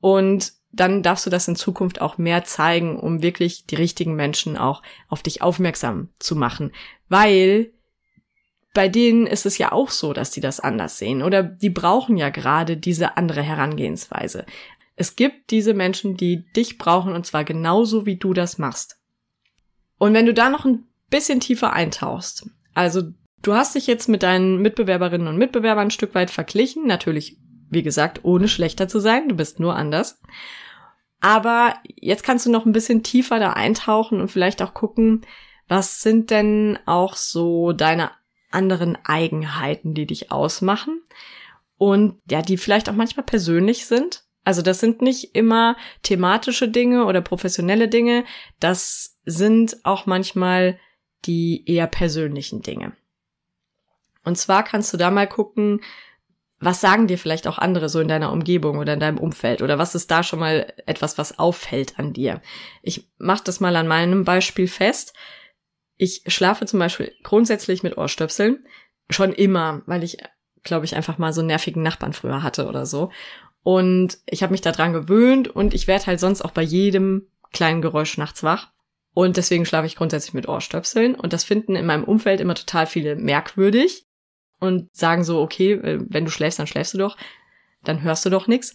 Und 0.00 0.59
dann 0.72 1.02
darfst 1.02 1.26
du 1.26 1.30
das 1.30 1.48
in 1.48 1.56
Zukunft 1.56 2.00
auch 2.00 2.18
mehr 2.18 2.44
zeigen, 2.44 2.98
um 2.98 3.22
wirklich 3.22 3.66
die 3.66 3.74
richtigen 3.74 4.14
Menschen 4.14 4.56
auch 4.56 4.82
auf 5.08 5.22
dich 5.22 5.42
aufmerksam 5.42 6.08
zu 6.18 6.36
machen. 6.36 6.72
Weil 7.08 7.72
bei 8.72 8.88
denen 8.88 9.26
ist 9.26 9.46
es 9.46 9.58
ja 9.58 9.72
auch 9.72 9.90
so, 9.90 10.12
dass 10.12 10.30
die 10.30 10.40
das 10.40 10.60
anders 10.60 10.98
sehen 10.98 11.22
oder 11.22 11.42
die 11.42 11.70
brauchen 11.70 12.16
ja 12.16 12.28
gerade 12.30 12.76
diese 12.76 13.16
andere 13.16 13.42
Herangehensweise. 13.42 14.46
Es 14.94 15.16
gibt 15.16 15.50
diese 15.50 15.74
Menschen, 15.74 16.16
die 16.16 16.44
dich 16.52 16.78
brauchen 16.78 17.14
und 17.14 17.26
zwar 17.26 17.44
genauso 17.44 18.06
wie 18.06 18.16
du 18.16 18.32
das 18.32 18.58
machst. 18.58 18.98
Und 19.98 20.14
wenn 20.14 20.26
du 20.26 20.34
da 20.34 20.50
noch 20.50 20.64
ein 20.64 20.84
bisschen 21.10 21.40
tiefer 21.40 21.72
eintauchst, 21.72 22.48
also 22.74 23.02
du 23.42 23.54
hast 23.54 23.74
dich 23.74 23.88
jetzt 23.88 24.08
mit 24.08 24.22
deinen 24.22 24.62
Mitbewerberinnen 24.62 25.26
und 25.26 25.36
Mitbewerbern 25.36 25.88
ein 25.88 25.90
Stück 25.90 26.14
weit 26.14 26.30
verglichen, 26.30 26.86
natürlich 26.86 27.38
wie 27.70 27.82
gesagt, 27.82 28.24
ohne 28.24 28.48
schlechter 28.48 28.88
zu 28.88 28.98
sein. 28.98 29.28
Du 29.28 29.36
bist 29.36 29.60
nur 29.60 29.76
anders. 29.76 30.20
Aber 31.20 31.74
jetzt 31.84 32.24
kannst 32.24 32.46
du 32.46 32.50
noch 32.50 32.66
ein 32.66 32.72
bisschen 32.72 33.02
tiefer 33.02 33.38
da 33.38 33.52
eintauchen 33.52 34.20
und 34.20 34.28
vielleicht 34.28 34.62
auch 34.62 34.74
gucken, 34.74 35.22
was 35.68 36.00
sind 36.02 36.30
denn 36.30 36.78
auch 36.86 37.14
so 37.14 37.72
deine 37.72 38.10
anderen 38.50 38.98
Eigenheiten, 39.04 39.94
die 39.94 40.06
dich 40.06 40.32
ausmachen 40.32 41.02
und 41.76 42.20
ja, 42.28 42.42
die 42.42 42.56
vielleicht 42.56 42.88
auch 42.88 42.94
manchmal 42.94 43.24
persönlich 43.24 43.86
sind. 43.86 44.24
Also 44.44 44.62
das 44.62 44.80
sind 44.80 45.02
nicht 45.02 45.34
immer 45.34 45.76
thematische 46.02 46.68
Dinge 46.68 47.04
oder 47.04 47.20
professionelle 47.20 47.88
Dinge, 47.88 48.24
das 48.58 49.18
sind 49.24 49.76
auch 49.84 50.06
manchmal 50.06 50.78
die 51.26 51.64
eher 51.66 51.86
persönlichen 51.86 52.62
Dinge. 52.62 52.96
Und 54.24 54.36
zwar 54.36 54.64
kannst 54.64 54.92
du 54.92 54.96
da 54.96 55.10
mal 55.10 55.28
gucken, 55.28 55.80
was 56.60 56.82
sagen 56.82 57.06
dir 57.06 57.18
vielleicht 57.18 57.48
auch 57.48 57.56
andere 57.56 57.88
so 57.88 58.00
in 58.00 58.08
deiner 58.08 58.32
Umgebung 58.32 58.78
oder 58.78 58.92
in 58.92 59.00
deinem 59.00 59.18
Umfeld? 59.18 59.62
Oder 59.62 59.78
was 59.78 59.94
ist 59.94 60.10
da 60.10 60.22
schon 60.22 60.40
mal 60.40 60.72
etwas, 60.84 61.16
was 61.16 61.38
auffällt 61.38 61.98
an 61.98 62.12
dir? 62.12 62.42
Ich 62.82 63.08
mache 63.18 63.42
das 63.44 63.60
mal 63.60 63.74
an 63.76 63.88
meinem 63.88 64.24
Beispiel 64.24 64.68
fest. 64.68 65.14
Ich 65.96 66.22
schlafe 66.26 66.66
zum 66.66 66.78
Beispiel 66.78 67.12
grundsätzlich 67.22 67.82
mit 67.82 67.96
Ohrstöpseln. 67.96 68.66
Schon 69.08 69.32
immer, 69.32 69.80
weil 69.86 70.04
ich, 70.04 70.18
glaube 70.62 70.84
ich, 70.84 70.94
einfach 70.94 71.16
mal 71.16 71.32
so 71.32 71.40
nervigen 71.40 71.82
Nachbarn 71.82 72.12
früher 72.12 72.42
hatte 72.42 72.68
oder 72.68 72.84
so. 72.84 73.10
Und 73.62 74.18
ich 74.26 74.42
habe 74.42 74.52
mich 74.52 74.60
daran 74.60 74.92
gewöhnt 74.92 75.48
und 75.48 75.72
ich 75.72 75.86
werde 75.86 76.06
halt 76.06 76.20
sonst 76.20 76.42
auch 76.42 76.52
bei 76.52 76.62
jedem 76.62 77.26
kleinen 77.52 77.80
Geräusch 77.80 78.18
nachts 78.18 78.42
wach. 78.42 78.68
Und 79.14 79.38
deswegen 79.38 79.64
schlafe 79.64 79.86
ich 79.86 79.96
grundsätzlich 79.96 80.34
mit 80.34 80.46
Ohrstöpseln. 80.46 81.14
Und 81.14 81.32
das 81.32 81.42
finden 81.42 81.74
in 81.74 81.86
meinem 81.86 82.04
Umfeld 82.04 82.40
immer 82.40 82.54
total 82.54 82.86
viele 82.86 83.16
merkwürdig 83.16 84.06
und 84.60 84.94
sagen 84.94 85.24
so, 85.24 85.40
okay, 85.40 85.72
äh, 85.72 86.00
wenn 86.08 86.24
du 86.24 86.30
schläfst, 86.30 86.58
dann 86.58 86.66
schläfst 86.66 86.94
du 86.94 86.98
doch, 86.98 87.16
dann 87.82 88.02
hörst 88.02 88.24
du 88.24 88.30
doch 88.30 88.46
nichts. 88.46 88.72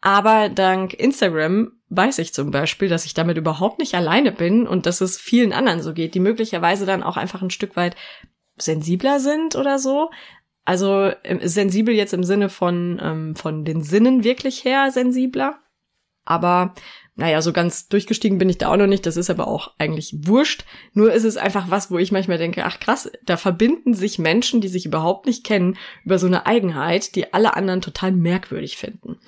Aber 0.00 0.48
dank 0.48 0.94
Instagram 0.94 1.72
weiß 1.88 2.18
ich 2.18 2.34
zum 2.34 2.50
Beispiel, 2.50 2.88
dass 2.88 3.06
ich 3.06 3.14
damit 3.14 3.36
überhaupt 3.36 3.78
nicht 3.78 3.94
alleine 3.94 4.32
bin 4.32 4.66
und 4.66 4.86
dass 4.86 5.00
es 5.00 5.18
vielen 5.18 5.52
anderen 5.52 5.82
so 5.82 5.94
geht, 5.94 6.14
die 6.14 6.20
möglicherweise 6.20 6.86
dann 6.86 7.02
auch 7.02 7.16
einfach 7.16 7.42
ein 7.42 7.50
Stück 7.50 7.76
weit 7.76 7.96
sensibler 8.56 9.20
sind 9.20 9.56
oder 9.56 9.78
so. 9.78 10.10
Also 10.64 11.12
ähm, 11.22 11.40
sensibel 11.42 11.94
jetzt 11.94 12.12
im 12.12 12.24
Sinne 12.24 12.48
von, 12.48 13.00
ähm, 13.02 13.36
von 13.36 13.64
den 13.64 13.82
Sinnen 13.82 14.24
wirklich 14.24 14.64
her 14.64 14.90
sensibler. 14.90 15.60
Aber 16.24 16.74
naja, 17.16 17.40
so 17.40 17.54
ganz 17.54 17.88
durchgestiegen 17.88 18.36
bin 18.36 18.50
ich 18.50 18.58
da 18.58 18.70
auch 18.70 18.76
noch 18.76 18.86
nicht, 18.86 19.06
das 19.06 19.16
ist 19.16 19.30
aber 19.30 19.48
auch 19.48 19.72
eigentlich 19.78 20.14
wurscht. 20.26 20.64
Nur 20.92 21.12
ist 21.12 21.24
es 21.24 21.38
einfach 21.38 21.70
was, 21.70 21.90
wo 21.90 21.98
ich 21.98 22.12
manchmal 22.12 22.36
denke, 22.36 22.64
ach 22.64 22.78
krass, 22.78 23.10
da 23.24 23.38
verbinden 23.38 23.94
sich 23.94 24.18
Menschen, 24.18 24.60
die 24.60 24.68
sich 24.68 24.84
überhaupt 24.84 25.24
nicht 25.24 25.42
kennen, 25.42 25.78
über 26.04 26.18
so 26.18 26.26
eine 26.26 26.44
Eigenheit, 26.44 27.16
die 27.16 27.32
alle 27.32 27.56
anderen 27.56 27.80
total 27.80 28.12
merkwürdig 28.12 28.76
finden. 28.76 29.18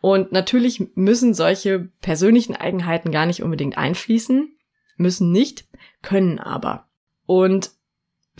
Und 0.00 0.32
natürlich 0.32 0.82
müssen 0.94 1.34
solche 1.34 1.90
persönlichen 2.00 2.56
Eigenheiten 2.56 3.12
gar 3.12 3.26
nicht 3.26 3.42
unbedingt 3.42 3.76
einfließen, 3.76 4.56
müssen 4.96 5.30
nicht, 5.30 5.66
können 6.02 6.38
aber. 6.38 6.88
Und 7.26 7.72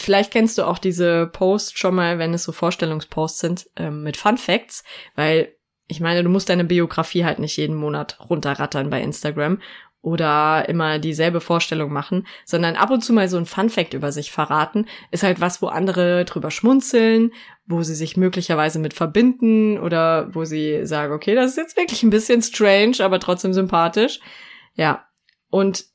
Vielleicht 0.00 0.30
kennst 0.30 0.56
du 0.56 0.62
auch 0.62 0.78
diese 0.78 1.26
Posts 1.26 1.76
schon 1.76 1.96
mal, 1.96 2.20
wenn 2.20 2.32
es 2.32 2.44
so 2.44 2.52
Vorstellungsposts 2.52 3.40
sind, 3.40 3.68
ähm, 3.76 4.04
mit 4.04 4.16
Fun 4.16 4.38
Facts, 4.38 4.84
weil 5.16 5.52
ich 5.88 6.00
meine, 6.00 6.22
du 6.22 6.28
musst 6.28 6.48
deine 6.50 6.64
Biografie 6.64 7.24
halt 7.24 7.38
nicht 7.38 7.56
jeden 7.56 7.74
Monat 7.74 8.18
runterrattern 8.28 8.90
bei 8.90 9.02
Instagram 9.02 9.58
oder 10.00 10.68
immer 10.68 10.98
dieselbe 10.98 11.40
Vorstellung 11.40 11.92
machen, 11.92 12.26
sondern 12.44 12.76
ab 12.76 12.90
und 12.90 13.02
zu 13.02 13.12
mal 13.12 13.28
so 13.28 13.36
ein 13.36 13.46
Fun 13.46 13.68
Fact 13.68 13.94
über 13.94 14.12
sich 14.12 14.30
verraten, 14.30 14.86
ist 15.10 15.24
halt 15.24 15.40
was, 15.40 15.60
wo 15.60 15.66
andere 15.66 16.24
drüber 16.24 16.50
schmunzeln, 16.50 17.32
wo 17.66 17.82
sie 17.82 17.94
sich 17.94 18.16
möglicherweise 18.16 18.78
mit 18.78 18.94
verbinden 18.94 19.78
oder 19.78 20.32
wo 20.34 20.44
sie 20.44 20.86
sagen, 20.86 21.12
okay, 21.12 21.34
das 21.34 21.52
ist 21.52 21.56
jetzt 21.56 21.76
wirklich 21.76 22.02
ein 22.02 22.10
bisschen 22.10 22.42
strange, 22.42 22.96
aber 23.00 23.18
trotzdem 23.18 23.52
sympathisch. 23.52 24.20
Ja. 24.74 25.04
Und 25.50 25.86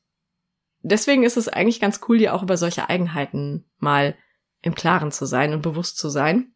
deswegen 0.81 1.23
ist 1.23 1.37
es 1.37 1.47
eigentlich 1.47 1.79
ganz 1.79 2.01
cool, 2.07 2.17
dir 2.17 2.33
auch 2.33 2.43
über 2.43 2.57
solche 2.57 2.89
Eigenheiten 2.89 3.65
mal 3.77 4.15
im 4.61 4.75
Klaren 4.75 5.11
zu 5.11 5.25
sein 5.25 5.53
und 5.53 5.61
bewusst 5.61 5.97
zu 5.97 6.09
sein. 6.09 6.52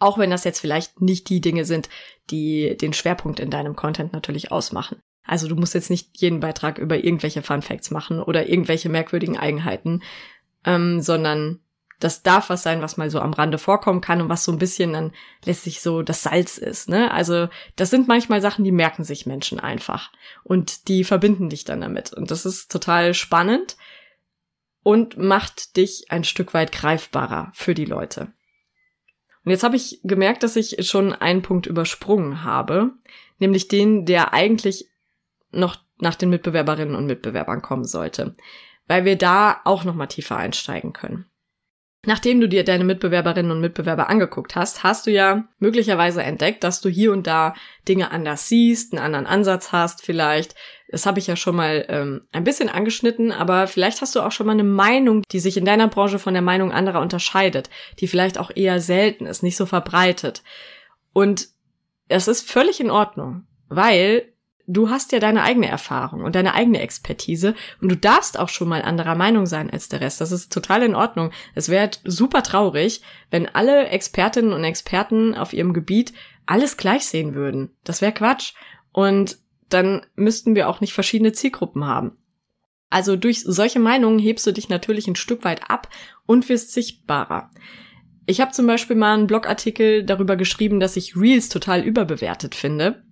Auch 0.00 0.18
wenn 0.18 0.30
das 0.30 0.44
jetzt 0.44 0.58
vielleicht 0.58 1.00
nicht 1.00 1.28
die 1.28 1.40
Dinge 1.40 1.64
sind, 1.64 1.88
die 2.30 2.76
den 2.76 2.92
Schwerpunkt 2.92 3.38
in 3.38 3.50
deinem 3.50 3.76
Content 3.76 4.12
natürlich 4.12 4.50
ausmachen. 4.50 5.00
Also 5.24 5.46
du 5.46 5.54
musst 5.54 5.74
jetzt 5.74 5.90
nicht 5.90 6.20
jeden 6.20 6.40
Beitrag 6.40 6.78
über 6.78 7.04
irgendwelche 7.04 7.42
Fun 7.42 7.62
Facts 7.62 7.92
machen 7.92 8.20
oder 8.20 8.48
irgendwelche 8.48 8.88
merkwürdigen 8.88 9.38
Eigenheiten, 9.38 10.02
ähm, 10.64 11.00
sondern 11.00 11.60
das 12.00 12.22
darf 12.22 12.48
was 12.48 12.62
sein, 12.62 12.80
was 12.80 12.96
mal 12.96 13.10
so 13.10 13.20
am 13.20 13.34
Rande 13.34 13.58
vorkommen 13.58 14.00
kann 14.00 14.22
und 14.22 14.30
was 14.30 14.42
so 14.42 14.50
ein 14.50 14.58
bisschen 14.58 14.94
dann 14.94 15.12
letztlich 15.44 15.82
so 15.82 16.02
das 16.02 16.22
Salz 16.22 16.56
ist. 16.56 16.88
Ne? 16.88 17.10
Also 17.12 17.48
das 17.76 17.90
sind 17.90 18.08
manchmal 18.08 18.40
Sachen, 18.40 18.64
die 18.64 18.72
merken 18.72 19.04
sich 19.04 19.26
Menschen 19.26 19.60
einfach 19.60 20.10
und 20.42 20.88
die 20.88 21.04
verbinden 21.04 21.50
dich 21.50 21.64
dann 21.64 21.82
damit. 21.82 22.12
Und 22.12 22.30
das 22.30 22.46
ist 22.46 22.72
total 22.72 23.12
spannend 23.12 23.76
und 24.82 25.18
macht 25.18 25.76
dich 25.76 26.10
ein 26.10 26.24
Stück 26.24 26.54
weit 26.54 26.72
greifbarer 26.72 27.52
für 27.52 27.74
die 27.74 27.84
Leute. 27.84 28.32
Und 29.44 29.50
jetzt 29.52 29.62
habe 29.62 29.76
ich 29.76 30.00
gemerkt, 30.04 30.42
dass 30.42 30.56
ich 30.56 30.86
schon 30.86 31.12
einen 31.12 31.42
Punkt 31.42 31.66
übersprungen 31.66 32.44
habe, 32.44 32.92
nämlich 33.38 33.68
den, 33.68 34.04
der 34.04 34.34
eigentlich 34.34 34.88
noch 35.50 35.78
nach 35.98 36.14
den 36.14 36.30
Mitbewerberinnen 36.30 36.94
und 36.94 37.06
Mitbewerbern 37.06 37.62
kommen 37.62 37.84
sollte, 37.84 38.34
weil 38.86 39.04
wir 39.04 39.16
da 39.16 39.60
auch 39.64 39.84
noch 39.84 39.94
mal 39.94 40.06
tiefer 40.06 40.36
einsteigen 40.36 40.92
können. 40.92 41.29
Nachdem 42.06 42.40
du 42.40 42.48
dir 42.48 42.64
deine 42.64 42.84
Mitbewerberinnen 42.84 43.52
und 43.52 43.60
Mitbewerber 43.60 44.08
angeguckt 44.08 44.56
hast, 44.56 44.82
hast 44.82 45.06
du 45.06 45.10
ja 45.10 45.44
möglicherweise 45.58 46.22
entdeckt, 46.22 46.64
dass 46.64 46.80
du 46.80 46.88
hier 46.88 47.12
und 47.12 47.26
da 47.26 47.54
Dinge 47.88 48.10
anders 48.10 48.48
siehst, 48.48 48.94
einen 48.94 49.04
anderen 49.04 49.26
Ansatz 49.26 49.70
hast 49.70 50.02
vielleicht. 50.02 50.54
Das 50.88 51.04
habe 51.04 51.18
ich 51.18 51.26
ja 51.26 51.36
schon 51.36 51.56
mal 51.56 51.84
ähm, 51.88 52.22
ein 52.32 52.44
bisschen 52.44 52.70
angeschnitten, 52.70 53.32
aber 53.32 53.66
vielleicht 53.66 54.00
hast 54.00 54.16
du 54.16 54.22
auch 54.22 54.32
schon 54.32 54.46
mal 54.46 54.52
eine 54.52 54.64
Meinung, 54.64 55.22
die 55.30 55.40
sich 55.40 55.58
in 55.58 55.66
deiner 55.66 55.88
Branche 55.88 56.18
von 56.18 56.32
der 56.32 56.42
Meinung 56.42 56.72
anderer 56.72 57.02
unterscheidet, 57.02 57.68
die 57.98 58.08
vielleicht 58.08 58.38
auch 58.38 58.50
eher 58.54 58.80
selten 58.80 59.26
ist, 59.26 59.42
nicht 59.42 59.58
so 59.58 59.66
verbreitet. 59.66 60.42
Und 61.12 61.48
es 62.08 62.28
ist 62.28 62.50
völlig 62.50 62.80
in 62.80 62.90
Ordnung, 62.90 63.46
weil 63.68 64.29
du 64.70 64.88
hast 64.88 65.12
ja 65.12 65.18
deine 65.18 65.42
eigene 65.42 65.68
Erfahrung 65.68 66.22
und 66.22 66.34
deine 66.34 66.54
eigene 66.54 66.80
Expertise 66.80 67.54
und 67.80 67.88
du 67.90 67.96
darfst 67.96 68.38
auch 68.38 68.48
schon 68.48 68.68
mal 68.68 68.82
anderer 68.82 69.16
Meinung 69.16 69.46
sein 69.46 69.68
als 69.68 69.88
der 69.88 70.00
Rest. 70.00 70.20
Das 70.20 70.32
ist 70.32 70.52
total 70.52 70.82
in 70.82 70.94
Ordnung. 70.94 71.32
Es 71.54 71.68
wäre 71.68 71.90
super 72.04 72.42
traurig, 72.42 73.02
wenn 73.30 73.48
alle 73.48 73.88
Expertinnen 73.88 74.52
und 74.52 74.64
Experten 74.64 75.34
auf 75.34 75.52
ihrem 75.52 75.74
Gebiet 75.74 76.12
alles 76.46 76.76
gleich 76.76 77.04
sehen 77.06 77.34
würden. 77.34 77.70
Das 77.84 78.00
wäre 78.00 78.12
Quatsch. 78.12 78.54
Und 78.92 79.38
dann 79.68 80.06
müssten 80.14 80.54
wir 80.54 80.68
auch 80.68 80.80
nicht 80.80 80.92
verschiedene 80.92 81.32
Zielgruppen 81.32 81.84
haben. 81.84 82.16
Also 82.90 83.16
durch 83.16 83.42
solche 83.42 83.78
Meinungen 83.78 84.18
hebst 84.18 84.46
du 84.46 84.52
dich 84.52 84.68
natürlich 84.68 85.06
ein 85.06 85.16
Stück 85.16 85.44
weit 85.44 85.70
ab 85.70 85.88
und 86.26 86.48
wirst 86.48 86.72
sichtbarer. 86.72 87.50
Ich 88.26 88.40
habe 88.40 88.52
zum 88.52 88.66
Beispiel 88.66 88.96
mal 88.96 89.14
einen 89.14 89.26
Blogartikel 89.26 90.04
darüber 90.04 90.36
geschrieben, 90.36 90.80
dass 90.80 90.96
ich 90.96 91.16
Reels 91.16 91.48
total 91.48 91.82
überbewertet 91.82 92.54
finde. 92.54 93.02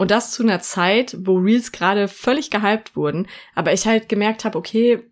Und 0.00 0.10
das 0.10 0.30
zu 0.30 0.42
einer 0.42 0.60
Zeit, 0.60 1.14
wo 1.20 1.36
Reels 1.36 1.72
gerade 1.72 2.08
völlig 2.08 2.50
gehypt 2.50 2.96
wurden, 2.96 3.26
aber 3.54 3.74
ich 3.74 3.86
halt 3.86 4.08
gemerkt 4.08 4.46
habe, 4.46 4.56
okay, 4.56 5.02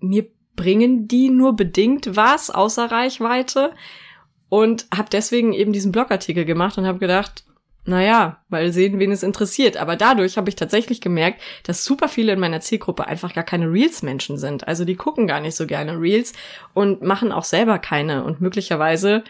mir 0.00 0.26
bringen 0.54 1.08
die 1.08 1.30
nur 1.30 1.56
bedingt 1.56 2.14
was 2.14 2.50
außer 2.50 2.90
Reichweite 2.90 3.72
und 4.50 4.86
habe 4.94 5.08
deswegen 5.10 5.54
eben 5.54 5.72
diesen 5.72 5.92
Blogartikel 5.92 6.44
gemacht 6.44 6.76
und 6.76 6.86
habe 6.86 6.98
gedacht, 6.98 7.46
naja, 7.86 8.44
weil 8.50 8.70
sehen, 8.70 8.98
wen 8.98 9.12
es 9.12 9.22
interessiert. 9.22 9.78
Aber 9.78 9.96
dadurch 9.96 10.36
habe 10.36 10.50
ich 10.50 10.56
tatsächlich 10.56 11.00
gemerkt, 11.00 11.40
dass 11.62 11.82
super 11.82 12.08
viele 12.08 12.34
in 12.34 12.38
meiner 12.38 12.60
Zielgruppe 12.60 13.06
einfach 13.06 13.32
gar 13.32 13.44
keine 13.44 13.72
Reels-Menschen 13.72 14.36
sind. 14.36 14.68
Also 14.68 14.84
die 14.84 14.96
gucken 14.96 15.26
gar 15.26 15.40
nicht 15.40 15.56
so 15.56 15.66
gerne 15.66 15.98
Reels 15.98 16.34
und 16.74 17.00
machen 17.00 17.32
auch 17.32 17.44
selber 17.44 17.78
keine. 17.78 18.24
Und 18.24 18.42
möglicherweise 18.42 19.24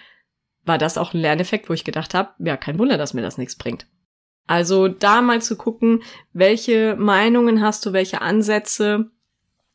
war 0.65 0.77
das 0.77 0.99
auch 0.99 1.15
ein 1.15 1.21
Lerneffekt, 1.21 1.71
wo 1.71 1.73
ich 1.73 1.85
gedacht 1.85 2.15
habe, 2.15 2.31
ja, 2.41 2.57
kein 2.57 2.81
Wunder, 2.81 2.99
dass 2.99 3.15
mir 3.15 3.23
das 3.23 3.39
nichts 3.39 3.55
bringt. 3.55 3.87
Also 4.47 4.88
da 4.88 5.22
mal 5.22 5.40
zu 5.40 5.57
gucken, 5.57 6.03
welche 6.32 6.97
Meinungen 6.97 7.62
hast 7.62 7.86
du, 7.86 7.92
welche 7.92 8.20
Ansätze, 8.20 9.11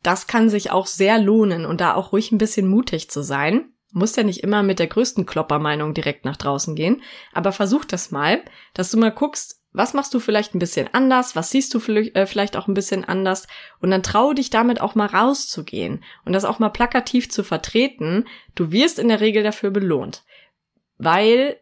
das 0.03 0.27
kann 0.27 0.49
sich 0.49 0.71
auch 0.71 0.87
sehr 0.87 1.19
lohnen 1.19 1.65
und 1.65 1.81
da 1.81 1.95
auch 1.95 2.11
ruhig 2.11 2.31
ein 2.31 2.37
bisschen 2.37 2.67
mutig 2.67 3.09
zu 3.09 3.23
sein. 3.23 3.73
Muss 3.91 4.15
ja 4.15 4.23
nicht 4.23 4.43
immer 4.43 4.61
mit 4.61 4.77
der 4.77 4.87
größten 4.87 5.25
Kloppermeinung 5.25 5.95
direkt 5.95 6.23
nach 6.23 6.37
draußen 6.37 6.75
gehen, 6.75 7.01
aber 7.33 7.51
versuch 7.51 7.85
das 7.85 8.11
mal, 8.11 8.41
dass 8.75 8.91
du 8.91 8.97
mal 8.97 9.11
guckst, 9.11 9.59
was 9.71 9.93
machst 9.93 10.13
du 10.13 10.19
vielleicht 10.19 10.55
ein 10.55 10.59
bisschen 10.59 10.89
anders, 10.93 11.35
was 11.35 11.51
siehst 11.51 11.73
du 11.73 11.79
äh, 11.79 12.25
vielleicht 12.25 12.57
auch 12.57 12.67
ein 12.67 12.73
bisschen 12.73 13.03
anders 13.03 13.47
und 13.79 13.91
dann 13.91 14.03
trau 14.03 14.33
dich 14.33 14.49
damit 14.49 14.81
auch 14.81 14.95
mal 14.95 15.07
rauszugehen 15.07 16.03
und 16.25 16.33
das 16.33 16.45
auch 16.45 16.59
mal 16.59 16.69
plakativ 16.69 17.29
zu 17.29 17.43
vertreten. 17.43 18.25
Du 18.55 18.71
wirst 18.71 18.99
in 18.99 19.09
der 19.09 19.21
Regel 19.21 19.43
dafür 19.43 19.69
belohnt, 19.69 20.23
weil 20.97 21.59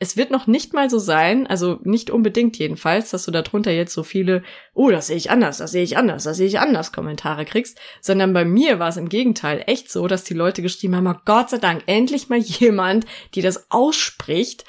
es 0.00 0.16
wird 0.16 0.30
noch 0.30 0.46
nicht 0.46 0.74
mal 0.74 0.88
so 0.88 0.98
sein, 0.98 1.46
also 1.48 1.80
nicht 1.82 2.10
unbedingt 2.10 2.56
jedenfalls, 2.56 3.10
dass 3.10 3.24
du 3.24 3.32
darunter 3.32 3.72
jetzt 3.72 3.92
so 3.92 4.04
viele, 4.04 4.44
oh, 4.72 4.90
das 4.90 5.08
sehe 5.08 5.16
ich 5.16 5.30
anders, 5.30 5.58
das 5.58 5.72
sehe 5.72 5.82
ich 5.82 5.96
anders, 5.96 6.22
das 6.22 6.36
sehe 6.36 6.46
ich 6.46 6.60
anders 6.60 6.92
Kommentare 6.92 7.44
kriegst, 7.44 7.80
sondern 8.00 8.32
bei 8.32 8.44
mir 8.44 8.78
war 8.78 8.88
es 8.88 8.96
im 8.96 9.08
Gegenteil 9.08 9.64
echt 9.66 9.90
so, 9.90 10.06
dass 10.06 10.22
die 10.22 10.34
Leute 10.34 10.62
geschrieben 10.62 10.94
haben, 10.94 11.08
oh 11.08 11.20
Gott 11.24 11.50
sei 11.50 11.58
Dank, 11.58 11.82
endlich 11.86 12.28
mal 12.28 12.38
jemand, 12.38 13.06
die 13.34 13.42
das 13.42 13.70
ausspricht, 13.72 14.64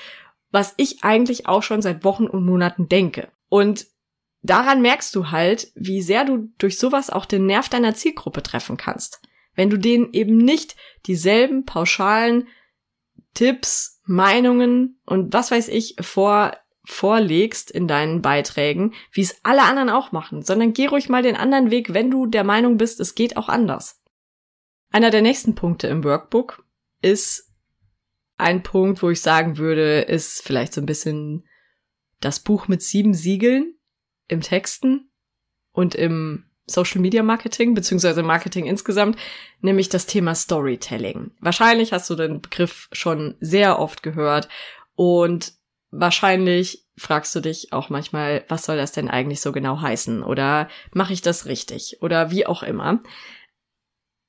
was 0.52 0.74
ich 0.78 1.04
eigentlich 1.04 1.48
auch 1.48 1.62
schon 1.62 1.84
seit 1.84 2.04
Wochen 2.04 2.26
und 2.26 2.44
Monaten 2.44 2.90
denke. 2.90 3.28
Und 3.50 3.86
daran 4.42 4.82
merkst 4.82 5.14
du 5.14 5.30
halt, 5.30 5.72
wie 5.76 6.02
sehr 6.02 6.26
du 6.26 6.50
durch 6.58 6.80
sowas 6.80 7.12
auch 7.12 7.26
den 7.26 7.46
Nerv 7.46 7.70
deiner 7.70 7.94
Zielgruppe 7.94 8.42
treffen 8.42 8.78
kannst. 8.78 9.22
Wenn 9.54 9.70
du 9.70 9.78
denen 9.78 10.12
eben 10.12 10.38
nicht 10.38 10.76
dieselben 11.06 11.66
pauschalen 11.66 12.48
Tipps, 13.36 13.99
Meinungen 14.10 15.00
und 15.06 15.34
was 15.34 15.52
weiß 15.52 15.68
ich 15.68 15.96
vor, 16.02 16.58
vorlegst 16.84 17.70
in 17.70 17.88
deinen 17.88 18.24
Beiträgen, 18.24 18.96
wie 19.12 19.22
es 19.22 19.40
alle 19.44 19.62
anderen 19.62 19.92
auch 19.92 20.12
machen, 20.12 20.42
sondern 20.42 20.74
geh 20.74 20.88
ruhig 20.88 21.10
mal 21.10 21.22
den 21.22 21.36
anderen 21.36 21.70
Weg, 21.70 21.94
wenn 21.94 22.10
du 22.10 22.26
der 22.26 22.44
Meinung 22.44 22.78
bist, 22.78 23.00
es 23.00 23.14
geht 23.14 23.38
auch 23.38 23.50
anders. 23.50 24.02
Einer 24.90 25.12
der 25.12 25.22
nächsten 25.22 25.54
Punkte 25.54 25.86
im 25.88 26.04
Workbook 26.04 26.66
ist 27.04 27.54
ein 28.38 28.64
Punkt, 28.64 29.04
wo 29.04 29.12
ich 29.12 29.22
sagen 29.22 29.60
würde, 29.60 30.02
ist 30.02 30.42
vielleicht 30.42 30.74
so 30.74 30.82
ein 30.82 30.88
bisschen 30.88 31.48
das 32.20 32.40
Buch 32.40 32.68
mit 32.68 32.82
sieben 32.82 33.14
Siegeln 33.14 33.76
im 34.28 34.42
Texten 34.42 35.12
und 35.72 35.94
im 35.94 36.49
Social 36.70 37.02
Media 37.02 37.24
Marketing, 37.24 37.74
beziehungsweise 37.74 38.24
Marketing 38.24 38.66
insgesamt, 38.66 39.18
nämlich 39.62 39.90
das 39.90 40.06
Thema 40.06 40.36
Storytelling. 40.36 41.32
Wahrscheinlich 41.40 41.94
hast 41.94 42.10
du 42.10 42.16
den 42.16 42.42
Begriff 42.42 42.90
schon 42.92 43.36
sehr 43.40 43.80
oft 43.80 44.04
gehört 44.04 44.48
und 44.96 45.54
wahrscheinlich 45.92 46.86
fragst 46.98 47.34
du 47.36 47.40
dich 47.40 47.74
auch 47.74 47.90
manchmal, 47.90 48.44
was 48.48 48.66
soll 48.66 48.78
das 48.78 48.92
denn 48.92 49.10
eigentlich 49.10 49.42
so 49.42 49.52
genau 49.52 49.82
heißen? 49.82 50.22
Oder 50.24 50.70
mache 50.94 51.14
ich 51.14 51.22
das 51.22 51.46
richtig? 51.46 51.98
Oder 52.02 52.32
wie 52.32 52.46
auch 52.46 52.64
immer. 52.64 53.02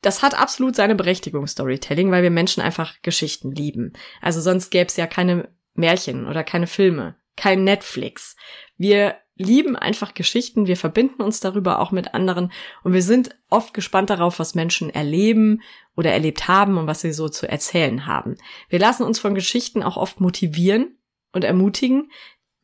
Das 0.02 0.22
hat 0.22 0.38
absolut 0.38 0.76
seine 0.76 0.94
Berechtigung, 0.94 1.46
Storytelling, 1.46 2.10
weil 2.10 2.22
wir 2.22 2.30
Menschen 2.30 2.62
einfach 2.62 2.94
Geschichten 3.02 3.52
lieben. 3.52 3.92
Also 4.22 4.40
sonst 4.40 4.70
gäbe 4.70 4.86
es 4.86 4.96
ja 4.96 5.06
keine 5.06 5.48
Märchen 5.74 6.26
oder 6.26 6.42
keine 6.42 6.66
Filme, 6.66 7.16
kein 7.36 7.64
Netflix. 7.64 8.36
Wir 8.76 9.16
lieben 9.40 9.74
einfach 9.74 10.14
Geschichten, 10.14 10.66
wir 10.66 10.76
verbinden 10.76 11.22
uns 11.22 11.40
darüber 11.40 11.80
auch 11.80 11.90
mit 11.90 12.14
anderen 12.14 12.52
und 12.84 12.92
wir 12.92 13.02
sind 13.02 13.36
oft 13.48 13.74
gespannt 13.74 14.10
darauf, 14.10 14.38
was 14.38 14.54
Menschen 14.54 14.90
erleben 14.90 15.62
oder 15.96 16.12
erlebt 16.12 16.46
haben 16.46 16.78
und 16.78 16.86
was 16.86 17.00
sie 17.00 17.12
so 17.12 17.28
zu 17.28 17.48
erzählen 17.48 18.06
haben. 18.06 18.36
Wir 18.68 18.78
lassen 18.78 19.02
uns 19.02 19.18
von 19.18 19.34
Geschichten 19.34 19.82
auch 19.82 19.96
oft 19.96 20.20
motivieren 20.20 20.98
und 21.32 21.44
ermutigen. 21.44 22.10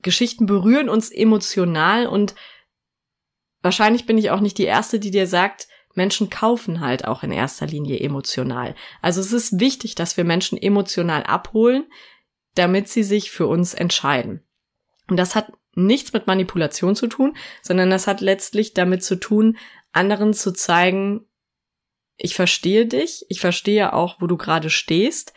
Geschichten 0.03 0.47
berühren 0.47 0.89
uns 0.89 1.11
emotional 1.11 2.07
und 2.07 2.35
wahrscheinlich 3.63 4.07
bin 4.07 4.19
ich 4.19 4.31
auch 4.31 4.41
nicht 4.41 4.59
die 4.59 4.65
Erste, 4.65 5.01
die 5.01 5.11
dir 5.11 5.27
sagt, 5.27 5.69
Menschen 5.95 6.29
kaufen 6.29 6.81
halt 6.81 7.07
auch 7.07 7.23
in 7.23 7.33
erster 7.33 7.67
Linie 7.67 7.99
emotional. 8.01 8.75
Also 9.01 9.21
es 9.21 9.33
ist 9.33 9.59
wichtig, 9.59 9.95
dass 9.95 10.19
wir 10.19 10.25
Menschen 10.25 10.61
emotional 10.61 11.23
abholen, 11.23 11.85
damit 12.55 12.89
sie 12.89 13.03
sich 13.03 13.31
für 13.31 13.47
uns 13.47 13.73
entscheiden. 13.73 14.43
Und 15.09 15.17
das 15.17 15.35
hat 15.35 15.53
nichts 15.77 16.13
mit 16.13 16.27
Manipulation 16.27 16.97
zu 16.97 17.07
tun, 17.07 17.37
sondern 17.63 17.91
das 17.91 18.07
hat 18.07 18.21
letztlich 18.21 18.75
damit 18.75 19.05
zu 19.05 19.17
tun, 19.17 19.57
anderen 19.93 20.35
zu 20.35 20.53
zeigen, 20.53 21.27
ich 22.17 22.35
verstehe 22.35 22.87
dich, 22.87 23.27
ich 23.29 23.41
verstehe 23.41 23.93
auch, 23.93 24.21
wo 24.21 24.27
du 24.27 24.37
gerade 24.37 24.71
stehst 24.71 25.33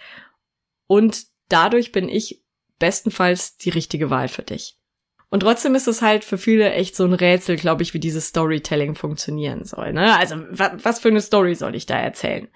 und 0.87 1.25
dadurch 1.49 1.91
bin 1.91 2.09
ich 2.09 2.43
bestenfalls 2.79 3.57
die 3.57 3.69
richtige 3.69 4.09
Wahl 4.09 4.29
für 4.29 4.43
dich. 4.43 4.77
Und 5.29 5.41
trotzdem 5.41 5.75
ist 5.75 5.87
es 5.87 6.01
halt 6.01 6.23
für 6.23 6.37
viele 6.37 6.71
echt 6.71 6.95
so 6.95 7.03
ein 7.03 7.13
Rätsel, 7.13 7.55
glaube 7.55 7.83
ich, 7.83 7.93
wie 7.93 7.99
dieses 7.99 8.27
Storytelling 8.27 8.95
funktionieren 8.95 9.63
soll. 9.63 9.93
Ne? 9.93 10.17
Also 10.17 10.37
was 10.49 10.99
für 10.99 11.09
eine 11.09 11.21
Story 11.21 11.53
soll 11.53 11.75
ich 11.75 11.85
da 11.85 11.99
erzählen? 11.99 12.47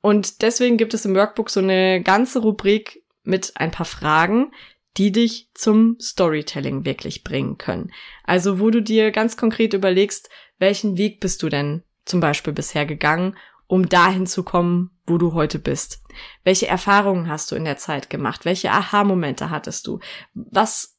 Und 0.00 0.42
deswegen 0.42 0.76
gibt 0.76 0.92
es 0.92 1.04
im 1.04 1.14
Workbook 1.14 1.50
so 1.50 1.60
eine 1.60 2.02
ganze 2.02 2.40
Rubrik 2.40 3.04
mit 3.22 3.52
ein 3.54 3.70
paar 3.70 3.86
Fragen, 3.86 4.52
die 4.96 5.12
dich 5.12 5.50
zum 5.54 5.96
Storytelling 6.00 6.84
wirklich 6.84 7.24
bringen 7.24 7.58
können. 7.58 7.92
Also 8.24 8.60
wo 8.60 8.70
du 8.70 8.80
dir 8.80 9.10
ganz 9.10 9.36
konkret 9.36 9.74
überlegst, 9.74 10.30
welchen 10.58 10.96
Weg 10.96 11.20
bist 11.20 11.42
du 11.42 11.48
denn 11.48 11.82
zum 12.04 12.20
Beispiel 12.20 12.52
bisher 12.52 12.86
gegangen, 12.86 13.36
um 13.66 13.88
dahin 13.88 14.26
zu 14.26 14.42
kommen, 14.42 14.90
wo 15.06 15.18
du 15.18 15.32
heute 15.32 15.58
bist? 15.58 16.02
Welche 16.44 16.68
Erfahrungen 16.68 17.28
hast 17.28 17.50
du 17.50 17.56
in 17.56 17.64
der 17.64 17.76
Zeit 17.76 18.10
gemacht? 18.10 18.44
Welche 18.44 18.70
Aha-Momente 18.70 19.50
hattest 19.50 19.86
du? 19.86 20.00
Was 20.34 20.94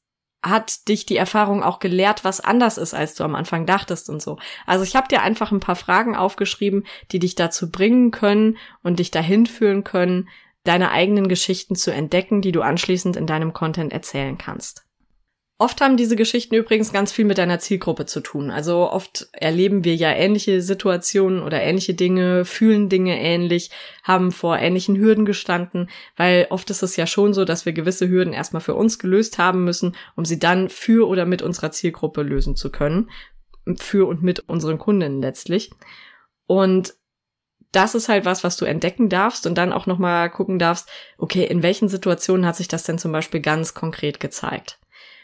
hat 0.46 0.88
dich 0.88 1.08
die 1.08 1.18
Erfahrung 1.18 1.64
auch 1.64 1.80
gelehrt, 1.80 2.24
was 2.24 2.40
anders 2.40 2.78
ist, 2.78 2.94
als 2.94 3.16
du 3.16 3.24
am 3.24 3.34
Anfang 3.34 3.66
dachtest 3.66 4.10
und 4.10 4.22
so. 4.22 4.38
Also 4.68 4.84
ich 4.84 4.96
habe 4.96 5.08
dir 5.08 5.24
einfach 5.24 5.52
ein 5.52 5.60
paar 5.60 5.76
Fragen 5.76 6.16
aufgeschrieben, 6.16 6.86
die 7.12 7.18
dich 7.18 7.34
dazu 7.34 7.72
bringen 7.72 8.12
können 8.12 8.58
und 8.84 9.00
dich 9.00 9.10
dahin 9.10 9.48
führen 9.48 9.84
können, 9.84 10.30
deine 10.66 10.92
eigenen 10.92 11.30
Geschichten 11.30 11.76
zu 11.76 11.92
entdecken, 11.92 12.42
die 12.42 12.52
du 12.52 12.62
anschließend 12.62 13.16
in 13.16 13.28
deinem 13.28 13.54
Content 13.54 13.94
erzählen 13.94 14.38
kannst. 14.38 14.86
Oft 15.58 15.80
haben 15.80 15.96
diese 15.96 16.18
Geschichten 16.18 16.54
übrigens 16.56 16.92
ganz 16.92 17.14
viel 17.14 17.24
mit 17.24 17.38
deiner 17.38 17.60
Zielgruppe 17.60 18.06
zu 18.06 18.20
tun. 18.20 18.52
Also 18.52 18.92
oft 18.92 19.30
erleben 19.32 19.86
wir 19.86 19.96
ja 19.96 20.12
ähnliche 20.12 20.62
Situationen 20.62 21.42
oder 21.42 21.62
ähnliche 21.62 21.94
Dinge, 21.94 22.44
fühlen 22.44 22.90
Dinge 22.90 23.18
ähnlich, 23.18 23.72
haben 24.04 24.34
vor 24.34 24.58
ähnlichen 24.58 24.98
Hürden 24.98 25.24
gestanden, 25.24 25.90
weil 26.18 26.48
oft 26.50 26.70
ist 26.72 26.84
es 26.84 26.98
ja 26.98 27.08
schon 27.08 27.34
so, 27.34 27.46
dass 27.46 27.66
wir 27.66 27.72
gewisse 27.72 28.10
Hürden 28.10 28.34
erstmal 28.34 28.62
für 28.62 28.76
uns 28.76 29.00
gelöst 29.00 29.38
haben 29.38 29.64
müssen, 29.64 29.96
um 30.18 30.26
sie 30.26 30.40
dann 30.40 30.68
für 30.68 31.08
oder 31.08 31.26
mit 31.26 31.42
unserer 31.42 31.72
Zielgruppe 31.72 32.22
lösen 32.22 32.58
zu 32.58 32.70
können. 32.70 33.10
Für 33.78 34.08
und 34.08 34.22
mit 34.22 34.42
unseren 34.50 34.78
Kunden 34.78 35.22
letztlich. 35.22 35.72
Und 36.48 36.96
das 37.76 37.96
ist 37.96 38.10
halt 38.10 38.26
was, 38.26 38.44
was 38.44 38.58
du 38.58 38.66
entdecken 38.66 39.10
darfst 39.10 39.46
und 39.46 39.58
dann 39.58 39.74
auch 39.74 39.86
nochmal 39.86 40.30
gucken 40.30 40.60
darfst, 40.60 40.90
okay, 41.18 41.46
in 41.46 41.62
welchen 41.62 41.90
Situationen 41.90 42.46
hat 42.46 42.56
sich 42.56 42.68
das 42.68 42.84
denn 42.84 42.98
zum 42.98 43.12
Beispiel 43.12 43.42
ganz 43.42 43.74
konkret 43.74 44.20
gezeigt? 44.20 44.80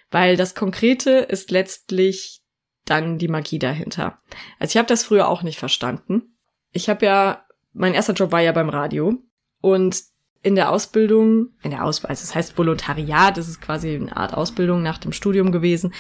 Weil 0.10 0.36
das 0.36 0.56
Konkrete 0.56 1.12
ist 1.12 1.52
letztlich 1.52 2.41
dann 2.86 3.18
die 3.18 3.30
Magie 3.30 3.60
dahinter. 3.60 4.18
Also 4.60 4.74
ich 4.74 4.78
habe 4.78 4.88
das 4.88 5.04
früher 5.04 5.30
auch 5.30 5.43
nicht 5.43 5.60
verstanden. 5.60 6.36
Ich 6.72 6.89
habe 6.89 7.06
ja, 7.06 7.45
mein 7.74 7.93
erster 7.93 8.14
Job 8.14 8.32
war 8.32 8.41
ja 8.41 8.52
beim 8.52 8.70
Radio 8.70 9.14
und 9.62 10.02
in 10.43 10.56
der 10.56 10.72
Ausbildung, 10.72 11.49
in 11.62 11.72
der 11.72 11.86
Ausbildung, 11.86 12.10
also 12.10 12.24
das 12.24 12.36
heißt 12.36 12.58
Volontariat, 12.58 13.38
das 13.38 13.47
ist 13.47 13.62
quasi 13.62 13.95
eine 13.95 14.16
Art 14.18 14.34
Ausbildung 14.34 14.82
nach 14.82 14.97
dem 14.97 15.14
Studium 15.14 15.52
gewesen. 15.52 15.93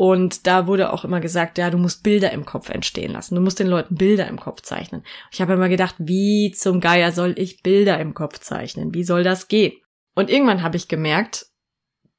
Und 0.00 0.46
da 0.46 0.66
wurde 0.66 0.94
auch 0.94 1.04
immer 1.04 1.20
gesagt, 1.20 1.58
ja, 1.58 1.68
du 1.68 1.76
musst 1.76 2.02
Bilder 2.02 2.30
im 2.30 2.46
Kopf 2.46 2.70
entstehen 2.70 3.12
lassen. 3.12 3.34
Du 3.34 3.42
musst 3.42 3.58
den 3.58 3.66
Leuten 3.66 3.96
Bilder 3.96 4.28
im 4.28 4.40
Kopf 4.40 4.62
zeichnen. 4.62 5.04
Ich 5.30 5.42
habe 5.42 5.52
immer 5.52 5.68
gedacht, 5.68 5.96
wie 5.98 6.52
zum 6.52 6.80
Geier 6.80 7.12
soll 7.12 7.34
ich 7.36 7.62
Bilder 7.62 8.00
im 8.00 8.14
Kopf 8.14 8.38
zeichnen? 8.38 8.94
Wie 8.94 9.04
soll 9.04 9.24
das 9.24 9.48
gehen? 9.48 9.74
Und 10.14 10.30
irgendwann 10.30 10.62
habe 10.62 10.78
ich 10.78 10.88
gemerkt, 10.88 11.48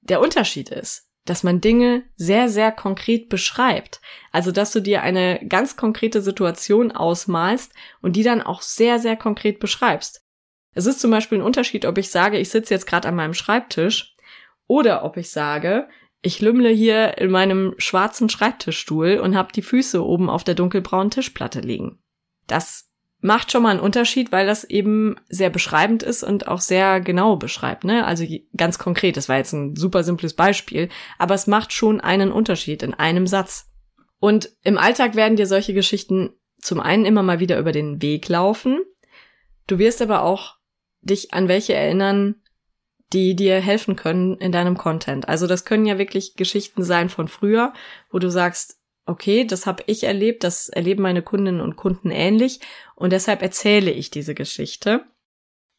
der 0.02 0.22
Unterschied 0.22 0.70
ist, 0.70 1.10
dass 1.26 1.42
man 1.42 1.60
Dinge 1.60 2.04
sehr, 2.18 2.50
sehr 2.50 2.72
konkret 2.72 3.30
beschreibt. 3.30 4.00
Also, 4.32 4.52
dass 4.52 4.72
du 4.72 4.80
dir 4.80 5.02
eine 5.02 5.44
ganz 5.50 5.76
konkrete 5.76 6.22
Situation 6.22 6.92
ausmalst 6.92 7.74
und 8.04 8.16
die 8.16 8.22
dann 8.22 8.44
auch 8.44 8.62
sehr, 8.62 9.00
sehr 9.00 9.16
konkret 9.16 9.60
beschreibst. 9.60 10.24
Es 10.76 10.86
ist 10.86 11.00
zum 11.00 11.10
Beispiel 11.10 11.40
ein 11.40 11.44
Unterschied, 11.44 11.88
ob 11.88 11.98
ich 11.98 12.12
sage, 12.12 12.38
ich 12.38 12.50
sitze 12.50 12.76
jetzt 12.76 12.86
gerade 12.86 13.08
an 13.08 13.16
meinem 13.16 13.34
Schreibtisch 13.34 14.14
oder 14.68 15.04
ob 15.04 15.18
ich 15.18 15.32
sage, 15.32 15.88
ich 16.22 16.40
lümmle 16.40 16.70
hier 16.70 17.18
in 17.18 17.32
meinem 17.32 17.74
schwarzen 17.78 18.30
Schreibtischstuhl 18.30 19.18
und 19.18 19.36
habe 19.36 19.52
die 19.54 19.62
Füße 19.62 20.04
oben 20.06 20.30
auf 20.30 20.44
der 20.44 20.56
dunkelbraunen 20.56 21.10
Tischplatte 21.10 21.62
liegen. 21.62 22.00
Das 22.48 22.92
macht 23.22 23.52
schon 23.52 23.64
mal 23.64 23.70
einen 23.70 23.80
Unterschied, 23.80 24.32
weil 24.32 24.46
das 24.46 24.64
eben 24.64 25.16
sehr 25.30 25.50
beschreibend 25.50 26.04
ist 26.04 26.24
und 26.24 26.48
auch 26.48 26.60
sehr 26.60 27.02
genau 27.02 27.36
beschreibt, 27.36 27.84
ne? 27.84 28.06
Also 28.06 28.26
ganz 28.58 28.80
konkret, 28.80 29.16
das 29.16 29.30
war 29.30 29.38
jetzt 29.38 29.54
ein 29.54 29.76
super 29.76 30.04
simples 30.04 30.34
Beispiel, 30.34 30.90
aber 31.18 31.36
es 31.36 31.48
macht 31.48 31.72
schon 31.72 32.02
einen 32.02 32.32
Unterschied 32.32 32.84
in 32.84 32.94
einem 32.94 33.28
Satz. 33.28 33.68
Und 34.20 34.52
im 34.64 34.78
Alltag 34.78 35.16
werden 35.16 35.36
dir 35.36 35.48
solche 35.48 35.74
Geschichten 35.74 36.34
zum 36.60 36.80
einen 36.80 37.06
immer 37.06 37.24
mal 37.24 37.40
wieder 37.40 37.58
über 37.58 37.72
den 37.72 38.02
Weg 38.02 38.28
laufen. 38.28 38.80
Du 39.68 39.80
wirst 39.80 40.02
aber 40.02 40.24
auch 40.24 40.58
dich 41.02 41.34
an 41.34 41.48
welche 41.48 41.74
erinnern, 41.74 42.36
die 43.14 43.36
dir 43.36 43.60
helfen 43.60 43.96
können 43.96 44.38
in 44.38 44.52
deinem 44.52 44.78
Content. 44.78 45.28
Also 45.28 45.48
das 45.48 45.66
können 45.66 45.86
ja 45.86 45.98
wirklich 45.98 46.36
Geschichten 46.36 46.84
sein 46.84 47.10
von 47.10 47.28
früher, 47.28 47.74
wo 48.10 48.20
du 48.20 48.30
sagst, 48.30 48.78
okay, 49.06 49.46
das 49.46 49.66
habe 49.66 49.84
ich 49.88 50.04
erlebt, 50.04 50.44
das 50.44 50.70
erleben 50.70 51.04
meine 51.04 51.22
Kundinnen 51.22 51.62
und 51.62 51.76
Kunden 51.76 52.12
ähnlich 52.12 52.60
und 52.96 53.12
deshalb 53.12 53.42
erzähle 53.42 53.92
ich 53.92 54.12
diese 54.12 54.36
Geschichte. 54.36 55.04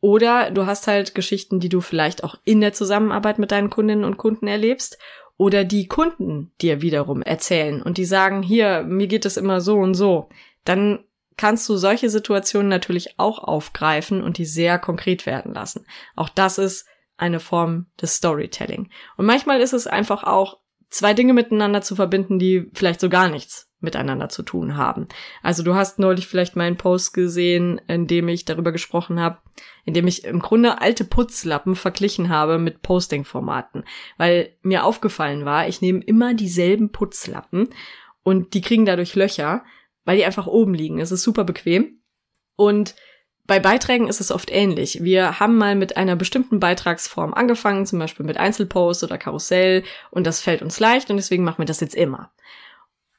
Oder 0.00 0.50
du 0.50 0.66
hast 0.66 0.88
halt 0.88 1.14
Geschichten, 1.14 1.60
die 1.60 1.68
du 1.68 1.80
vielleicht 1.80 2.24
auch 2.24 2.34
in 2.44 2.60
der 2.60 2.72
Zusammenarbeit 2.72 3.38
mit 3.38 3.52
deinen 3.52 3.70
Kundinnen 3.70 4.04
und 4.04 4.16
Kunden 4.16 4.48
erlebst 4.48 4.98
oder 5.36 5.64
die 5.64 5.86
Kunden 5.86 6.52
dir 6.60 6.82
wiederum 6.82 7.22
erzählen 7.22 7.80
und 7.80 7.98
die 7.98 8.04
sagen, 8.04 8.42
hier, 8.42 8.82
mir 8.82 9.06
geht 9.06 9.24
es 9.24 9.36
immer 9.36 9.60
so 9.60 9.76
und 9.76 9.94
so. 9.94 10.28
Dann 10.64 11.04
kannst 11.36 11.68
du 11.68 11.76
solche 11.76 12.10
Situationen 12.10 12.68
natürlich 12.68 13.18
auch 13.18 13.38
aufgreifen 13.38 14.22
und 14.22 14.38
die 14.38 14.44
sehr 14.44 14.78
konkret 14.78 15.24
werden 15.24 15.54
lassen. 15.54 15.86
Auch 16.16 16.28
das 16.28 16.58
ist 16.58 16.86
eine 17.22 17.40
Form 17.40 17.86
des 18.00 18.16
Storytelling. 18.16 18.90
Und 19.16 19.26
manchmal 19.26 19.60
ist 19.60 19.72
es 19.72 19.86
einfach 19.86 20.24
auch, 20.24 20.58
zwei 20.90 21.14
Dinge 21.14 21.32
miteinander 21.32 21.80
zu 21.80 21.96
verbinden, 21.96 22.38
die 22.38 22.68
vielleicht 22.74 23.00
so 23.00 23.08
gar 23.08 23.30
nichts 23.30 23.70
miteinander 23.80 24.28
zu 24.28 24.42
tun 24.42 24.76
haben. 24.76 25.08
Also 25.42 25.62
du 25.62 25.74
hast 25.74 25.98
neulich 25.98 26.26
vielleicht 26.26 26.54
meinen 26.54 26.76
Post 26.76 27.14
gesehen, 27.14 27.80
in 27.88 28.06
dem 28.06 28.28
ich 28.28 28.44
darüber 28.44 28.72
gesprochen 28.72 29.18
habe, 29.18 29.38
in 29.84 29.94
dem 29.94 30.06
ich 30.06 30.24
im 30.24 30.40
Grunde 30.40 30.80
alte 30.80 31.04
Putzlappen 31.04 31.74
verglichen 31.74 32.28
habe 32.28 32.58
mit 32.58 32.82
Posting-Formaten, 32.82 33.84
weil 34.18 34.56
mir 34.62 34.84
aufgefallen 34.84 35.44
war, 35.44 35.66
ich 35.66 35.80
nehme 35.80 36.04
immer 36.04 36.34
dieselben 36.34 36.90
Putzlappen 36.90 37.68
und 38.22 38.54
die 38.54 38.60
kriegen 38.60 38.84
dadurch 38.84 39.14
Löcher, 39.14 39.64
weil 40.04 40.16
die 40.16 40.24
einfach 40.24 40.46
oben 40.46 40.74
liegen. 40.74 41.00
Es 41.00 41.10
ist 41.10 41.22
super 41.22 41.44
bequem 41.44 42.02
und 42.56 42.94
bei 43.52 43.60
Beiträgen 43.60 44.08
ist 44.08 44.22
es 44.22 44.32
oft 44.32 44.50
ähnlich. 44.50 45.02
Wir 45.02 45.38
haben 45.38 45.58
mal 45.58 45.74
mit 45.74 45.98
einer 45.98 46.16
bestimmten 46.16 46.58
Beitragsform 46.58 47.34
angefangen, 47.34 47.84
zum 47.84 47.98
Beispiel 47.98 48.24
mit 48.24 48.38
Einzelpost 48.38 49.04
oder 49.04 49.18
Karussell, 49.18 49.82
und 50.10 50.26
das 50.26 50.40
fällt 50.40 50.62
uns 50.62 50.80
leicht 50.80 51.10
und 51.10 51.16
deswegen 51.18 51.44
machen 51.44 51.58
wir 51.58 51.66
das 51.66 51.80
jetzt 51.80 51.94
immer. 51.94 52.32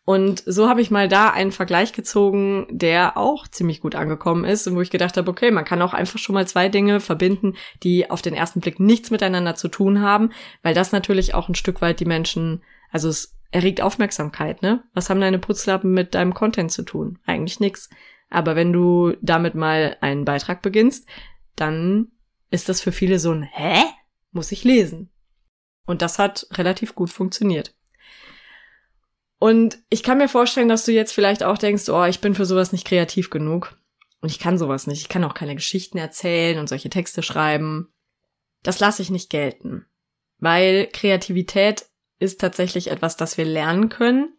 Und 0.06 0.42
so 0.48 0.68
habe 0.68 0.82
ich 0.82 0.90
mal 0.90 1.08
da 1.08 1.30
einen 1.30 1.52
Vergleich 1.52 1.94
gezogen, 1.94 2.66
der 2.72 3.16
auch 3.16 3.48
ziemlich 3.48 3.80
gut 3.80 3.94
angekommen 3.94 4.44
ist 4.44 4.66
und 4.66 4.76
wo 4.76 4.82
ich 4.82 4.90
gedacht 4.90 5.18
habe, 5.18 5.30
okay, 5.30 5.52
man 5.52 5.66
kann 5.66 5.84
auch 5.84 5.94
einfach 5.94 6.18
schon 6.18 6.34
mal 6.34 6.48
zwei 6.48 6.68
Dinge 6.68 7.00
verbinden, 7.00 7.54
die 7.84 8.10
auf 8.10 8.24
den 8.24 8.34
ersten 8.34 8.60
Blick 8.60 8.80
nichts 8.80 9.12
miteinander 9.12 9.54
zu 9.54 9.68
tun 9.68 10.02
haben, 10.02 10.32
weil 10.64 10.74
das 10.74 10.92
natürlich 10.92 11.36
auch 11.36 11.48
ein 11.48 11.54
Stück 11.54 11.80
weit 11.80 12.00
die 12.00 12.06
Menschen, 12.06 12.64
also 12.92 13.08
es 13.08 13.38
erregt 13.52 13.82
Aufmerksamkeit, 13.82 14.64
ne? 14.64 14.82
Was 14.96 15.12
haben 15.12 15.22
deine 15.22 15.38
Putzlappen 15.38 15.94
mit 15.94 16.16
deinem 16.16 16.34
Content 16.34 16.72
zu 16.72 16.82
tun? 16.82 17.20
Eigentlich 17.28 17.60
nichts. 17.60 17.92
Aber 18.34 18.56
wenn 18.56 18.74
du 18.74 19.16
damit 19.22 19.54
mal 19.54 19.96
einen 20.02 20.26
Beitrag 20.26 20.64
beginnst, 20.64 21.08
dann 21.56 22.08
ist 22.50 22.68
das 22.68 22.82
für 22.82 22.92
viele 22.92 23.20
so 23.20 23.32
ein 23.32 23.44
Hä? 23.44 23.84
Muss 24.32 24.52
ich 24.52 24.64
lesen. 24.64 25.12
Und 25.86 26.02
das 26.02 26.18
hat 26.18 26.48
relativ 26.54 26.96
gut 26.96 27.12
funktioniert. 27.12 27.76
Und 29.38 29.78
ich 29.90 30.02
kann 30.02 30.18
mir 30.18 30.30
vorstellen, 30.30 30.68
dass 30.68 30.86
du 30.86 30.92
jetzt 30.92 31.12
vielleicht 31.12 31.44
auch 31.44 31.60
denkst, 31.60 31.90
oh, 31.90 32.06
ich 32.06 32.22
bin 32.22 32.34
für 32.34 32.46
sowas 32.46 32.72
nicht 32.72 32.88
kreativ 32.88 33.30
genug. 33.30 33.78
Und 34.20 34.32
ich 34.32 34.40
kann 34.40 34.58
sowas 34.58 34.88
nicht. 34.88 35.02
Ich 35.02 35.10
kann 35.10 35.24
auch 35.24 35.36
keine 35.36 35.54
Geschichten 35.54 36.00
erzählen 36.00 36.58
und 36.58 36.68
solche 36.68 36.90
Texte 36.90 37.22
schreiben. 37.22 37.94
Das 38.64 38.80
lasse 38.80 39.04
ich 39.04 39.12
nicht 39.12 39.30
gelten. 39.30 39.86
Weil 40.40 40.88
Kreativität 40.88 41.86
ist 42.18 42.42
tatsächlich 42.42 42.90
etwas, 42.90 43.16
das 43.16 43.38
wir 43.38 43.46
lernen 43.46 43.90
können 43.90 44.34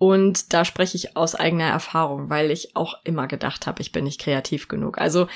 und 0.00 0.54
da 0.54 0.64
spreche 0.64 0.96
ich 0.96 1.14
aus 1.14 1.34
eigener 1.34 1.66
Erfahrung, 1.66 2.30
weil 2.30 2.50
ich 2.50 2.74
auch 2.74 2.94
immer 3.04 3.26
gedacht 3.26 3.66
habe, 3.66 3.82
ich 3.82 3.92
bin 3.92 4.04
nicht 4.04 4.18
kreativ 4.18 4.66
genug. 4.66 4.96
Also, 4.96 5.26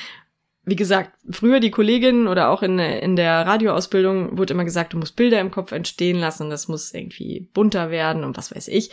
wie 0.65 0.75
gesagt, 0.75 1.12
früher 1.29 1.61
die 1.61 1.71
Kollegin 1.71 2.27
oder 2.27 2.49
auch 2.49 2.62
in, 2.62 2.79
in 2.79 3.15
der 3.15 3.47
Radioausbildung 3.47 4.39
wurde 4.39 4.55
immer 4.55 4.65
gesagt, 4.65 4.95
du 4.95 4.97
musst 4.97 5.17
Bilder 5.17 5.39
im 5.39 5.51
Kopf 5.51 5.73
entstehen 5.73 6.19
lassen, 6.19 6.49
das 6.49 6.67
muss 6.67 6.95
irgendwie 6.95 7.47
bunter 7.53 7.91
werden 7.91 8.25
und 8.25 8.39
was 8.39 8.57
weiß 8.57 8.69
ich. 8.69 8.91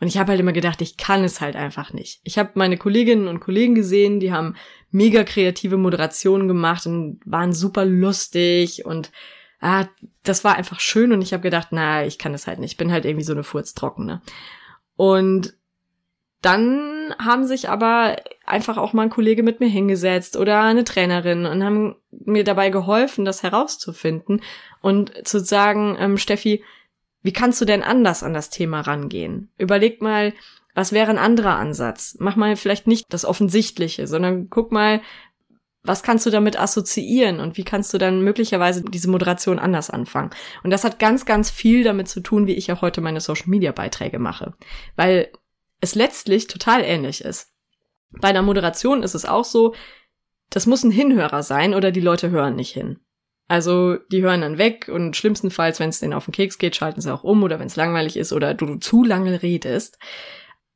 Und 0.00 0.08
ich 0.08 0.18
habe 0.18 0.30
halt 0.30 0.40
immer 0.40 0.52
gedacht, 0.52 0.82
ich 0.82 0.96
kann 0.96 1.22
es 1.22 1.40
halt 1.40 1.54
einfach 1.54 1.92
nicht. 1.92 2.20
Ich 2.24 2.36
habe 2.36 2.50
meine 2.54 2.76
Kolleginnen 2.76 3.28
und 3.28 3.38
Kollegen 3.38 3.76
gesehen, 3.76 4.18
die 4.18 4.32
haben 4.32 4.56
mega 4.90 5.22
kreative 5.22 5.76
Moderationen 5.76 6.48
gemacht 6.48 6.84
und 6.84 7.20
waren 7.24 7.52
super 7.52 7.84
lustig 7.84 8.84
und 8.84 9.12
ah, 9.60 9.86
das 10.24 10.42
war 10.42 10.56
einfach 10.56 10.80
schön 10.80 11.12
und 11.12 11.22
ich 11.22 11.32
habe 11.32 11.44
gedacht, 11.44 11.68
na, 11.70 12.04
ich 12.04 12.18
kann 12.18 12.34
es 12.34 12.48
halt 12.48 12.58
nicht. 12.58 12.72
Ich 12.72 12.76
bin 12.76 12.90
halt 12.90 13.04
irgendwie 13.04 13.24
so 13.24 13.32
eine 13.32 13.44
Furztrockene. 13.44 14.20
Und 15.02 15.54
dann 16.42 17.12
haben 17.18 17.44
sich 17.44 17.68
aber 17.68 18.18
einfach 18.46 18.76
auch 18.76 18.92
mal 18.92 19.02
ein 19.02 19.10
Kollege 19.10 19.42
mit 19.42 19.58
mir 19.58 19.66
hingesetzt 19.66 20.36
oder 20.36 20.62
eine 20.62 20.84
Trainerin 20.84 21.44
und 21.44 21.64
haben 21.64 21.96
mir 22.12 22.44
dabei 22.44 22.70
geholfen, 22.70 23.24
das 23.24 23.42
herauszufinden 23.42 24.42
und 24.80 25.26
zu 25.26 25.40
sagen, 25.40 25.96
ähm, 25.98 26.18
Steffi, 26.18 26.62
wie 27.20 27.32
kannst 27.32 27.60
du 27.60 27.64
denn 27.64 27.82
anders 27.82 28.22
an 28.22 28.32
das 28.32 28.48
Thema 28.48 28.80
rangehen? 28.82 29.50
Überleg 29.58 30.02
mal, 30.02 30.34
was 30.72 30.92
wäre 30.92 31.10
ein 31.10 31.18
anderer 31.18 31.56
Ansatz? 31.56 32.16
Mach 32.20 32.36
mal 32.36 32.54
vielleicht 32.54 32.86
nicht 32.86 33.06
das 33.08 33.24
Offensichtliche, 33.24 34.06
sondern 34.06 34.50
guck 34.50 34.70
mal, 34.70 35.00
was 35.84 36.02
kannst 36.02 36.26
du 36.26 36.30
damit 36.30 36.58
assoziieren 36.58 37.40
und 37.40 37.56
wie 37.56 37.64
kannst 37.64 37.92
du 37.92 37.98
dann 37.98 38.22
möglicherweise 38.22 38.82
diese 38.82 39.10
Moderation 39.10 39.58
anders 39.58 39.90
anfangen? 39.90 40.30
Und 40.62 40.70
das 40.70 40.84
hat 40.84 40.98
ganz, 40.98 41.26
ganz 41.26 41.50
viel 41.50 41.82
damit 41.82 42.08
zu 42.08 42.20
tun, 42.20 42.46
wie 42.46 42.54
ich 42.54 42.70
auch 42.70 42.82
heute 42.82 43.00
meine 43.00 43.20
Social 43.20 43.48
Media 43.48 43.72
Beiträge 43.72 44.18
mache, 44.18 44.54
weil 44.94 45.30
es 45.80 45.94
letztlich 45.94 46.46
total 46.46 46.82
ähnlich 46.82 47.24
ist. 47.24 47.52
Bei 48.10 48.28
einer 48.28 48.42
Moderation 48.42 49.02
ist 49.02 49.14
es 49.14 49.24
auch 49.24 49.44
so, 49.44 49.74
das 50.50 50.66
muss 50.66 50.84
ein 50.84 50.90
Hinhörer 50.90 51.42
sein 51.42 51.74
oder 51.74 51.90
die 51.90 52.00
Leute 52.00 52.30
hören 52.30 52.54
nicht 52.54 52.72
hin. 52.72 53.00
Also 53.48 53.96
die 53.96 54.22
hören 54.22 54.42
dann 54.42 54.58
weg 54.58 54.88
und 54.88 55.16
schlimmstenfalls, 55.16 55.80
wenn 55.80 55.88
es 55.88 55.98
denen 55.98 56.12
auf 56.12 56.26
den 56.26 56.32
Keks 56.32 56.58
geht, 56.58 56.76
schalten 56.76 57.00
sie 57.00 57.12
auch 57.12 57.24
um 57.24 57.42
oder 57.42 57.58
wenn 57.58 57.66
es 57.66 57.76
langweilig 57.76 58.16
ist 58.16 58.32
oder 58.32 58.54
du 58.54 58.76
zu 58.76 59.02
lange 59.02 59.42
redest. 59.42 59.98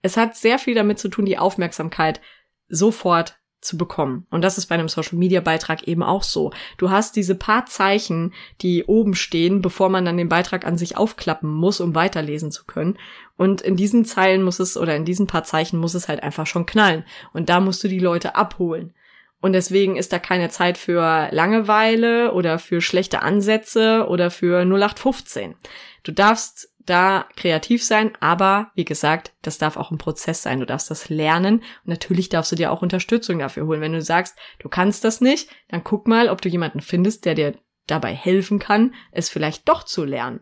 Es 0.02 0.16
hat 0.16 0.36
sehr 0.36 0.58
viel 0.58 0.74
damit 0.74 0.98
zu 0.98 1.08
tun, 1.08 1.26
die 1.26 1.38
Aufmerksamkeit 1.38 2.20
sofort 2.68 3.38
zu 3.66 3.76
bekommen. 3.76 4.26
Und 4.30 4.42
das 4.42 4.58
ist 4.58 4.66
bei 4.66 4.74
einem 4.74 4.88
Social 4.88 5.18
Media 5.18 5.40
Beitrag 5.40 5.82
eben 5.88 6.02
auch 6.02 6.22
so. 6.22 6.52
Du 6.78 6.90
hast 6.90 7.16
diese 7.16 7.34
paar 7.34 7.66
Zeichen, 7.66 8.32
die 8.62 8.84
oben 8.84 9.14
stehen, 9.14 9.60
bevor 9.60 9.88
man 9.88 10.04
dann 10.04 10.16
den 10.16 10.28
Beitrag 10.28 10.66
an 10.66 10.78
sich 10.78 10.96
aufklappen 10.96 11.50
muss, 11.50 11.80
um 11.80 11.94
weiterlesen 11.94 12.50
zu 12.50 12.64
können. 12.64 12.96
Und 13.36 13.60
in 13.60 13.76
diesen 13.76 14.04
Zeilen 14.04 14.42
muss 14.42 14.60
es 14.60 14.76
oder 14.76 14.96
in 14.96 15.04
diesen 15.04 15.26
paar 15.26 15.44
Zeichen 15.44 15.78
muss 15.78 15.94
es 15.94 16.08
halt 16.08 16.22
einfach 16.22 16.46
schon 16.46 16.66
knallen. 16.66 17.04
Und 17.32 17.48
da 17.48 17.60
musst 17.60 17.82
du 17.84 17.88
die 17.88 17.98
Leute 17.98 18.34
abholen. 18.36 18.94
Und 19.40 19.52
deswegen 19.52 19.96
ist 19.96 20.12
da 20.12 20.18
keine 20.18 20.48
Zeit 20.48 20.78
für 20.78 21.28
Langeweile 21.30 22.32
oder 22.32 22.58
für 22.58 22.80
schlechte 22.80 23.22
Ansätze 23.22 24.06
oder 24.08 24.30
für 24.30 24.62
0815. 24.62 25.54
Du 26.02 26.12
darfst 26.12 26.70
da 26.86 27.26
kreativ 27.36 27.84
sein, 27.84 28.12
aber 28.20 28.70
wie 28.74 28.84
gesagt, 28.84 29.32
das 29.42 29.58
darf 29.58 29.76
auch 29.76 29.90
ein 29.90 29.98
Prozess 29.98 30.42
sein. 30.42 30.60
Du 30.60 30.66
darfst 30.66 30.90
das 30.90 31.08
lernen 31.08 31.56
und 31.56 31.86
natürlich 31.86 32.28
darfst 32.28 32.52
du 32.52 32.56
dir 32.56 32.72
auch 32.72 32.82
Unterstützung 32.82 33.38
dafür 33.38 33.66
holen. 33.66 33.80
Wenn 33.80 33.92
du 33.92 34.02
sagst, 34.02 34.36
du 34.60 34.68
kannst 34.68 35.04
das 35.04 35.20
nicht, 35.20 35.50
dann 35.68 35.84
guck 35.84 36.06
mal, 36.06 36.28
ob 36.28 36.40
du 36.40 36.48
jemanden 36.48 36.80
findest, 36.80 37.24
der 37.24 37.34
dir 37.34 37.54
dabei 37.86 38.14
helfen 38.14 38.58
kann, 38.58 38.94
es 39.12 39.28
vielleicht 39.28 39.68
doch 39.68 39.84
zu 39.84 40.04
lernen. 40.04 40.40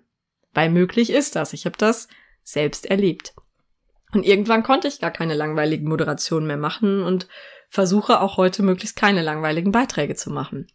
Weil 0.53 0.71
möglich 0.71 1.11
ist 1.11 1.37
das. 1.37 1.53
Ich 1.53 1.67
habe 1.67 1.77
das 1.77 2.09
selbst 2.43 2.87
erlebt. 2.87 3.35
Und 4.13 4.25
irgendwann 4.25 4.63
konnte 4.63 4.87
ich 4.87 5.01
gar 5.01 5.11
keine 5.11 5.35
langweiligen 5.35 5.89
Moderationen 5.89 6.47
mehr 6.47 6.57
machen 6.57 7.03
und 7.03 7.27
versuche 7.69 8.21
auch 8.21 8.37
heute 8.37 8.63
möglichst 8.63 8.97
keine 8.97 9.23
langweiligen 9.23 9.73
Beiträge 9.73 10.15
zu 10.15 10.31
machen. 10.31 10.69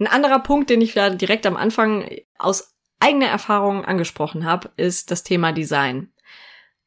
Ein 0.00 0.08
anderer 0.08 0.40
Punkt, 0.40 0.70
den 0.70 0.80
ich 0.80 0.94
da 0.94 1.10
direkt 1.10 1.46
am 1.46 1.56
Anfang 1.56 2.08
aus 2.38 2.74
eigene 3.00 3.26
Erfahrungen 3.26 3.84
angesprochen 3.84 4.44
habe, 4.44 4.70
ist 4.76 5.10
das 5.10 5.22
Thema 5.22 5.52
Design. 5.52 6.12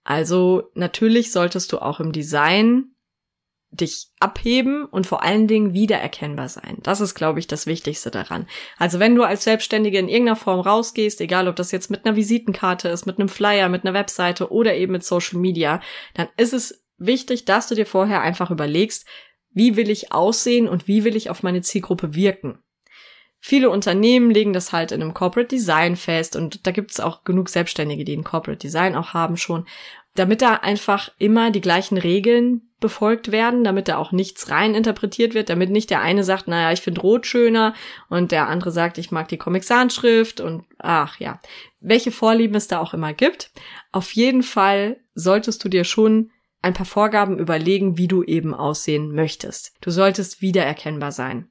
Also 0.03 0.71
natürlich 0.73 1.31
solltest 1.31 1.71
du 1.71 1.79
auch 1.79 1.99
im 1.99 2.11
Design 2.11 2.91
dich 3.71 4.07
abheben 4.19 4.85
und 4.85 5.07
vor 5.07 5.23
allen 5.23 5.47
Dingen 5.47 5.73
wiedererkennbar 5.73 6.49
sein. 6.49 6.77
Das 6.83 6.99
ist, 6.99 7.15
glaube 7.15 7.39
ich, 7.39 7.47
das 7.47 7.67
Wichtigste 7.67 8.11
daran. 8.11 8.47
Also 8.77 8.99
wenn 8.99 9.15
du 9.15 9.23
als 9.23 9.45
Selbstständige 9.45 9.97
in 9.97 10.09
irgendeiner 10.09 10.35
Form 10.35 10.59
rausgehst, 10.59 11.21
egal 11.21 11.47
ob 11.47 11.55
das 11.55 11.71
jetzt 11.71 11.89
mit 11.89 12.05
einer 12.05 12.17
Visitenkarte 12.17 12.89
ist, 12.89 13.05
mit 13.05 13.17
einem 13.17 13.29
Flyer, 13.29 13.69
mit 13.69 13.85
einer 13.85 13.93
Webseite 13.93 14.51
oder 14.51 14.75
eben 14.75 14.91
mit 14.91 15.05
Social 15.05 15.39
Media, 15.39 15.79
dann 16.15 16.27
ist 16.35 16.53
es 16.53 16.83
wichtig, 16.97 17.45
dass 17.45 17.67
du 17.67 17.75
dir 17.75 17.85
vorher 17.85 18.21
einfach 18.21 18.51
überlegst, 18.51 19.05
wie 19.53 19.77
will 19.77 19.89
ich 19.89 20.11
aussehen 20.11 20.67
und 20.67 20.87
wie 20.87 21.05
will 21.05 21.15
ich 21.15 21.29
auf 21.29 21.41
meine 21.41 21.61
Zielgruppe 21.61 22.13
wirken. 22.13 22.59
Viele 23.43 23.69
Unternehmen 23.69 24.29
legen 24.29 24.53
das 24.53 24.71
halt 24.71 24.91
in 24.91 25.01
einem 25.01 25.13
Corporate 25.13 25.49
Design 25.49 25.95
fest 25.95 26.35
und 26.35 26.65
da 26.67 26.71
gibt 26.71 26.91
es 26.91 26.99
auch 26.99 27.23
genug 27.23 27.49
Selbstständige, 27.49 28.05
die 28.05 28.15
ein 28.15 28.23
Corporate 28.23 28.59
Design 28.59 28.95
auch 28.95 29.13
haben 29.13 29.35
schon 29.35 29.65
damit 30.15 30.41
da 30.41 30.55
einfach 30.55 31.09
immer 31.19 31.51
die 31.51 31.61
gleichen 31.61 31.97
Regeln 31.97 32.61
befolgt 32.79 33.31
werden, 33.31 33.63
damit 33.63 33.87
da 33.87 33.97
auch 33.97 34.11
nichts 34.11 34.49
rein 34.49 34.73
interpretiert 34.73 35.33
wird, 35.33 35.49
damit 35.49 35.69
nicht 35.69 35.89
der 35.89 36.01
eine 36.01 36.23
sagt, 36.23 36.47
naja, 36.47 36.71
ich 36.71 36.81
finde 36.81 37.01
Rot 37.01 37.27
schöner 37.27 37.75
und 38.09 38.31
der 38.31 38.47
andere 38.47 38.71
sagt, 38.71 38.97
ich 38.97 39.11
mag 39.11 39.27
die 39.27 39.37
Comic 39.37 39.63
Sans 39.63 39.93
Schrift 39.93 40.41
und 40.41 40.65
ach 40.79 41.19
ja, 41.19 41.39
welche 41.79 42.11
Vorlieben 42.11 42.55
es 42.55 42.67
da 42.67 42.79
auch 42.79 42.93
immer 42.93 43.13
gibt. 43.13 43.51
Auf 43.91 44.13
jeden 44.13 44.43
Fall 44.43 44.99
solltest 45.13 45.63
du 45.63 45.69
dir 45.69 45.83
schon 45.83 46.31
ein 46.63 46.73
paar 46.73 46.85
Vorgaben 46.85 47.37
überlegen, 47.37 47.97
wie 47.97 48.07
du 48.07 48.23
eben 48.23 48.53
aussehen 48.53 49.13
möchtest. 49.13 49.73
Du 49.81 49.91
solltest 49.91 50.41
wiedererkennbar 50.41 51.11
sein. 51.11 51.49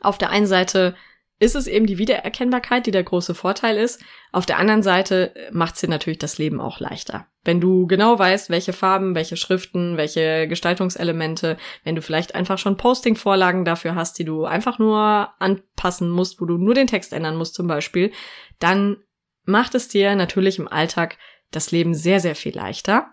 Auf 0.00 0.18
der 0.18 0.30
einen 0.30 0.46
Seite 0.46 0.94
ist 1.38 1.54
es 1.54 1.66
eben 1.66 1.86
die 1.86 1.98
Wiedererkennbarkeit, 1.98 2.86
die 2.86 2.90
der 2.90 3.02
große 3.02 3.34
Vorteil 3.34 3.76
ist. 3.76 4.02
Auf 4.32 4.46
der 4.46 4.58
anderen 4.58 4.82
Seite 4.82 5.34
macht 5.52 5.74
es 5.74 5.82
dir 5.82 5.88
natürlich 5.88 6.18
das 6.18 6.38
Leben 6.38 6.60
auch 6.60 6.80
leichter. 6.80 7.26
Wenn 7.44 7.60
du 7.60 7.86
genau 7.86 8.18
weißt, 8.18 8.48
welche 8.48 8.72
Farben, 8.72 9.14
welche 9.14 9.36
Schriften, 9.36 9.98
welche 9.98 10.48
Gestaltungselemente, 10.48 11.58
wenn 11.84 11.94
du 11.94 12.00
vielleicht 12.00 12.34
einfach 12.34 12.56
schon 12.58 12.78
Posting-Vorlagen 12.78 13.66
dafür 13.66 13.94
hast, 13.94 14.18
die 14.18 14.24
du 14.24 14.46
einfach 14.46 14.78
nur 14.78 15.30
anpassen 15.38 16.10
musst, 16.10 16.40
wo 16.40 16.46
du 16.46 16.56
nur 16.56 16.74
den 16.74 16.86
Text 16.86 17.12
ändern 17.12 17.36
musst 17.36 17.54
zum 17.54 17.66
Beispiel, 17.66 18.12
dann 18.58 18.96
macht 19.44 19.74
es 19.74 19.88
dir 19.88 20.16
natürlich 20.16 20.58
im 20.58 20.68
Alltag 20.68 21.18
das 21.50 21.70
Leben 21.70 21.94
sehr, 21.94 22.20
sehr 22.20 22.34
viel 22.34 22.56
leichter. 22.56 23.08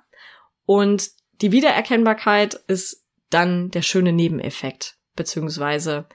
Und 0.66 1.10
die 1.42 1.52
Wiedererkennbarkeit 1.52 2.56
ist 2.68 3.06
dann 3.30 3.70
der 3.70 3.82
schöne 3.82 4.14
Nebeneffekt, 4.14 4.96
beziehungsweise 5.16 6.08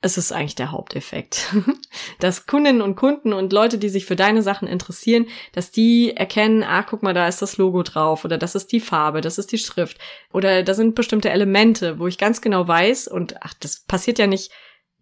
es 0.00 0.16
ist 0.16 0.32
eigentlich 0.32 0.54
der 0.54 0.70
Haupteffekt. 0.70 1.54
dass 2.20 2.46
Kundinnen 2.46 2.82
und 2.82 2.94
Kunden 2.96 3.32
und 3.32 3.52
Leute, 3.52 3.78
die 3.78 3.88
sich 3.88 4.06
für 4.06 4.16
deine 4.16 4.42
Sachen 4.42 4.68
interessieren, 4.68 5.26
dass 5.52 5.70
die 5.70 6.16
erkennen, 6.16 6.62
ah, 6.62 6.82
guck 6.82 7.02
mal, 7.02 7.14
da 7.14 7.26
ist 7.26 7.42
das 7.42 7.56
Logo 7.56 7.82
drauf 7.82 8.24
oder 8.24 8.38
das 8.38 8.54
ist 8.54 8.70
die 8.72 8.80
Farbe, 8.80 9.20
das 9.20 9.38
ist 9.38 9.50
die 9.50 9.58
Schrift 9.58 9.98
oder 10.32 10.62
da 10.62 10.74
sind 10.74 10.94
bestimmte 10.94 11.30
Elemente, 11.30 11.98
wo 11.98 12.06
ich 12.06 12.18
ganz 12.18 12.40
genau 12.40 12.68
weiß 12.68 13.08
und 13.08 13.42
ach, 13.42 13.54
das 13.54 13.80
passiert 13.80 14.18
ja 14.18 14.26
nicht 14.26 14.52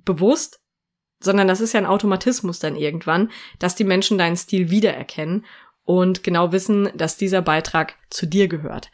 bewusst, 0.05 0.61
sondern 1.21 1.49
das 1.49 1.61
ist 1.61 1.75
ja 1.75 1.81
ein 1.81 1.87
Automatismus 1.87 2.59
dann 2.59 2.77
irgendwann, 2.77 3.31
dass 3.59 3.75
die 3.75 3.85
Menschen 3.85 4.19
deinen 4.19 4.37
Stil 4.37 4.71
wiedererkennen 4.71 5.45
und 5.85 6.23
genau 6.23 6.53
wissen, 6.53 6.91
dass 6.95 7.17
dieser 7.17 7.43
Beitrag 7.43 7.95
zu 8.11 8.27
dir 8.27 8.49
gehört. 8.49 8.91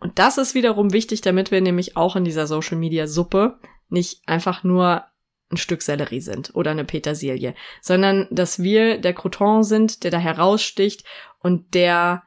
Und 0.00 0.18
das 0.18 0.38
ist 0.38 0.54
wiederum 0.54 0.92
wichtig, 0.92 1.20
damit 1.20 1.50
wir 1.50 1.60
nämlich 1.60 1.96
auch 1.96 2.14
in 2.14 2.24
dieser 2.24 2.46
Social 2.46 2.76
Media 2.76 3.06
Suppe 3.06 3.58
nicht 3.88 4.22
einfach 4.26 4.62
nur 4.62 5.04
ein 5.50 5.56
Stück 5.56 5.82
Sellerie 5.82 6.20
sind 6.20 6.54
oder 6.54 6.70
eine 6.70 6.84
Petersilie, 6.84 7.54
sondern 7.80 8.26
dass 8.30 8.62
wir 8.62 8.98
der 8.98 9.14
Crouton 9.14 9.62
sind, 9.62 10.04
der 10.04 10.10
da 10.10 10.18
heraussticht 10.18 11.04
und 11.40 11.74
der 11.74 12.22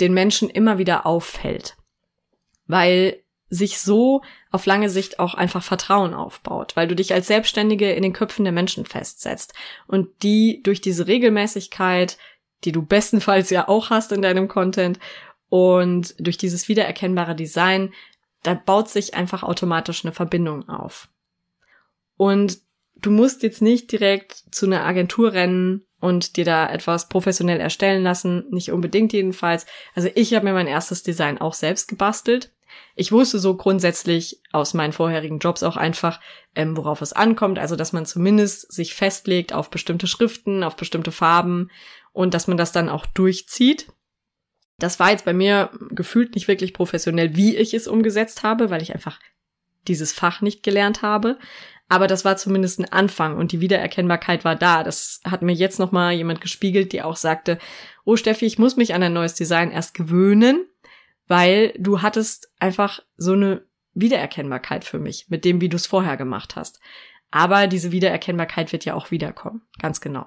den 0.00 0.12
Menschen 0.12 0.50
immer 0.50 0.78
wieder 0.78 1.06
auffällt. 1.06 1.76
Weil 2.66 3.22
sich 3.50 3.78
so 3.78 4.22
auf 4.50 4.66
lange 4.66 4.90
Sicht 4.90 5.18
auch 5.18 5.34
einfach 5.34 5.62
Vertrauen 5.62 6.14
aufbaut, 6.14 6.76
weil 6.76 6.86
du 6.86 6.94
dich 6.94 7.14
als 7.14 7.28
Selbstständige 7.28 7.92
in 7.92 8.02
den 8.02 8.12
Köpfen 8.12 8.44
der 8.44 8.52
Menschen 8.52 8.84
festsetzt 8.84 9.54
und 9.86 10.22
die 10.22 10.62
durch 10.62 10.80
diese 10.80 11.06
Regelmäßigkeit, 11.06 12.18
die 12.64 12.72
du 12.72 12.82
bestenfalls 12.82 13.50
ja 13.50 13.68
auch 13.68 13.90
hast 13.90 14.12
in 14.12 14.20
deinem 14.20 14.48
Content 14.48 14.98
und 15.48 16.14
durch 16.18 16.36
dieses 16.36 16.68
wiedererkennbare 16.68 17.34
Design, 17.34 17.94
da 18.42 18.54
baut 18.54 18.88
sich 18.88 19.14
einfach 19.14 19.42
automatisch 19.42 20.04
eine 20.04 20.12
Verbindung 20.12 20.68
auf. 20.68 21.08
Und 22.18 22.58
du 22.96 23.10
musst 23.10 23.42
jetzt 23.42 23.62
nicht 23.62 23.90
direkt 23.90 24.44
zu 24.50 24.66
einer 24.66 24.84
Agentur 24.84 25.32
rennen 25.32 25.86
und 26.00 26.36
dir 26.36 26.44
da 26.44 26.70
etwas 26.70 27.08
professionell 27.08 27.60
erstellen 27.60 28.02
lassen, 28.02 28.44
nicht 28.50 28.70
unbedingt 28.70 29.14
jedenfalls. 29.14 29.64
Also 29.94 30.10
ich 30.14 30.34
habe 30.34 30.44
mir 30.44 30.52
mein 30.52 30.66
erstes 30.66 31.02
Design 31.02 31.38
auch 31.38 31.54
selbst 31.54 31.88
gebastelt. 31.88 32.52
Ich 32.94 33.12
wusste 33.12 33.38
so 33.38 33.56
grundsätzlich 33.56 34.42
aus 34.52 34.74
meinen 34.74 34.92
vorherigen 34.92 35.38
Jobs 35.38 35.62
auch 35.62 35.76
einfach, 35.76 36.20
ähm, 36.54 36.76
worauf 36.76 37.00
es 37.00 37.12
ankommt. 37.12 37.58
Also 37.58 37.76
dass 37.76 37.92
man 37.92 38.04
zumindest 38.04 38.72
sich 38.72 38.94
festlegt 38.94 39.52
auf 39.52 39.70
bestimmte 39.70 40.06
Schriften, 40.06 40.62
auf 40.62 40.76
bestimmte 40.76 41.12
Farben 41.12 41.70
und 42.12 42.34
dass 42.34 42.46
man 42.46 42.56
das 42.56 42.72
dann 42.72 42.88
auch 42.88 43.06
durchzieht. 43.06 43.92
Das 44.78 45.00
war 45.00 45.10
jetzt 45.10 45.24
bei 45.24 45.32
mir 45.32 45.70
gefühlt 45.90 46.34
nicht 46.34 46.46
wirklich 46.46 46.74
professionell, 46.74 47.34
wie 47.36 47.56
ich 47.56 47.74
es 47.74 47.88
umgesetzt 47.88 48.42
habe, 48.42 48.70
weil 48.70 48.82
ich 48.82 48.94
einfach 48.94 49.18
dieses 49.88 50.12
Fach 50.12 50.40
nicht 50.40 50.62
gelernt 50.62 51.02
habe. 51.02 51.38
Aber 51.88 52.06
das 52.06 52.24
war 52.24 52.36
zumindest 52.36 52.80
ein 52.80 52.92
Anfang 52.92 53.36
und 53.36 53.52
die 53.52 53.60
Wiedererkennbarkeit 53.60 54.44
war 54.44 54.56
da. 54.56 54.84
Das 54.84 55.20
hat 55.24 55.42
mir 55.42 55.54
jetzt 55.54 55.78
noch 55.78 55.90
mal 55.90 56.12
jemand 56.12 56.40
gespiegelt, 56.40 56.92
die 56.92 57.02
auch 57.02 57.16
sagte, 57.16 57.58
oh 58.04 58.16
Steffi, 58.16 58.44
ich 58.44 58.58
muss 58.58 58.76
mich 58.76 58.94
an 58.94 59.02
ein 59.02 59.12
neues 59.12 59.34
Design 59.34 59.70
erst 59.70 59.94
gewöhnen, 59.94 60.66
weil 61.26 61.72
du 61.78 62.02
hattest 62.02 62.52
einfach 62.58 63.00
so 63.16 63.32
eine 63.32 63.62
Wiedererkennbarkeit 63.94 64.84
für 64.84 64.98
mich 64.98 65.26
mit 65.28 65.44
dem, 65.44 65.60
wie 65.60 65.68
du 65.68 65.76
es 65.76 65.86
vorher 65.86 66.16
gemacht 66.16 66.56
hast. 66.56 66.80
Aber 67.30 67.66
diese 67.66 67.92
Wiedererkennbarkeit 67.92 68.72
wird 68.72 68.84
ja 68.84 68.94
auch 68.94 69.10
wiederkommen. 69.10 69.62
Ganz 69.80 70.00
genau. 70.00 70.26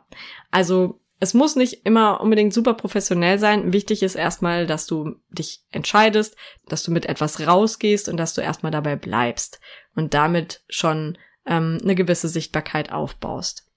Also 0.49 0.99
es 1.19 1.35
muss 1.35 1.55
nicht 1.55 1.85
immer 1.85 2.21
unbedingt 2.21 2.53
super 2.53 2.73
professionell 2.73 3.37
sein. 3.37 3.73
Wichtig 3.73 4.01
ist 4.01 4.15
erstmal, 4.15 4.65
dass 4.65 4.87
du 4.87 5.17
dich 5.29 5.63
entscheidest, 5.69 6.35
dass 6.67 6.81
du 6.81 6.91
mit 6.91 7.05
etwas 7.05 7.45
rausgehst 7.45 8.09
und 8.09 8.17
dass 8.17 8.33
du 8.33 8.41
erstmal 8.41 8.71
dabei 8.71 8.95
bleibst 8.95 9.59
und 9.95 10.15
damit 10.15 10.63
schon 10.67 11.17
ähm, 11.45 11.77
eine 11.81 11.95
gewisse 11.95 12.27
Sichtbarkeit 12.27 12.91
aufbaust. 12.91 13.67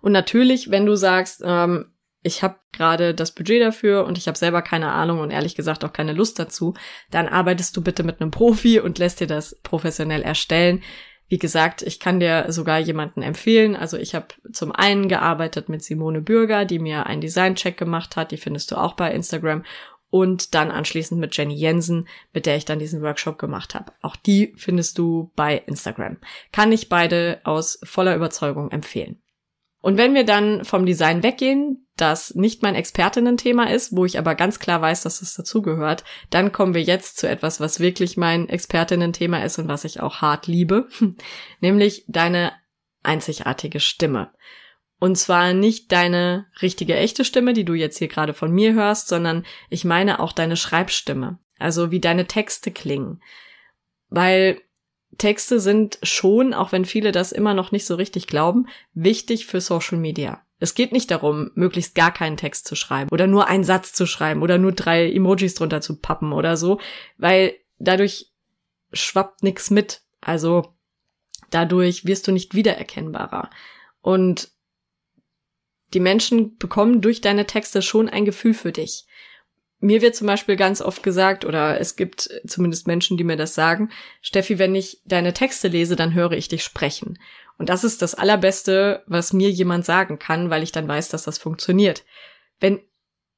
Und 0.00 0.12
natürlich, 0.12 0.70
wenn 0.70 0.86
du 0.86 0.96
sagst, 0.96 1.42
ähm, 1.44 1.92
ich 2.22 2.42
habe 2.42 2.56
gerade 2.72 3.14
das 3.14 3.32
Budget 3.32 3.62
dafür 3.62 4.04
und 4.04 4.16
ich 4.16 4.28
habe 4.28 4.38
selber 4.38 4.62
keine 4.62 4.92
Ahnung 4.92 5.20
und 5.20 5.30
ehrlich 5.30 5.54
gesagt 5.54 5.84
auch 5.84 5.92
keine 5.92 6.12
Lust 6.12 6.38
dazu, 6.38 6.74
dann 7.10 7.28
arbeitest 7.28 7.76
du 7.76 7.82
bitte 7.82 8.04
mit 8.04 8.20
einem 8.20 8.30
Profi 8.30 8.80
und 8.80 8.98
lässt 8.98 9.20
dir 9.20 9.26
das 9.26 9.60
professionell 9.62 10.22
erstellen. 10.22 10.82
Wie 11.28 11.38
gesagt, 11.38 11.82
ich 11.82 11.98
kann 11.98 12.20
dir 12.20 12.46
sogar 12.48 12.78
jemanden 12.78 13.22
empfehlen. 13.22 13.74
Also 13.74 13.96
ich 13.96 14.14
habe 14.14 14.26
zum 14.52 14.70
einen 14.70 15.08
gearbeitet 15.08 15.68
mit 15.68 15.82
Simone 15.82 16.20
Bürger, 16.20 16.64
die 16.64 16.78
mir 16.78 17.06
einen 17.06 17.22
Designcheck 17.22 17.76
gemacht 17.76 18.16
hat. 18.16 18.32
Die 18.32 18.36
findest 18.36 18.70
du 18.70 18.76
auch 18.76 18.94
bei 18.94 19.12
Instagram 19.12 19.64
und 20.12 20.54
dann 20.54 20.70
anschließend 20.70 21.18
mit 21.18 21.34
Jenny 21.34 21.54
Jensen, 21.54 22.06
mit 22.34 22.44
der 22.44 22.56
ich 22.56 22.66
dann 22.66 22.78
diesen 22.78 23.00
Workshop 23.00 23.38
gemacht 23.38 23.74
habe. 23.74 23.92
Auch 24.02 24.14
die 24.14 24.52
findest 24.58 24.98
du 24.98 25.32
bei 25.36 25.56
Instagram. 25.66 26.18
Kann 26.52 26.70
ich 26.70 26.90
beide 26.90 27.40
aus 27.44 27.80
voller 27.82 28.14
Überzeugung 28.14 28.70
empfehlen. 28.70 29.22
Und 29.80 29.96
wenn 29.96 30.12
wir 30.12 30.24
dann 30.24 30.66
vom 30.66 30.84
Design 30.84 31.22
weggehen, 31.22 31.88
das 31.96 32.34
nicht 32.34 32.62
mein 32.62 32.74
Expertinnen-Thema 32.74 33.70
ist, 33.70 33.96
wo 33.96 34.04
ich 34.04 34.18
aber 34.18 34.34
ganz 34.34 34.58
klar 34.58 34.82
weiß, 34.82 35.02
dass 35.02 35.22
es 35.22 35.32
dazugehört, 35.32 36.04
dann 36.28 36.52
kommen 36.52 36.74
wir 36.74 36.82
jetzt 36.82 37.16
zu 37.16 37.26
etwas, 37.26 37.58
was 37.58 37.80
wirklich 37.80 38.18
mein 38.18 38.50
Expertinnen-Thema 38.50 39.42
ist 39.42 39.58
und 39.58 39.66
was 39.66 39.84
ich 39.84 40.00
auch 40.00 40.16
hart 40.16 40.46
liebe, 40.46 40.88
nämlich 41.60 42.04
deine 42.06 42.52
einzigartige 43.02 43.80
Stimme. 43.80 44.30
Und 45.02 45.16
zwar 45.16 45.52
nicht 45.52 45.90
deine 45.90 46.46
richtige 46.62 46.94
echte 46.94 47.24
Stimme, 47.24 47.54
die 47.54 47.64
du 47.64 47.74
jetzt 47.74 47.98
hier 47.98 48.06
gerade 48.06 48.34
von 48.34 48.52
mir 48.52 48.72
hörst, 48.72 49.08
sondern 49.08 49.44
ich 49.68 49.84
meine 49.84 50.20
auch 50.20 50.30
deine 50.30 50.56
Schreibstimme. 50.56 51.40
Also 51.58 51.90
wie 51.90 51.98
deine 51.98 52.28
Texte 52.28 52.70
klingen. 52.70 53.20
Weil 54.10 54.60
Texte 55.18 55.58
sind 55.58 55.98
schon, 56.04 56.54
auch 56.54 56.70
wenn 56.70 56.84
viele 56.84 57.10
das 57.10 57.32
immer 57.32 57.52
noch 57.52 57.72
nicht 57.72 57.84
so 57.84 57.96
richtig 57.96 58.28
glauben, 58.28 58.68
wichtig 58.94 59.46
für 59.46 59.60
Social 59.60 59.98
Media. 59.98 60.46
Es 60.60 60.76
geht 60.76 60.92
nicht 60.92 61.10
darum, 61.10 61.50
möglichst 61.56 61.96
gar 61.96 62.14
keinen 62.14 62.36
Text 62.36 62.68
zu 62.68 62.76
schreiben 62.76 63.10
oder 63.10 63.26
nur 63.26 63.48
einen 63.48 63.64
Satz 63.64 63.92
zu 63.94 64.06
schreiben 64.06 64.40
oder 64.40 64.56
nur 64.56 64.70
drei 64.70 65.12
Emojis 65.12 65.56
drunter 65.56 65.80
zu 65.80 65.98
pappen 65.98 66.32
oder 66.32 66.56
so, 66.56 66.78
weil 67.18 67.56
dadurch 67.80 68.30
schwappt 68.92 69.42
nichts 69.42 69.68
mit. 69.68 70.02
Also 70.20 70.76
dadurch 71.50 72.04
wirst 72.04 72.28
du 72.28 72.30
nicht 72.30 72.54
wiedererkennbarer. 72.54 73.50
Und 74.00 74.52
die 75.94 76.00
Menschen 76.00 76.56
bekommen 76.56 77.00
durch 77.00 77.20
deine 77.20 77.46
Texte 77.46 77.82
schon 77.82 78.08
ein 78.08 78.24
Gefühl 78.24 78.54
für 78.54 78.72
dich. 78.72 79.06
Mir 79.80 80.00
wird 80.00 80.14
zum 80.14 80.28
Beispiel 80.28 80.54
ganz 80.54 80.80
oft 80.80 81.02
gesagt, 81.02 81.44
oder 81.44 81.80
es 81.80 81.96
gibt 81.96 82.30
zumindest 82.46 82.86
Menschen, 82.86 83.16
die 83.16 83.24
mir 83.24 83.36
das 83.36 83.54
sagen, 83.54 83.90
Steffi, 84.20 84.58
wenn 84.58 84.76
ich 84.76 85.00
deine 85.04 85.32
Texte 85.32 85.68
lese, 85.68 85.96
dann 85.96 86.14
höre 86.14 86.32
ich 86.32 86.48
dich 86.48 86.62
sprechen. 86.62 87.18
Und 87.58 87.68
das 87.68 87.82
ist 87.82 88.00
das 88.00 88.14
Allerbeste, 88.14 89.02
was 89.06 89.32
mir 89.32 89.50
jemand 89.50 89.84
sagen 89.84 90.18
kann, 90.18 90.50
weil 90.50 90.62
ich 90.62 90.72
dann 90.72 90.86
weiß, 90.86 91.08
dass 91.08 91.24
das 91.24 91.38
funktioniert. 91.38 92.04
Wenn, 92.60 92.80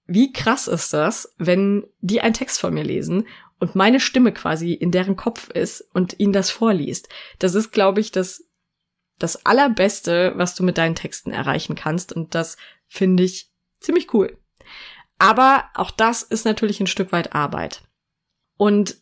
wie 0.06 0.32
krass 0.32 0.68
ist 0.68 0.92
das, 0.92 1.34
wenn 1.38 1.86
die 2.00 2.20
einen 2.20 2.34
Text 2.34 2.60
von 2.60 2.74
mir 2.74 2.84
lesen 2.84 3.26
und 3.58 3.74
meine 3.74 4.00
Stimme 4.00 4.32
quasi 4.32 4.74
in 4.74 4.90
deren 4.90 5.16
Kopf 5.16 5.48
ist 5.48 5.88
und 5.94 6.20
ihnen 6.20 6.34
das 6.34 6.50
vorliest. 6.50 7.08
Das 7.38 7.54
ist, 7.54 7.72
glaube 7.72 8.00
ich, 8.00 8.12
das, 8.12 8.44
das 9.18 9.46
Allerbeste, 9.46 10.32
was 10.36 10.54
du 10.54 10.62
mit 10.62 10.78
deinen 10.78 10.94
Texten 10.94 11.30
erreichen 11.30 11.74
kannst. 11.74 12.12
Und 12.12 12.34
das 12.34 12.56
finde 12.86 13.22
ich 13.22 13.50
ziemlich 13.80 14.12
cool. 14.14 14.38
Aber 15.18 15.70
auch 15.74 15.90
das 15.90 16.22
ist 16.22 16.44
natürlich 16.44 16.80
ein 16.80 16.86
Stück 16.86 17.12
weit 17.12 17.34
Arbeit. 17.34 17.82
Und 18.56 18.96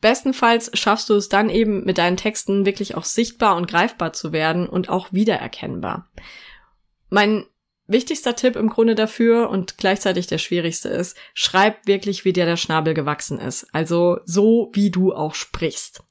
bestenfalls 0.00 0.70
schaffst 0.74 1.08
du 1.08 1.14
es 1.14 1.28
dann 1.28 1.50
eben 1.50 1.84
mit 1.84 1.98
deinen 1.98 2.16
Texten 2.16 2.66
wirklich 2.66 2.94
auch 2.94 3.04
sichtbar 3.04 3.56
und 3.56 3.68
greifbar 3.68 4.12
zu 4.12 4.32
werden 4.32 4.68
und 4.68 4.88
auch 4.88 5.12
wiedererkennbar. 5.12 6.08
Mein 7.08 7.46
wichtigster 7.86 8.36
Tipp 8.36 8.54
im 8.54 8.68
Grunde 8.68 8.94
dafür 8.94 9.48
und 9.48 9.78
gleichzeitig 9.78 10.26
der 10.26 10.38
schwierigste 10.38 10.90
ist, 10.90 11.16
schreib 11.34 11.86
wirklich, 11.86 12.24
wie 12.24 12.34
dir 12.34 12.44
der 12.44 12.56
Schnabel 12.58 12.94
gewachsen 12.94 13.38
ist. 13.40 13.66
Also 13.72 14.20
so, 14.24 14.70
wie 14.74 14.90
du 14.90 15.14
auch 15.14 15.34
sprichst. 15.34 16.04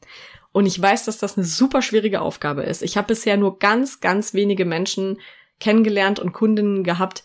Und 0.58 0.66
ich 0.66 0.82
weiß, 0.82 1.06
dass 1.06 1.20
das 1.20 1.38
eine 1.38 1.46
super 1.46 1.84
schwierige 1.84 2.20
Aufgabe 2.20 2.64
ist. 2.64 2.82
Ich 2.82 2.98
habe 2.98 3.10
bisher 3.10 3.38
nur 3.38 3.60
ganz, 3.60 4.00
ganz 4.00 4.34
wenige 4.34 4.66
Menschen 4.66 5.20
kennengelernt 5.60 6.20
und 6.20 6.34
Kundinnen 6.34 6.84
gehabt, 6.84 7.24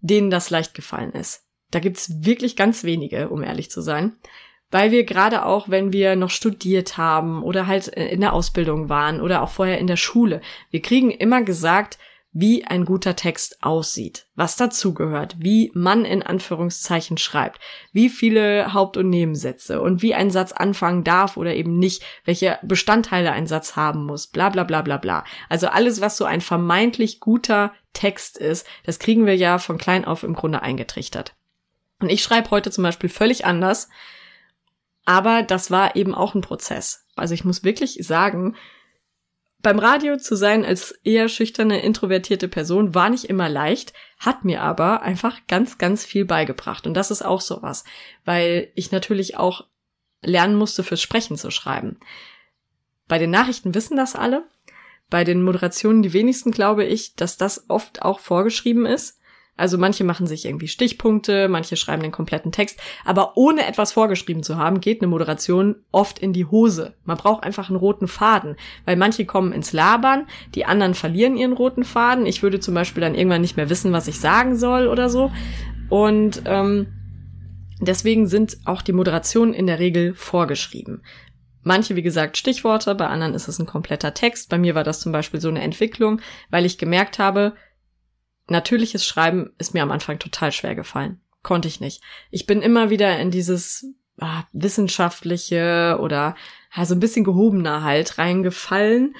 denen 0.00 0.28
das 0.28 0.50
leicht 0.50 0.74
gefallen 0.74 1.12
ist. 1.12 1.46
Da 1.70 1.80
gibt's 1.80 2.26
wirklich 2.26 2.56
ganz 2.56 2.84
wenige, 2.84 3.30
um 3.30 3.42
ehrlich 3.42 3.70
zu 3.70 3.80
sein. 3.80 4.16
Weil 4.70 4.90
wir 4.90 5.04
gerade 5.04 5.46
auch, 5.46 5.70
wenn 5.70 5.94
wir 5.94 6.14
noch 6.14 6.28
studiert 6.28 6.98
haben 6.98 7.42
oder 7.42 7.66
halt 7.66 7.88
in 7.88 8.20
der 8.20 8.34
Ausbildung 8.34 8.90
waren 8.90 9.22
oder 9.22 9.40
auch 9.40 9.48
vorher 9.48 9.78
in 9.78 9.86
der 9.86 9.96
Schule, 9.96 10.42
wir 10.70 10.82
kriegen 10.82 11.10
immer 11.10 11.40
gesagt, 11.40 11.96
wie 12.36 12.64
ein 12.64 12.84
guter 12.84 13.14
Text 13.14 13.62
aussieht, 13.62 14.26
was 14.34 14.56
dazugehört, 14.56 15.36
wie 15.38 15.70
man 15.72 16.04
in 16.04 16.20
Anführungszeichen 16.20 17.16
schreibt, 17.16 17.60
wie 17.92 18.08
viele 18.08 18.74
Haupt- 18.74 18.96
und 18.96 19.08
Nebensätze 19.08 19.80
und 19.80 20.02
wie 20.02 20.14
ein 20.14 20.30
Satz 20.30 20.50
anfangen 20.50 21.04
darf 21.04 21.36
oder 21.36 21.54
eben 21.54 21.78
nicht, 21.78 22.02
welche 22.24 22.58
Bestandteile 22.62 23.30
ein 23.30 23.46
Satz 23.46 23.76
haben 23.76 24.04
muss, 24.04 24.26
bla 24.26 24.50
bla 24.50 24.64
bla 24.64 24.82
bla 24.82 24.96
bla. 24.96 25.24
Also 25.48 25.68
alles, 25.68 26.00
was 26.00 26.16
so 26.16 26.24
ein 26.24 26.40
vermeintlich 26.40 27.20
guter 27.20 27.72
Text 27.92 28.36
ist, 28.36 28.66
das 28.84 28.98
kriegen 28.98 29.26
wir 29.26 29.36
ja 29.36 29.58
von 29.58 29.78
klein 29.78 30.04
auf 30.04 30.24
im 30.24 30.34
Grunde 30.34 30.60
eingetrichtert. 30.60 31.36
Und 32.00 32.10
ich 32.10 32.24
schreibe 32.24 32.50
heute 32.50 32.72
zum 32.72 32.82
Beispiel 32.82 33.10
völlig 33.10 33.46
anders, 33.46 33.88
aber 35.04 35.44
das 35.44 35.70
war 35.70 35.94
eben 35.94 36.16
auch 36.16 36.34
ein 36.34 36.40
Prozess. 36.40 37.06
Also 37.14 37.32
ich 37.32 37.44
muss 37.44 37.62
wirklich 37.62 37.98
sagen, 38.00 38.56
beim 39.64 39.78
Radio 39.78 40.18
zu 40.18 40.36
sein 40.36 40.64
als 40.64 40.92
eher 41.04 41.28
schüchterne, 41.28 41.82
introvertierte 41.82 42.48
Person 42.48 42.94
war 42.94 43.08
nicht 43.08 43.24
immer 43.24 43.48
leicht, 43.48 43.94
hat 44.18 44.44
mir 44.44 44.62
aber 44.62 45.00
einfach 45.02 45.40
ganz, 45.48 45.78
ganz 45.78 46.04
viel 46.04 46.26
beigebracht. 46.26 46.86
Und 46.86 46.94
das 46.94 47.10
ist 47.10 47.24
auch 47.24 47.40
sowas, 47.40 47.82
weil 48.24 48.70
ich 48.74 48.92
natürlich 48.92 49.38
auch 49.38 49.66
lernen 50.22 50.54
musste, 50.54 50.84
fürs 50.84 51.00
Sprechen 51.00 51.38
zu 51.38 51.50
schreiben. 51.50 51.98
Bei 53.08 53.18
den 53.18 53.30
Nachrichten 53.30 53.74
wissen 53.74 53.96
das 53.96 54.14
alle. 54.14 54.46
Bei 55.08 55.24
den 55.24 55.42
Moderationen 55.42 56.02
die 56.02 56.12
wenigsten 56.12 56.50
glaube 56.50 56.84
ich, 56.84 57.14
dass 57.14 57.38
das 57.38 57.68
oft 57.68 58.02
auch 58.02 58.20
vorgeschrieben 58.20 58.84
ist. 58.84 59.18
Also 59.56 59.78
manche 59.78 60.02
machen 60.02 60.26
sich 60.26 60.46
irgendwie 60.46 60.66
Stichpunkte, 60.66 61.48
manche 61.48 61.76
schreiben 61.76 62.02
den 62.02 62.10
kompletten 62.10 62.50
Text, 62.50 62.80
aber 63.04 63.36
ohne 63.36 63.66
etwas 63.66 63.92
vorgeschrieben 63.92 64.42
zu 64.42 64.56
haben, 64.56 64.80
geht 64.80 65.00
eine 65.00 65.08
Moderation 65.08 65.76
oft 65.92 66.18
in 66.18 66.32
die 66.32 66.46
Hose. 66.46 66.94
Man 67.04 67.16
braucht 67.16 67.44
einfach 67.44 67.68
einen 67.68 67.78
roten 67.78 68.08
Faden, 68.08 68.56
weil 68.84 68.96
manche 68.96 69.24
kommen 69.26 69.52
ins 69.52 69.72
Labern, 69.72 70.26
die 70.56 70.64
anderen 70.64 70.94
verlieren 70.94 71.36
ihren 71.36 71.52
roten 71.52 71.84
Faden. 71.84 72.26
Ich 72.26 72.42
würde 72.42 72.58
zum 72.58 72.74
Beispiel 72.74 73.00
dann 73.00 73.14
irgendwann 73.14 73.42
nicht 73.42 73.56
mehr 73.56 73.70
wissen, 73.70 73.92
was 73.92 74.08
ich 74.08 74.18
sagen 74.18 74.56
soll 74.56 74.88
oder 74.88 75.08
so. 75.08 75.30
Und 75.88 76.42
ähm, 76.46 76.88
deswegen 77.80 78.26
sind 78.26 78.58
auch 78.64 78.82
die 78.82 78.92
Moderationen 78.92 79.54
in 79.54 79.68
der 79.68 79.78
Regel 79.78 80.14
vorgeschrieben. 80.16 81.02
Manche, 81.62 81.94
wie 81.94 82.02
gesagt, 82.02 82.36
Stichworte, 82.36 82.94
bei 82.94 83.06
anderen 83.06 83.34
ist 83.34 83.48
es 83.48 83.58
ein 83.58 83.66
kompletter 83.66 84.12
Text. 84.14 84.50
Bei 84.50 84.58
mir 84.58 84.74
war 84.74 84.84
das 84.84 85.00
zum 85.00 85.12
Beispiel 85.12 85.40
so 85.40 85.48
eine 85.48 85.62
Entwicklung, 85.62 86.20
weil 86.50 86.66
ich 86.66 86.76
gemerkt 86.76 87.18
habe, 87.18 87.54
natürliches 88.48 89.04
Schreiben 89.06 89.52
ist 89.58 89.74
mir 89.74 89.82
am 89.82 89.90
Anfang 89.90 90.18
total 90.18 90.52
schwer 90.52 90.74
gefallen. 90.74 91.20
Konnte 91.42 91.68
ich 91.68 91.80
nicht. 91.80 92.02
Ich 92.30 92.46
bin 92.46 92.62
immer 92.62 92.90
wieder 92.90 93.18
in 93.18 93.30
dieses 93.30 93.86
ah, 94.20 94.44
wissenschaftliche 94.52 95.98
oder 96.00 96.36
ja, 96.74 96.84
so 96.84 96.94
ein 96.94 97.00
bisschen 97.00 97.24
gehobener 97.24 97.82
halt 97.82 98.18
reingefallen 98.18 99.14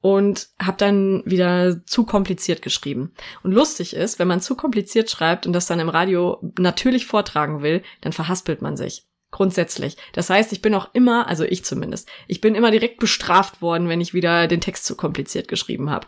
und 0.00 0.48
habe 0.60 0.76
dann 0.76 1.22
wieder 1.24 1.86
zu 1.86 2.04
kompliziert 2.04 2.60
geschrieben. 2.60 3.12
Und 3.42 3.52
lustig 3.52 3.94
ist, 3.94 4.18
wenn 4.18 4.28
man 4.28 4.40
zu 4.40 4.56
kompliziert 4.56 5.10
schreibt 5.10 5.46
und 5.46 5.52
das 5.52 5.66
dann 5.66 5.80
im 5.80 5.88
Radio 5.88 6.38
natürlich 6.58 7.06
vortragen 7.06 7.62
will, 7.62 7.82
dann 8.00 8.12
verhaspelt 8.12 8.62
man 8.62 8.76
sich. 8.76 9.06
Grundsätzlich. 9.30 9.96
Das 10.12 10.28
heißt, 10.28 10.52
ich 10.52 10.60
bin 10.60 10.74
auch 10.74 10.90
immer, 10.92 11.26
also 11.26 11.44
ich 11.44 11.64
zumindest, 11.64 12.06
ich 12.26 12.42
bin 12.42 12.54
immer 12.54 12.70
direkt 12.70 12.98
bestraft 12.98 13.62
worden, 13.62 13.88
wenn 13.88 14.02
ich 14.02 14.12
wieder 14.12 14.46
den 14.46 14.60
Text 14.60 14.84
zu 14.84 14.94
kompliziert 14.94 15.48
geschrieben 15.48 15.88
habe 15.88 16.06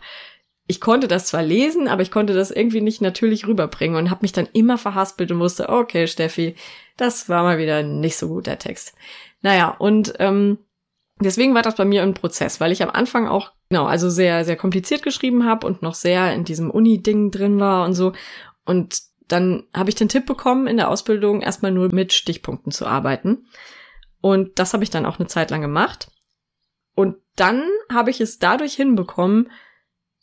ich 0.67 0.81
konnte 0.81 1.07
das 1.07 1.27
zwar 1.27 1.43
lesen, 1.43 1.87
aber 1.87 2.01
ich 2.01 2.11
konnte 2.11 2.33
das 2.33 2.49
irgendwie 2.49 2.81
nicht 2.81 3.01
natürlich 3.01 3.45
rüberbringen 3.45 3.97
und 3.97 4.09
habe 4.09 4.23
mich 4.23 4.31
dann 4.31 4.49
immer 4.53 4.77
verhaspelt 4.77 5.31
und 5.31 5.39
wusste, 5.39 5.69
okay, 5.69 6.07
Steffi, 6.07 6.55
das 6.97 7.29
war 7.29 7.43
mal 7.43 7.57
wieder 7.59 7.83
nicht 7.83 8.17
so 8.17 8.27
gut 8.27 8.47
der 8.47 8.57
Text. 8.57 8.95
Naja, 9.41 9.69
und 9.69 10.13
ähm, 10.17 10.57
deswegen 11.19 11.53
war 11.53 11.61
das 11.61 11.75
bei 11.75 11.85
mir 11.85 12.01
ein 12.01 12.15
Prozess, 12.15 12.59
weil 12.59 12.71
ich 12.71 12.81
am 12.81 12.89
Anfang 12.89 13.27
auch, 13.27 13.51
genau, 13.69 13.85
also 13.85 14.09
sehr, 14.09 14.43
sehr 14.43 14.55
kompliziert 14.55 15.03
geschrieben 15.03 15.45
habe 15.45 15.67
und 15.67 15.83
noch 15.83 15.93
sehr 15.93 16.33
in 16.33 16.45
diesem 16.45 16.71
Uni-Ding 16.71 17.29
drin 17.29 17.59
war 17.59 17.85
und 17.85 17.93
so. 17.93 18.13
Und 18.65 19.03
dann 19.27 19.63
habe 19.75 19.89
ich 19.89 19.95
den 19.95 20.09
Tipp 20.09 20.25
bekommen, 20.25 20.65
in 20.65 20.77
der 20.77 20.89
Ausbildung 20.89 21.41
erstmal 21.41 21.71
nur 21.71 21.93
mit 21.93 22.11
Stichpunkten 22.11 22.71
zu 22.71 22.87
arbeiten. 22.87 23.45
Und 24.21 24.57
das 24.57 24.73
habe 24.73 24.83
ich 24.83 24.89
dann 24.89 25.05
auch 25.05 25.19
eine 25.19 25.27
Zeit 25.27 25.51
lang 25.51 25.61
gemacht. 25.61 26.09
Und 26.95 27.17
dann 27.35 27.63
habe 27.91 28.09
ich 28.09 28.21
es 28.21 28.39
dadurch 28.39 28.73
hinbekommen, 28.73 29.51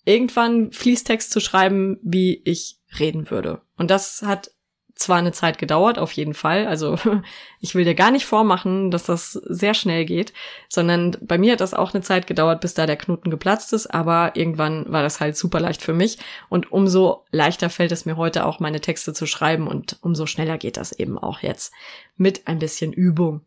irgendwann 0.05 0.73
Fließtext 0.73 1.31
zu 1.31 1.41
schreiben, 1.41 1.99
wie 2.03 2.43
ich 2.45 2.79
reden 2.99 3.31
würde. 3.31 3.63
Und 3.77 3.91
das 3.91 4.23
hat 4.23 4.51
zwar 4.95 5.17
eine 5.17 5.33
Zeit 5.33 5.59
gedauert, 5.59 5.99
auf 5.99 6.13
jeden 6.13 6.35
Fall. 6.35 6.67
Also 6.67 6.97
ich 7.61 7.75
will 7.75 7.85
dir 7.85 7.95
gar 7.95 8.11
nicht 8.11 8.27
vormachen, 8.27 8.91
dass 8.91 9.05
das 9.05 9.33
sehr 9.33 9.75
schnell 9.75 10.05
geht, 10.05 10.33
sondern 10.69 11.17
bei 11.21 11.39
mir 11.39 11.53
hat 11.53 11.61
das 11.61 11.75
auch 11.75 11.93
eine 11.93 12.03
Zeit 12.03 12.27
gedauert, 12.27 12.61
bis 12.61 12.75
da 12.75 12.87
der 12.87 12.97
Knoten 12.97 13.31
geplatzt 13.31 13.73
ist, 13.73 13.89
aber 13.89 14.33
irgendwann 14.35 14.91
war 14.91 15.03
das 15.03 15.21
halt 15.21 15.37
super 15.37 15.61
leicht 15.61 15.83
für 15.83 15.95
mich 15.95 16.19
und 16.49 16.71
umso 16.71 17.25
leichter 17.31 17.71
fällt 17.71 17.93
es 17.93 18.05
mir 18.05 18.17
heute 18.17 18.47
auch, 18.47 18.61
meine 18.61 18.81
Texte 18.81 19.13
zu 19.13 19.27
schreiben 19.27 19.67
und 19.67 19.99
umso 20.03 20.27
schneller 20.27 20.59
geht 20.59 20.77
das 20.77 20.93
eben 20.93 21.19
auch 21.19 21.41
jetzt 21.41 21.73
mit 22.17 22.47
ein 22.47 22.59
bisschen 22.59 22.93
Übung. 22.93 23.43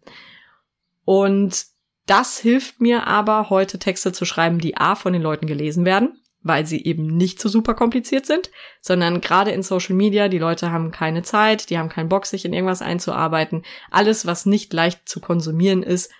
Und 1.05 1.65
das 2.07 2.37
hilft 2.37 2.81
mir 2.81 3.07
aber, 3.07 3.49
heute 3.49 3.79
Texte 3.79 4.11
zu 4.11 4.25
schreiben, 4.25 4.59
die 4.59 4.77
A 4.77 4.95
von 4.95 5.13
den 5.13 5.21
Leuten 5.21 5.47
gelesen 5.47 5.85
werden 5.85 6.19
weil 6.45 6.67
sie 6.67 6.83
eben 6.83 7.07
nicht 7.07 7.41
so 7.41 7.49
super 7.49 7.73
kompliziert 7.73 8.27
sind, 8.27 8.51
sondern 8.79 9.19
gerade 9.19 9.49
in 9.49 9.63
Social 9.63 9.95
Media, 9.95 10.27
die 10.27 10.37
Leute 10.37 10.71
haben 10.71 10.91
keine 10.91 11.23
Zeit, 11.23 11.71
die 11.71 11.79
haben 11.79 11.89
keinen 11.89 12.07
Bock, 12.07 12.27
sich 12.27 12.45
in 12.45 12.53
irgendwas 12.53 12.83
einzuarbeiten. 12.83 13.63
Alles, 13.89 14.27
was 14.27 14.45
nicht 14.45 14.71
leicht 14.71 15.09
zu 15.09 15.19
konsumieren 15.19 15.81
ist, 15.81 16.11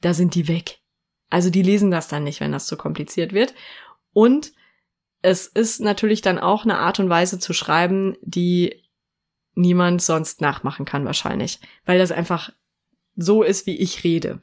da 0.00 0.14
sind 0.14 0.36
die 0.36 0.46
weg. 0.46 0.78
Also 1.30 1.50
die 1.50 1.62
lesen 1.62 1.90
das 1.90 2.06
dann 2.06 2.22
nicht, 2.22 2.38
wenn 2.38 2.52
das 2.52 2.66
zu 2.66 2.76
kompliziert 2.76 3.32
wird. 3.32 3.54
Und 4.12 4.52
es 5.20 5.48
ist 5.48 5.80
natürlich 5.80 6.22
dann 6.22 6.38
auch 6.38 6.62
eine 6.62 6.78
Art 6.78 7.00
und 7.00 7.08
Weise 7.08 7.40
zu 7.40 7.52
schreiben, 7.52 8.16
die 8.22 8.84
niemand 9.54 10.00
sonst 10.00 10.40
nachmachen 10.40 10.84
kann 10.84 11.04
wahrscheinlich, 11.04 11.58
weil 11.86 11.98
das 11.98 12.12
einfach 12.12 12.52
so 13.16 13.42
ist, 13.42 13.66
wie 13.66 13.76
ich 13.76 14.04
rede 14.04 14.42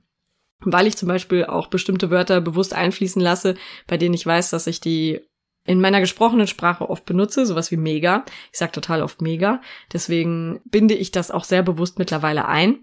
weil 0.61 0.87
ich 0.87 0.97
zum 0.97 1.07
Beispiel 1.07 1.45
auch 1.45 1.67
bestimmte 1.67 2.09
Wörter 2.09 2.41
bewusst 2.41 2.73
einfließen 2.73 3.21
lasse, 3.21 3.55
bei 3.87 3.97
denen 3.97 4.13
ich 4.13 4.25
weiß, 4.25 4.49
dass 4.49 4.67
ich 4.67 4.81
die 4.81 5.21
in 5.65 5.81
meiner 5.81 5.99
gesprochenen 5.99 6.47
Sprache 6.47 6.89
oft 6.89 7.05
benutze, 7.05 7.45
sowas 7.45 7.71
wie 7.71 7.77
mega. 7.77 8.25
Ich 8.51 8.57
sage 8.57 8.71
total 8.71 9.01
oft 9.01 9.21
mega. 9.21 9.61
Deswegen 9.93 10.61
binde 10.65 10.95
ich 10.95 11.11
das 11.11 11.31
auch 11.31 11.43
sehr 11.43 11.63
bewusst 11.63 11.99
mittlerweile 11.99 12.47
ein. 12.47 12.79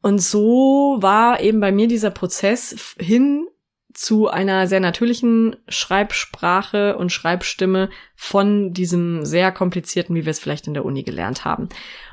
Und 0.00 0.20
so 0.20 0.98
war 1.00 1.40
eben 1.40 1.60
bei 1.60 1.72
mir 1.72 1.88
dieser 1.88 2.10
Prozess 2.10 2.94
hin 2.98 3.48
zu 3.92 4.28
einer 4.28 4.68
sehr 4.68 4.78
natürlichen 4.78 5.56
Schreibsprache 5.66 6.96
und 6.96 7.10
Schreibstimme 7.10 7.90
von 8.14 8.72
diesem 8.72 9.24
sehr 9.24 9.50
komplizierten, 9.50 10.14
wie 10.14 10.24
wir 10.24 10.30
es 10.30 10.38
vielleicht 10.38 10.68
in 10.68 10.74
der 10.74 10.84
Uni 10.84 11.02
gelernt 11.02 11.44
haben. 11.44 11.68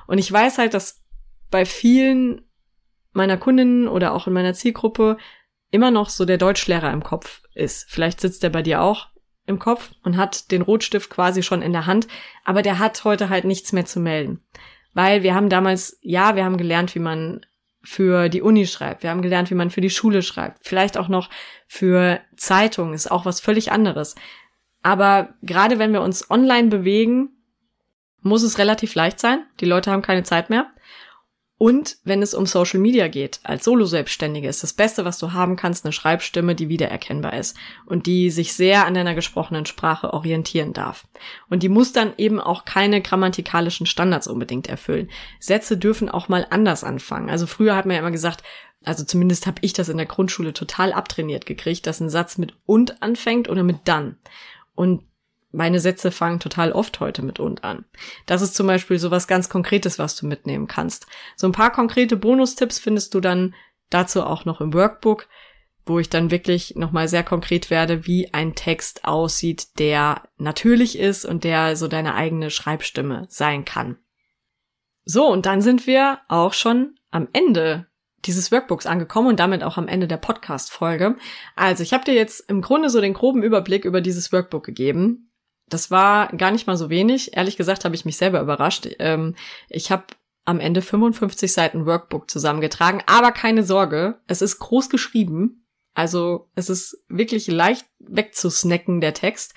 Und 0.07 0.17
ich 0.17 0.31
weiß 0.31 0.57
halt, 0.57 0.73
dass 0.73 1.03
bei 1.51 1.65
vielen 1.65 2.41
meiner 3.15 3.37
Kundinnen 3.37 3.87
oder 3.87 4.13
auch 4.13 4.27
in 4.27 4.33
meiner 4.33 4.53
Zielgruppe 4.53 5.17
immer 5.71 5.91
noch 5.91 6.09
so 6.09 6.25
der 6.25 6.37
Deutschlehrer 6.37 6.91
im 6.91 7.03
Kopf 7.03 7.41
ist. 7.53 7.89
Vielleicht 7.89 8.21
sitzt 8.21 8.43
der 8.43 8.49
bei 8.49 8.61
dir 8.61 8.81
auch 8.81 9.07
im 9.45 9.59
Kopf 9.59 9.91
und 10.03 10.17
hat 10.17 10.51
den 10.51 10.61
Rotstift 10.61 11.09
quasi 11.09 11.43
schon 11.43 11.61
in 11.61 11.73
der 11.73 11.85
Hand, 11.85 12.07
aber 12.43 12.61
der 12.61 12.79
hat 12.79 13.03
heute 13.03 13.29
halt 13.29 13.45
nichts 13.45 13.73
mehr 13.73 13.85
zu 13.85 13.99
melden. 13.99 14.43
Weil 14.93 15.23
wir 15.23 15.35
haben 15.35 15.49
damals, 15.49 15.99
ja, 16.01 16.35
wir 16.35 16.45
haben 16.45 16.57
gelernt, 16.57 16.95
wie 16.95 16.99
man 16.99 17.45
für 17.83 18.29
die 18.29 18.41
Uni 18.41 18.65
schreibt. 18.65 19.03
Wir 19.03 19.11
haben 19.11 19.21
gelernt, 19.21 19.51
wie 19.51 19.55
man 19.55 19.69
für 19.69 19.81
die 19.81 19.89
Schule 19.89 20.21
schreibt. 20.21 20.59
Vielleicht 20.63 20.97
auch 20.97 21.07
noch 21.07 21.29
für 21.67 22.19
Zeitungen 22.35 22.93
ist 22.93 23.11
auch 23.11 23.25
was 23.25 23.39
völlig 23.39 23.71
anderes. 23.71 24.15
Aber 24.81 25.35
gerade 25.41 25.79
wenn 25.79 25.93
wir 25.93 26.01
uns 26.01 26.29
online 26.29 26.69
bewegen, 26.69 27.29
muss 28.21 28.41
es 28.41 28.57
relativ 28.57 28.95
leicht 28.95 29.19
sein. 29.19 29.45
Die 29.59 29.65
Leute 29.65 29.91
haben 29.91 30.01
keine 30.01 30.23
Zeit 30.23 30.49
mehr. 30.49 30.67
Und 31.57 31.97
wenn 32.03 32.21
es 32.21 32.33
um 32.33 32.45
Social 32.45 32.81
Media 32.81 33.07
geht, 33.07 33.39
als 33.43 33.63
Solo-Selbstständige 33.63 34.49
ist 34.49 34.61
das 34.61 34.73
Beste, 34.73 35.05
was 35.05 35.17
du 35.19 35.31
haben 35.31 35.55
kannst, 35.55 35.85
eine 35.85 35.93
Schreibstimme, 35.93 36.53
die 36.53 36.67
wiedererkennbar 36.67 37.33
ist 37.33 37.55
und 37.85 38.07
die 38.07 38.29
sich 38.29 38.53
sehr 38.53 38.85
an 38.85 38.93
deiner 38.93 39.15
gesprochenen 39.15 39.65
Sprache 39.65 40.13
orientieren 40.13 40.73
darf. 40.73 41.07
Und 41.49 41.63
die 41.63 41.69
muss 41.69 41.93
dann 41.93 42.13
eben 42.17 42.41
auch 42.41 42.65
keine 42.65 43.01
grammatikalischen 43.01 43.85
Standards 43.85 44.27
unbedingt 44.27 44.67
erfüllen. 44.67 45.09
Sätze 45.39 45.77
dürfen 45.77 46.09
auch 46.09 46.27
mal 46.27 46.45
anders 46.49 46.83
anfangen. 46.83 47.29
Also 47.29 47.47
früher 47.47 47.75
hat 47.77 47.85
man 47.85 47.95
ja 47.95 48.01
immer 48.01 48.11
gesagt, 48.11 48.43
also 48.83 49.05
zumindest 49.05 49.47
habe 49.47 49.59
ich 49.61 49.71
das 49.71 49.87
in 49.87 49.97
der 49.97 50.05
Grundschule 50.05 50.51
total 50.51 50.91
abtrainiert 50.91 51.45
gekriegt, 51.45 51.87
dass 51.87 52.01
ein 52.01 52.09
Satz 52.09 52.37
mit 52.37 52.53
und 52.65 53.01
anfängt 53.01 53.49
oder 53.49 53.63
mit 53.63 53.79
dann. 53.85 54.17
Und 54.75 55.03
meine 55.55 55.79
Sätze 55.79 56.11
fangen 56.11 56.39
total 56.39 56.71
oft 56.71 56.99
heute 56.99 57.21
mit 57.21 57.39
und 57.39 57.63
an. 57.63 57.85
Das 58.25 58.41
ist 58.41 58.55
zum 58.55 58.67
Beispiel 58.67 58.99
so 58.99 59.11
was 59.11 59.27
ganz 59.27 59.49
Konkretes, 59.49 59.97
was 59.99 60.15
du 60.15 60.27
mitnehmen 60.27 60.67
kannst. 60.67 61.07
So 61.35 61.47
ein 61.47 61.53
paar 61.53 61.71
konkrete 61.71 62.17
Bonustipps 62.17 62.79
findest 62.79 63.13
du 63.13 63.19
dann 63.19 63.55
dazu 63.89 64.23
auch 64.23 64.45
noch 64.45 64.61
im 64.61 64.73
Workbook, 64.73 65.27
wo 65.85 65.99
ich 65.99 66.09
dann 66.09 66.31
wirklich 66.31 66.75
nochmal 66.75 67.07
sehr 67.07 67.23
konkret 67.23 67.69
werde, 67.69 68.07
wie 68.07 68.33
ein 68.33 68.55
Text 68.55 69.05
aussieht, 69.05 69.79
der 69.79 70.23
natürlich 70.37 70.97
ist 70.97 71.25
und 71.25 71.43
der 71.43 71.75
so 71.75 71.87
deine 71.87 72.15
eigene 72.15 72.49
Schreibstimme 72.49 73.25
sein 73.29 73.65
kann. 73.65 73.97
So, 75.03 75.27
und 75.27 75.45
dann 75.45 75.61
sind 75.61 75.85
wir 75.85 76.19
auch 76.27 76.53
schon 76.53 76.95
am 77.11 77.27
Ende 77.31 77.85
dieses 78.25 78.51
Workbooks 78.51 78.87
angekommen 78.87 79.27
und 79.27 79.39
damit 79.39 79.63
auch 79.63 79.77
am 79.77 79.87
Ende 79.87 80.07
der 80.07 80.17
Podcast-Folge. 80.17 81.15
Also, 81.55 81.83
ich 81.83 81.93
habe 81.93 82.03
dir 82.03 82.15
jetzt 82.15 82.49
im 82.49 82.61
Grunde 82.61 82.89
so 82.89 82.99
den 82.99 83.13
groben 83.13 83.43
Überblick 83.43 83.85
über 83.85 84.01
dieses 84.01 84.31
Workbook 84.33 84.65
gegeben. 84.65 85.31
Das 85.69 85.89
war 85.89 86.27
gar 86.29 86.51
nicht 86.51 86.67
mal 86.67 86.77
so 86.77 86.89
wenig. 86.89 87.35
Ehrlich 87.35 87.57
gesagt 87.57 87.85
habe 87.85 87.95
ich 87.95 88.05
mich 88.05 88.17
selber 88.17 88.41
überrascht. 88.41 88.87
Ähm, 88.99 89.35
ich 89.69 89.91
habe 89.91 90.05
am 90.45 90.59
Ende 90.59 90.81
55 90.81 91.51
Seiten 91.51 91.85
Workbook 91.85 92.29
zusammengetragen, 92.29 93.01
aber 93.07 93.31
keine 93.31 93.63
Sorge, 93.63 94.19
es 94.27 94.43
ist 94.43 94.59
groß 94.59 94.89
geschrieben. 94.89 95.65
Also 95.95 96.49
es 96.55 96.69
ist 96.69 97.03
wirklich 97.07 97.47
leicht 97.47 97.85
wegzusnacken, 97.99 99.01
der 99.01 99.13
Text. 99.13 99.55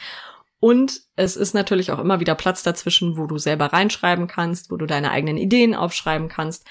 Und 0.61 1.03
es 1.15 1.37
ist 1.37 1.55
natürlich 1.55 1.93
auch 1.93 1.99
immer 1.99 2.21
wieder 2.21 2.35
Platz 2.35 2.63
dazwischen, 2.63 3.17
wo 3.17 3.27
du 3.27 3.39
selber 3.39 3.67
reinschreiben 3.67 4.27
kannst, 4.27 4.71
wo 4.71 4.77
du 4.77 4.87
deine 4.87 5.11
eigenen 5.11 5.37
Ideen 5.37 5.75
aufschreiben 5.75 6.29
kannst. 6.29 6.67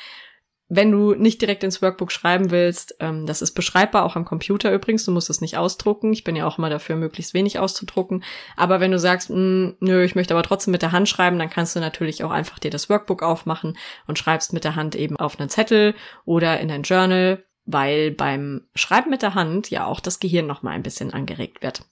Wenn 0.69 0.91
du 0.91 1.13
nicht 1.13 1.41
direkt 1.41 1.63
ins 1.63 1.81
Workbook 1.81 2.11
schreiben 2.11 2.51
willst, 2.51 2.95
ähm, 2.99 3.25
das 3.25 3.41
ist 3.41 3.53
beschreibbar, 3.53 4.03
auch 4.03 4.17
am 4.17 4.25
Computer 4.25 4.73
übrigens, 4.73 5.05
du 5.05 5.11
musst 5.11 5.29
es 5.29 5.39
nicht 5.39 5.57
ausdrucken. 5.57 6.11
Ich 6.11 6.25
bin 6.25 6.35
ja 6.35 6.45
auch 6.45 6.57
immer 6.57 6.69
dafür, 6.69 6.97
möglichst 6.97 7.33
wenig 7.33 7.57
auszudrucken. 7.57 8.23
Aber 8.57 8.81
wenn 8.81 8.91
du 8.91 8.99
sagst, 8.99 9.29
mh, 9.29 9.35
hm, 9.35 9.77
nö, 9.79 10.03
ich 10.03 10.15
möchte 10.15 10.33
aber 10.33 10.43
trotzdem 10.43 10.73
mit 10.73 10.81
der 10.81 10.91
Hand 10.91 11.07
schreiben, 11.07 11.39
dann 11.39 11.49
kannst 11.49 11.75
du 11.75 11.79
natürlich 11.79 12.23
auch 12.25 12.31
einfach 12.31 12.59
dir 12.59 12.71
das 12.71 12.89
Workbook 12.89 13.23
aufmachen 13.23 13.77
und 14.07 14.19
schreibst 14.19 14.51
mit 14.51 14.65
der 14.65 14.75
Hand 14.75 14.95
eben 14.95 15.15
auf 15.15 15.39
einen 15.39 15.49
Zettel 15.49 15.95
oder 16.25 16.59
in 16.59 16.69
ein 16.69 16.83
Journal, 16.83 17.45
weil 17.65 18.11
beim 18.11 18.67
Schreiben 18.75 19.09
mit 19.09 19.21
der 19.21 19.35
Hand 19.35 19.69
ja 19.69 19.85
auch 19.85 20.01
das 20.01 20.19
Gehirn 20.19 20.47
noch 20.47 20.63
mal 20.63 20.71
ein 20.71 20.83
bisschen 20.83 21.13
angeregt 21.13 21.63
wird. 21.63 21.83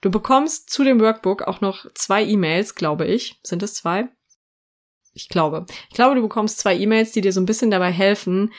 Du 0.00 0.10
bekommst 0.10 0.70
zu 0.70 0.82
dem 0.82 0.98
Workbook 1.00 1.42
auch 1.42 1.60
noch 1.60 1.86
zwei 1.94 2.24
E-Mails, 2.24 2.74
glaube 2.74 3.06
ich. 3.06 3.38
Sind 3.44 3.62
es 3.62 3.74
zwei? 3.74 4.08
Ich 5.12 5.28
glaube. 5.28 5.66
Ich 5.88 5.94
glaube, 5.94 6.14
du 6.14 6.22
bekommst 6.22 6.58
zwei 6.58 6.76
E-Mails, 6.76 7.12
die 7.12 7.20
dir 7.20 7.32
so 7.32 7.40
ein 7.40 7.46
bisschen 7.46 7.70
dabei 7.70 7.90
helfen, 7.90 8.52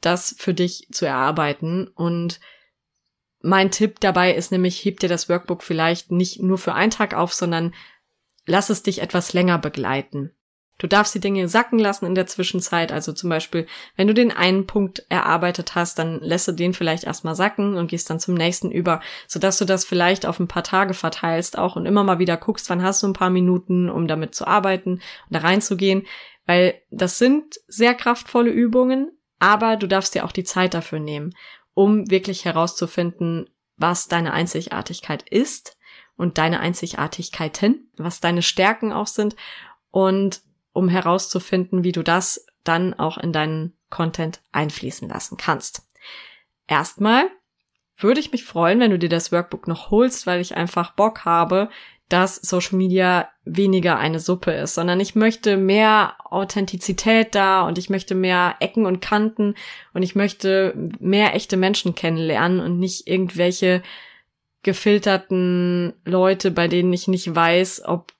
das 0.00 0.34
für 0.38 0.54
dich 0.54 0.88
zu 0.92 1.06
erarbeiten. 1.06 1.88
Und 1.88 2.40
mein 3.40 3.70
Tipp 3.70 4.00
dabei 4.00 4.34
ist 4.34 4.52
nämlich, 4.52 4.84
heb 4.84 5.00
dir 5.00 5.08
das 5.08 5.28
Workbook 5.28 5.62
vielleicht 5.62 6.10
nicht 6.10 6.42
nur 6.42 6.58
für 6.58 6.74
einen 6.74 6.90
Tag 6.90 7.14
auf, 7.14 7.32
sondern 7.32 7.74
lass 8.46 8.70
es 8.70 8.82
dich 8.82 9.00
etwas 9.00 9.32
länger 9.32 9.58
begleiten. 9.58 10.34
Du 10.78 10.88
darfst 10.88 11.14
die 11.14 11.20
Dinge 11.20 11.46
sacken 11.46 11.78
lassen 11.78 12.04
in 12.04 12.16
der 12.16 12.26
Zwischenzeit. 12.26 12.90
Also 12.90 13.12
zum 13.12 13.30
Beispiel, 13.30 13.66
wenn 13.96 14.08
du 14.08 14.14
den 14.14 14.32
einen 14.32 14.66
Punkt 14.66 15.06
erarbeitet 15.08 15.76
hast, 15.76 16.00
dann 16.00 16.20
lässt 16.20 16.48
du 16.48 16.52
den 16.52 16.74
vielleicht 16.74 17.04
erstmal 17.04 17.36
sacken 17.36 17.76
und 17.76 17.86
gehst 17.86 18.10
dann 18.10 18.18
zum 18.18 18.34
nächsten 18.34 18.72
über, 18.72 19.00
sodass 19.28 19.58
du 19.58 19.64
das 19.64 19.84
vielleicht 19.84 20.26
auf 20.26 20.40
ein 20.40 20.48
paar 20.48 20.64
Tage 20.64 20.94
verteilst 20.94 21.56
auch 21.56 21.76
und 21.76 21.86
immer 21.86 22.02
mal 22.02 22.18
wieder 22.18 22.36
guckst, 22.36 22.68
wann 22.70 22.82
hast 22.82 23.02
du 23.02 23.06
ein 23.06 23.12
paar 23.12 23.30
Minuten, 23.30 23.88
um 23.88 24.08
damit 24.08 24.34
zu 24.34 24.46
arbeiten 24.46 24.94
und 24.94 25.02
da 25.30 25.38
reinzugehen. 25.40 26.06
Weil 26.46 26.80
das 26.90 27.18
sind 27.18 27.54
sehr 27.68 27.94
kraftvolle 27.94 28.50
Übungen, 28.50 29.12
aber 29.38 29.76
du 29.76 29.86
darfst 29.86 30.14
dir 30.14 30.24
auch 30.24 30.32
die 30.32 30.44
Zeit 30.44 30.74
dafür 30.74 30.98
nehmen, 30.98 31.34
um 31.72 32.10
wirklich 32.10 32.44
herauszufinden, 32.44 33.48
was 33.76 34.08
deine 34.08 34.32
Einzigartigkeit 34.32 35.28
ist 35.28 35.76
und 36.16 36.38
deine 36.38 36.60
Einzigartigkeiten, 36.60 37.90
was 37.96 38.20
deine 38.20 38.42
Stärken 38.42 38.92
auch 38.92 39.06
sind 39.06 39.36
und 39.90 40.42
um 40.74 40.90
herauszufinden, 40.90 41.84
wie 41.84 41.92
du 41.92 42.02
das 42.02 42.44
dann 42.64 42.92
auch 42.92 43.16
in 43.16 43.32
deinen 43.32 43.72
Content 43.88 44.42
einfließen 44.52 45.08
lassen 45.08 45.38
kannst. 45.38 45.82
Erstmal 46.66 47.30
würde 47.96 48.20
ich 48.20 48.32
mich 48.32 48.44
freuen, 48.44 48.80
wenn 48.80 48.90
du 48.90 48.98
dir 48.98 49.08
das 49.08 49.32
Workbook 49.32 49.68
noch 49.68 49.90
holst, 49.90 50.26
weil 50.26 50.40
ich 50.40 50.56
einfach 50.56 50.92
Bock 50.92 51.24
habe, 51.24 51.70
dass 52.08 52.36
Social 52.36 52.76
Media 52.76 53.28
weniger 53.44 53.98
eine 53.98 54.20
Suppe 54.20 54.52
ist, 54.52 54.74
sondern 54.74 55.00
ich 55.00 55.14
möchte 55.14 55.56
mehr 55.56 56.16
Authentizität 56.24 57.34
da 57.34 57.62
und 57.62 57.78
ich 57.78 57.88
möchte 57.88 58.14
mehr 58.14 58.56
Ecken 58.60 58.84
und 58.84 59.00
Kanten 59.00 59.54
und 59.94 60.02
ich 60.02 60.14
möchte 60.14 60.74
mehr 60.98 61.34
echte 61.34 61.56
Menschen 61.56 61.94
kennenlernen 61.94 62.60
und 62.60 62.78
nicht 62.78 63.06
irgendwelche 63.06 63.82
gefilterten 64.62 65.94
Leute, 66.04 66.50
bei 66.50 66.68
denen 66.68 66.92
ich 66.92 67.08
nicht 67.08 67.34
weiß, 67.34 67.84
ob 67.86 68.12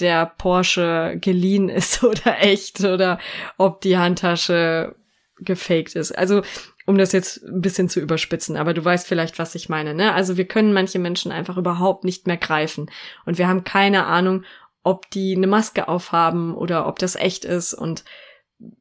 der 0.00 0.26
Porsche 0.26 1.18
geliehen 1.20 1.68
ist 1.68 2.02
oder 2.04 2.40
echt 2.40 2.80
oder 2.80 3.18
ob 3.58 3.80
die 3.80 3.98
Handtasche 3.98 4.94
gefaked 5.38 5.96
ist. 5.96 6.16
Also, 6.16 6.42
um 6.86 6.98
das 6.98 7.12
jetzt 7.12 7.44
ein 7.44 7.60
bisschen 7.60 7.88
zu 7.88 8.00
überspitzen, 8.00 8.56
aber 8.56 8.74
du 8.74 8.84
weißt 8.84 9.06
vielleicht, 9.06 9.38
was 9.38 9.54
ich 9.54 9.68
meine, 9.68 9.94
ne? 9.94 10.14
Also, 10.14 10.36
wir 10.36 10.46
können 10.46 10.72
manche 10.72 10.98
Menschen 10.98 11.32
einfach 11.32 11.56
überhaupt 11.56 12.04
nicht 12.04 12.26
mehr 12.26 12.36
greifen 12.36 12.90
und 13.24 13.38
wir 13.38 13.48
haben 13.48 13.64
keine 13.64 14.06
Ahnung, 14.06 14.44
ob 14.82 15.10
die 15.10 15.36
eine 15.36 15.46
Maske 15.46 15.88
aufhaben 15.88 16.54
oder 16.54 16.86
ob 16.86 16.98
das 16.98 17.16
echt 17.16 17.44
ist 17.44 17.74
und 17.74 18.04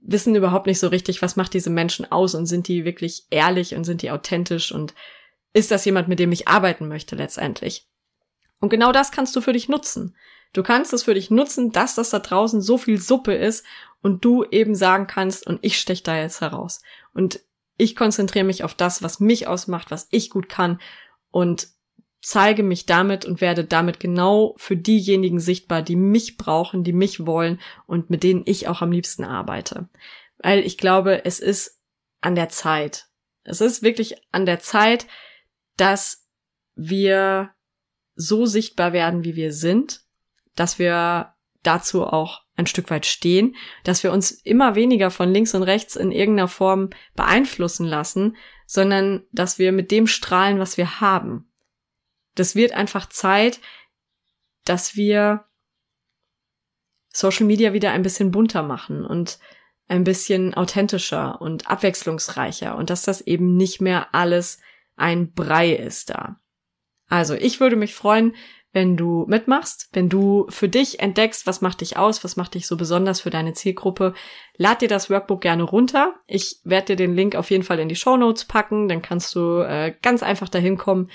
wissen 0.01 0.36
überhaupt 0.36 0.68
nicht 0.68 0.80
so 0.80 0.88
richtig, 0.88 1.22
was 1.22 1.36
macht 1.36 1.53
diese 1.53 1.70
Menschen 1.70 2.12
aus 2.12 2.36
und 2.36 2.45
sind 2.45 2.68
die 2.68 2.86
wirklich 2.86 3.26
ehrlich 3.30 3.76
und 3.76 3.84
sind 3.84 4.01
die 4.01 4.12
authentisch 4.12 4.72
und 4.72 4.93
ist 5.53 5.72
das 5.72 5.86
jemand, 5.86 6.07
mit 6.07 6.20
dem 6.20 6.32
ich 6.32 6.47
arbeiten 6.47 6.88
möchte 6.88 7.16
letztendlich? 7.16 7.88
Und 8.59 8.70
genau 8.70 8.91
das 8.91 9.12
kannst 9.12 9.36
du 9.36 9.41
für 9.41 9.53
dich 9.53 9.70
nutzen. 9.70 10.16
Du 10.54 10.64
kannst 10.64 10.93
es 10.93 11.04
für 11.04 11.14
dich 11.14 11.32
nutzen, 11.32 11.72
dass 11.72 11.95
das 11.95 12.10
da 12.10 12.20
draußen 12.20 12.62
so 12.62 12.78
viel 12.78 12.99
Suppe 12.99 13.34
ist 13.34 13.66
und 14.02 14.26
du 14.26 14.43
eben 14.43 14.76
sagen 14.76 15.08
kannst, 15.08 15.47
und 15.47 15.60
ich 15.62 15.80
stech 15.80 16.04
da 16.04 16.18
jetzt 16.18 16.41
heraus. 16.41 16.82
Und 17.14 17.39
ich 17.78 17.95
konzentriere 17.95 18.45
mich 18.45 18.64
auf 18.64 18.74
das, 18.74 19.02
was 19.02 19.20
mich 19.20 19.47
ausmacht, 19.47 19.91
was 19.91 20.08
ich 20.12 20.30
gut 20.30 20.49
kann 20.49 20.80
und 21.32 21.70
zeige 22.22 22.64
mich 22.64 22.86
damit 22.86 23.26
und 23.26 23.41
werde 23.41 23.66
damit 23.66 23.99
genau 23.99 24.54
für 24.58 24.78
diejenigen 24.78 25.39
sichtbar, 25.39 25.82
die 25.82 25.95
mich 25.95 26.38
brauchen, 26.38 26.84
die 26.84 26.93
mich 26.93 27.26
wollen 27.26 27.60
und 27.88 28.10
mit 28.10 28.24
denen 28.24 28.43
ich 28.45 28.68
auch 28.68 28.82
am 28.82 28.91
liebsten 28.91 29.24
arbeite. 29.24 29.89
Weil 30.38 30.60
ich 30.60 30.78
glaube, 30.78 31.26
es 31.26 31.39
ist 31.39 31.80
an 32.20 32.36
der 32.36 32.49
Zeit. 32.49 33.08
Es 33.43 33.62
ist 33.62 33.82
wirklich 33.82 34.16
an 34.32 34.45
der 34.45 34.60
Zeit, 34.60 35.08
dass 35.78 36.28
wir 36.76 37.52
so 38.16 38.45
sichtbar 38.45 38.93
werden, 38.93 39.24
wie 39.24 39.36
wir 39.36 39.52
sind 39.52 40.01
dass 40.56 40.80
wir 40.80 41.34
dazu 41.64 42.06
auch 42.06 42.41
ein 42.56 42.68
Stück 42.68 42.89
weit 42.89 43.06
stehen, 43.06 43.56
dass 43.84 44.04
wir 44.04 44.12
uns 44.12 44.32
immer 44.32 44.76
weniger 44.76 45.12
von 45.12 45.32
links 45.32 45.54
und 45.56 45.64
rechts 45.64 45.95
in 45.95 46.12
irgendeiner 46.12 46.47
Form 46.47 46.89
beeinflussen 47.16 47.86
lassen, 47.86 48.36
sondern 48.66 49.24
dass 49.32 49.60
wir 49.60 49.72
mit 49.72 49.91
dem 49.91 50.08
strahlen, 50.08 50.60
was 50.60 50.78
wir 50.78 51.02
haben. 51.02 51.52
Das 52.36 52.56
wird 52.56 52.72
einfach 52.74 53.08
Zeit, 53.10 53.60
dass 54.64 54.95
wir 54.95 55.45
Social 57.14 57.45
Media 57.45 57.74
wieder 57.74 57.91
ein 57.91 58.04
bisschen 58.04 58.32
bunter 58.32 58.64
machen 58.64 59.06
und 59.06 59.39
ein 59.88 60.04
bisschen 60.06 60.54
authentischer 60.54 61.41
und 61.41 61.70
abwechslungsreicher 61.70 62.78
und 62.78 62.89
dass 62.89 63.04
das 63.04 63.22
eben 63.22 63.58
nicht 63.58 63.82
mehr 63.82 64.16
alles 64.16 64.60
ein 64.95 65.34
Brei 65.34 65.72
ist 65.72 66.12
da. 66.12 66.39
Also 67.10 67.34
ich 67.34 67.60
würde 67.60 67.76
mich 67.76 67.93
freuen, 67.93 68.34
wenn 68.74 68.96
du 68.96 69.26
mitmachst, 69.28 69.90
wenn 69.92 70.08
du 70.08 70.46
für 70.50 70.70
dich 70.70 71.00
entdeckst, 71.00 71.46
was 71.46 71.62
macht 71.62 71.82
dich 71.82 71.98
aus, 71.98 72.24
was 72.24 72.38
macht 72.38 72.54
dich 72.54 72.68
so 72.68 72.78
besonders 72.78 73.22
für 73.22 73.30
deine 73.30 73.54
Zielgruppe, 73.54 74.14
lad 74.56 74.82
dir 74.82 74.88
das 74.88 75.10
Workbook 75.10 75.42
gerne 75.42 75.64
runter. 75.64 76.16
Ich 76.28 76.62
werde 76.64 76.88
dir 76.88 76.96
den 76.96 77.14
Link 77.16 77.36
auf 77.36 77.52
jeden 77.52 77.64
Fall 77.64 77.80
in 77.80 77.90
die 77.90 77.96
Show 77.96 78.16
Notes 78.16 78.46
packen, 78.46 78.88
dann 78.88 79.02
kannst 79.02 79.36
du 79.36 79.60
äh, 79.60 79.94
ganz 80.02 80.24
einfach 80.24 80.50
dahin 80.50 80.78
kommen 80.78 81.10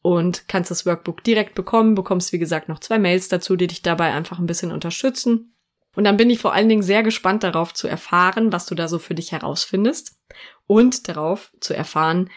und 0.00 0.48
kannst 0.48 0.70
das 0.70 0.86
Workbook 0.86 1.22
direkt 1.24 1.54
bekommen, 1.54 1.94
bekommst 1.94 2.32
wie 2.32 2.38
gesagt 2.38 2.68
noch 2.68 2.78
zwei 2.78 2.98
Mails 2.98 3.28
dazu, 3.28 3.56
die 3.56 3.66
dich 3.66 3.82
dabei 3.82 4.12
einfach 4.12 4.38
ein 4.38 4.46
bisschen 4.46 4.72
unterstützen. 4.72 5.54
Und 5.96 6.04
dann 6.04 6.16
bin 6.16 6.30
ich 6.30 6.40
vor 6.40 6.52
allen 6.52 6.68
Dingen 6.68 6.82
sehr 6.82 7.02
gespannt 7.02 7.42
darauf 7.42 7.72
zu 7.72 7.86
erfahren, 7.86 8.52
was 8.52 8.66
du 8.66 8.74
da 8.74 8.88
so 8.88 8.98
für 8.98 9.14
dich 9.14 9.32
herausfindest. 9.32 10.18
und 10.66 11.08
darauf 11.08 11.52
zu 11.60 11.74
erfahren, 11.74 12.30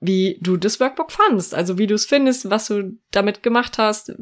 wie 0.00 0.38
du 0.40 0.56
das 0.56 0.80
Workbook 0.80 1.10
fandst, 1.10 1.54
also 1.54 1.78
wie 1.78 1.86
du 1.86 1.94
es 1.94 2.06
findest, 2.06 2.50
was 2.50 2.66
du 2.66 2.98
damit 3.10 3.42
gemacht 3.42 3.78
hast, 3.78 4.12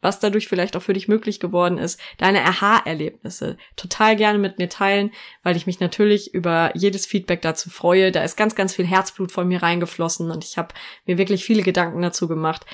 was 0.00 0.20
dadurch 0.20 0.46
vielleicht 0.48 0.76
auch 0.76 0.82
für 0.82 0.92
dich 0.92 1.08
möglich 1.08 1.40
geworden 1.40 1.78
ist, 1.78 2.00
deine 2.18 2.44
Aha-Erlebnisse 2.44 3.56
total 3.76 4.16
gerne 4.16 4.38
mit 4.38 4.58
mir 4.58 4.68
teilen, 4.68 5.10
weil 5.42 5.56
ich 5.56 5.66
mich 5.66 5.80
natürlich 5.80 6.32
über 6.34 6.70
jedes 6.74 7.04
Feedback 7.04 7.42
dazu 7.42 7.68
freue. 7.68 8.12
Da 8.12 8.22
ist 8.22 8.36
ganz, 8.36 8.54
ganz 8.54 8.74
viel 8.74 8.86
Herzblut 8.86 9.32
von 9.32 9.48
mir 9.48 9.62
reingeflossen 9.62 10.30
und 10.30 10.44
ich 10.44 10.56
habe 10.56 10.74
mir 11.04 11.18
wirklich 11.18 11.44
viele 11.44 11.62
Gedanken 11.62 12.00
dazu 12.00 12.28
gemacht. 12.28 12.64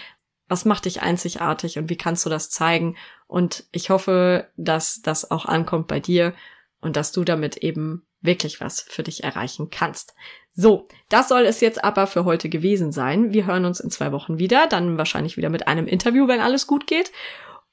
Was 0.49 0.67
macht 0.67 0.85
dich 0.85 1.01
einzigartig 1.01 1.79
und 1.79 1.89
wie 1.89 1.97
kannst 1.97 2.27
du 2.27 2.31
das 2.31 2.51
zeigen? 2.51 2.97
Und 3.27 3.65
ich 3.73 3.89
hoffe, 3.89 4.51
dass 4.57 5.01
das 5.01 5.31
auch 5.31 5.47
ankommt 5.47 5.89
bei 5.89 6.01
dir 6.01 6.35
und 6.83 6.97
dass 6.97 7.13
du 7.13 7.25
damit 7.25 7.57
eben 7.57 8.07
wirklich 8.25 8.61
was 8.61 8.81
für 8.81 9.03
dich 9.03 9.23
erreichen 9.23 9.71
kannst. 9.71 10.15
So, 10.53 10.89
das 11.09 11.29
soll 11.29 11.43
es 11.43 11.61
jetzt 11.61 11.85
aber 11.85 12.07
für 12.07 12.25
heute 12.25 12.49
gewesen 12.49 12.93
sein. 12.93 13.33
Wir 13.33 13.47
hören 13.47 13.65
uns 13.65 13.81
in 13.81 13.91
zwei 13.91 14.13
Wochen 14.13 14.39
wieder, 14.39 14.67
dann 14.67 14.99
wahrscheinlich 14.99 15.37
wieder 15.37 15.51
mit 15.51 15.69
einem 15.69 15.87
Interview, 15.87 16.27
wenn 16.29 16.41
alles 16.41 16.67
gut 16.67 16.87
geht. 16.87 17.13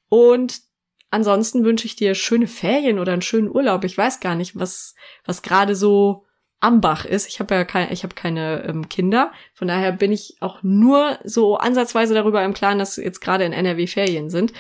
Und 0.10 0.62
ansonsten 1.10 1.64
wünsche 1.64 1.86
ich 1.86 1.96
dir 1.96 2.16
schöne 2.16 2.48
Ferien 2.48 3.00
oder 3.00 3.14
einen 3.14 3.22
schönen 3.22 3.50
Urlaub. 3.50 3.84
Ich 3.84 3.98
weiß 3.98 4.20
gar 4.20 4.36
nicht, 4.36 4.58
was, 4.58 4.96
was 5.26 5.42
gerade 5.42 5.76
so 5.76 6.26
am 6.60 6.82
Bach 6.82 7.06
ist. 7.06 7.28
Ich 7.28 7.40
habe 7.40 7.54
ja 7.56 7.66
keine, 7.66 7.92
ich 7.92 8.04
habe 8.04 8.16
keine 8.16 8.64
ähm, 8.64 8.90
Kinder. 8.90 9.32
Von 9.54 9.68
daher 9.68 9.92
bin 9.92 10.12
ich 10.12 10.38
auch 10.42 10.62
nur 10.64 11.20
so 11.24 11.58
ansatzweise 11.58 12.14
darüber 12.14 12.44
im 12.44 12.54
Klaren, 12.54 12.80
dass 12.80 12.98
jetzt 12.98 13.20
gerade 13.22 13.46
in 13.46 13.54
NRW 13.54 13.88
Ferien 13.88 14.30
sind. 14.30 14.54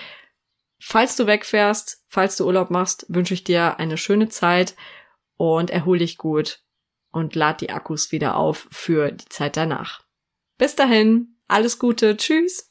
Falls 0.80 1.16
du 1.16 1.28
wegfährst, 1.28 2.04
falls 2.08 2.38
du 2.38 2.46
Urlaub 2.46 2.72
machst, 2.72 3.06
wünsche 3.08 3.36
ich 3.36 3.44
dir 3.44 3.78
eine 3.80 3.98
schöne 3.98 4.30
Zeit 4.30 4.76
und 5.42 5.72
erhol 5.72 5.98
dich 5.98 6.20
gut 6.20 6.62
und 7.12 7.34
lad 7.34 7.62
die 7.62 7.72
Akkus 7.72 8.12
wieder 8.12 8.36
auf 8.36 8.68
für 8.70 9.12
die 9.12 9.26
Zeit 9.26 9.58
danach. 9.58 10.06
Bis 10.60 10.76
dahin, 10.76 11.39
alles 11.48 11.80
Gute, 11.80 12.16
tschüss. 12.16 12.70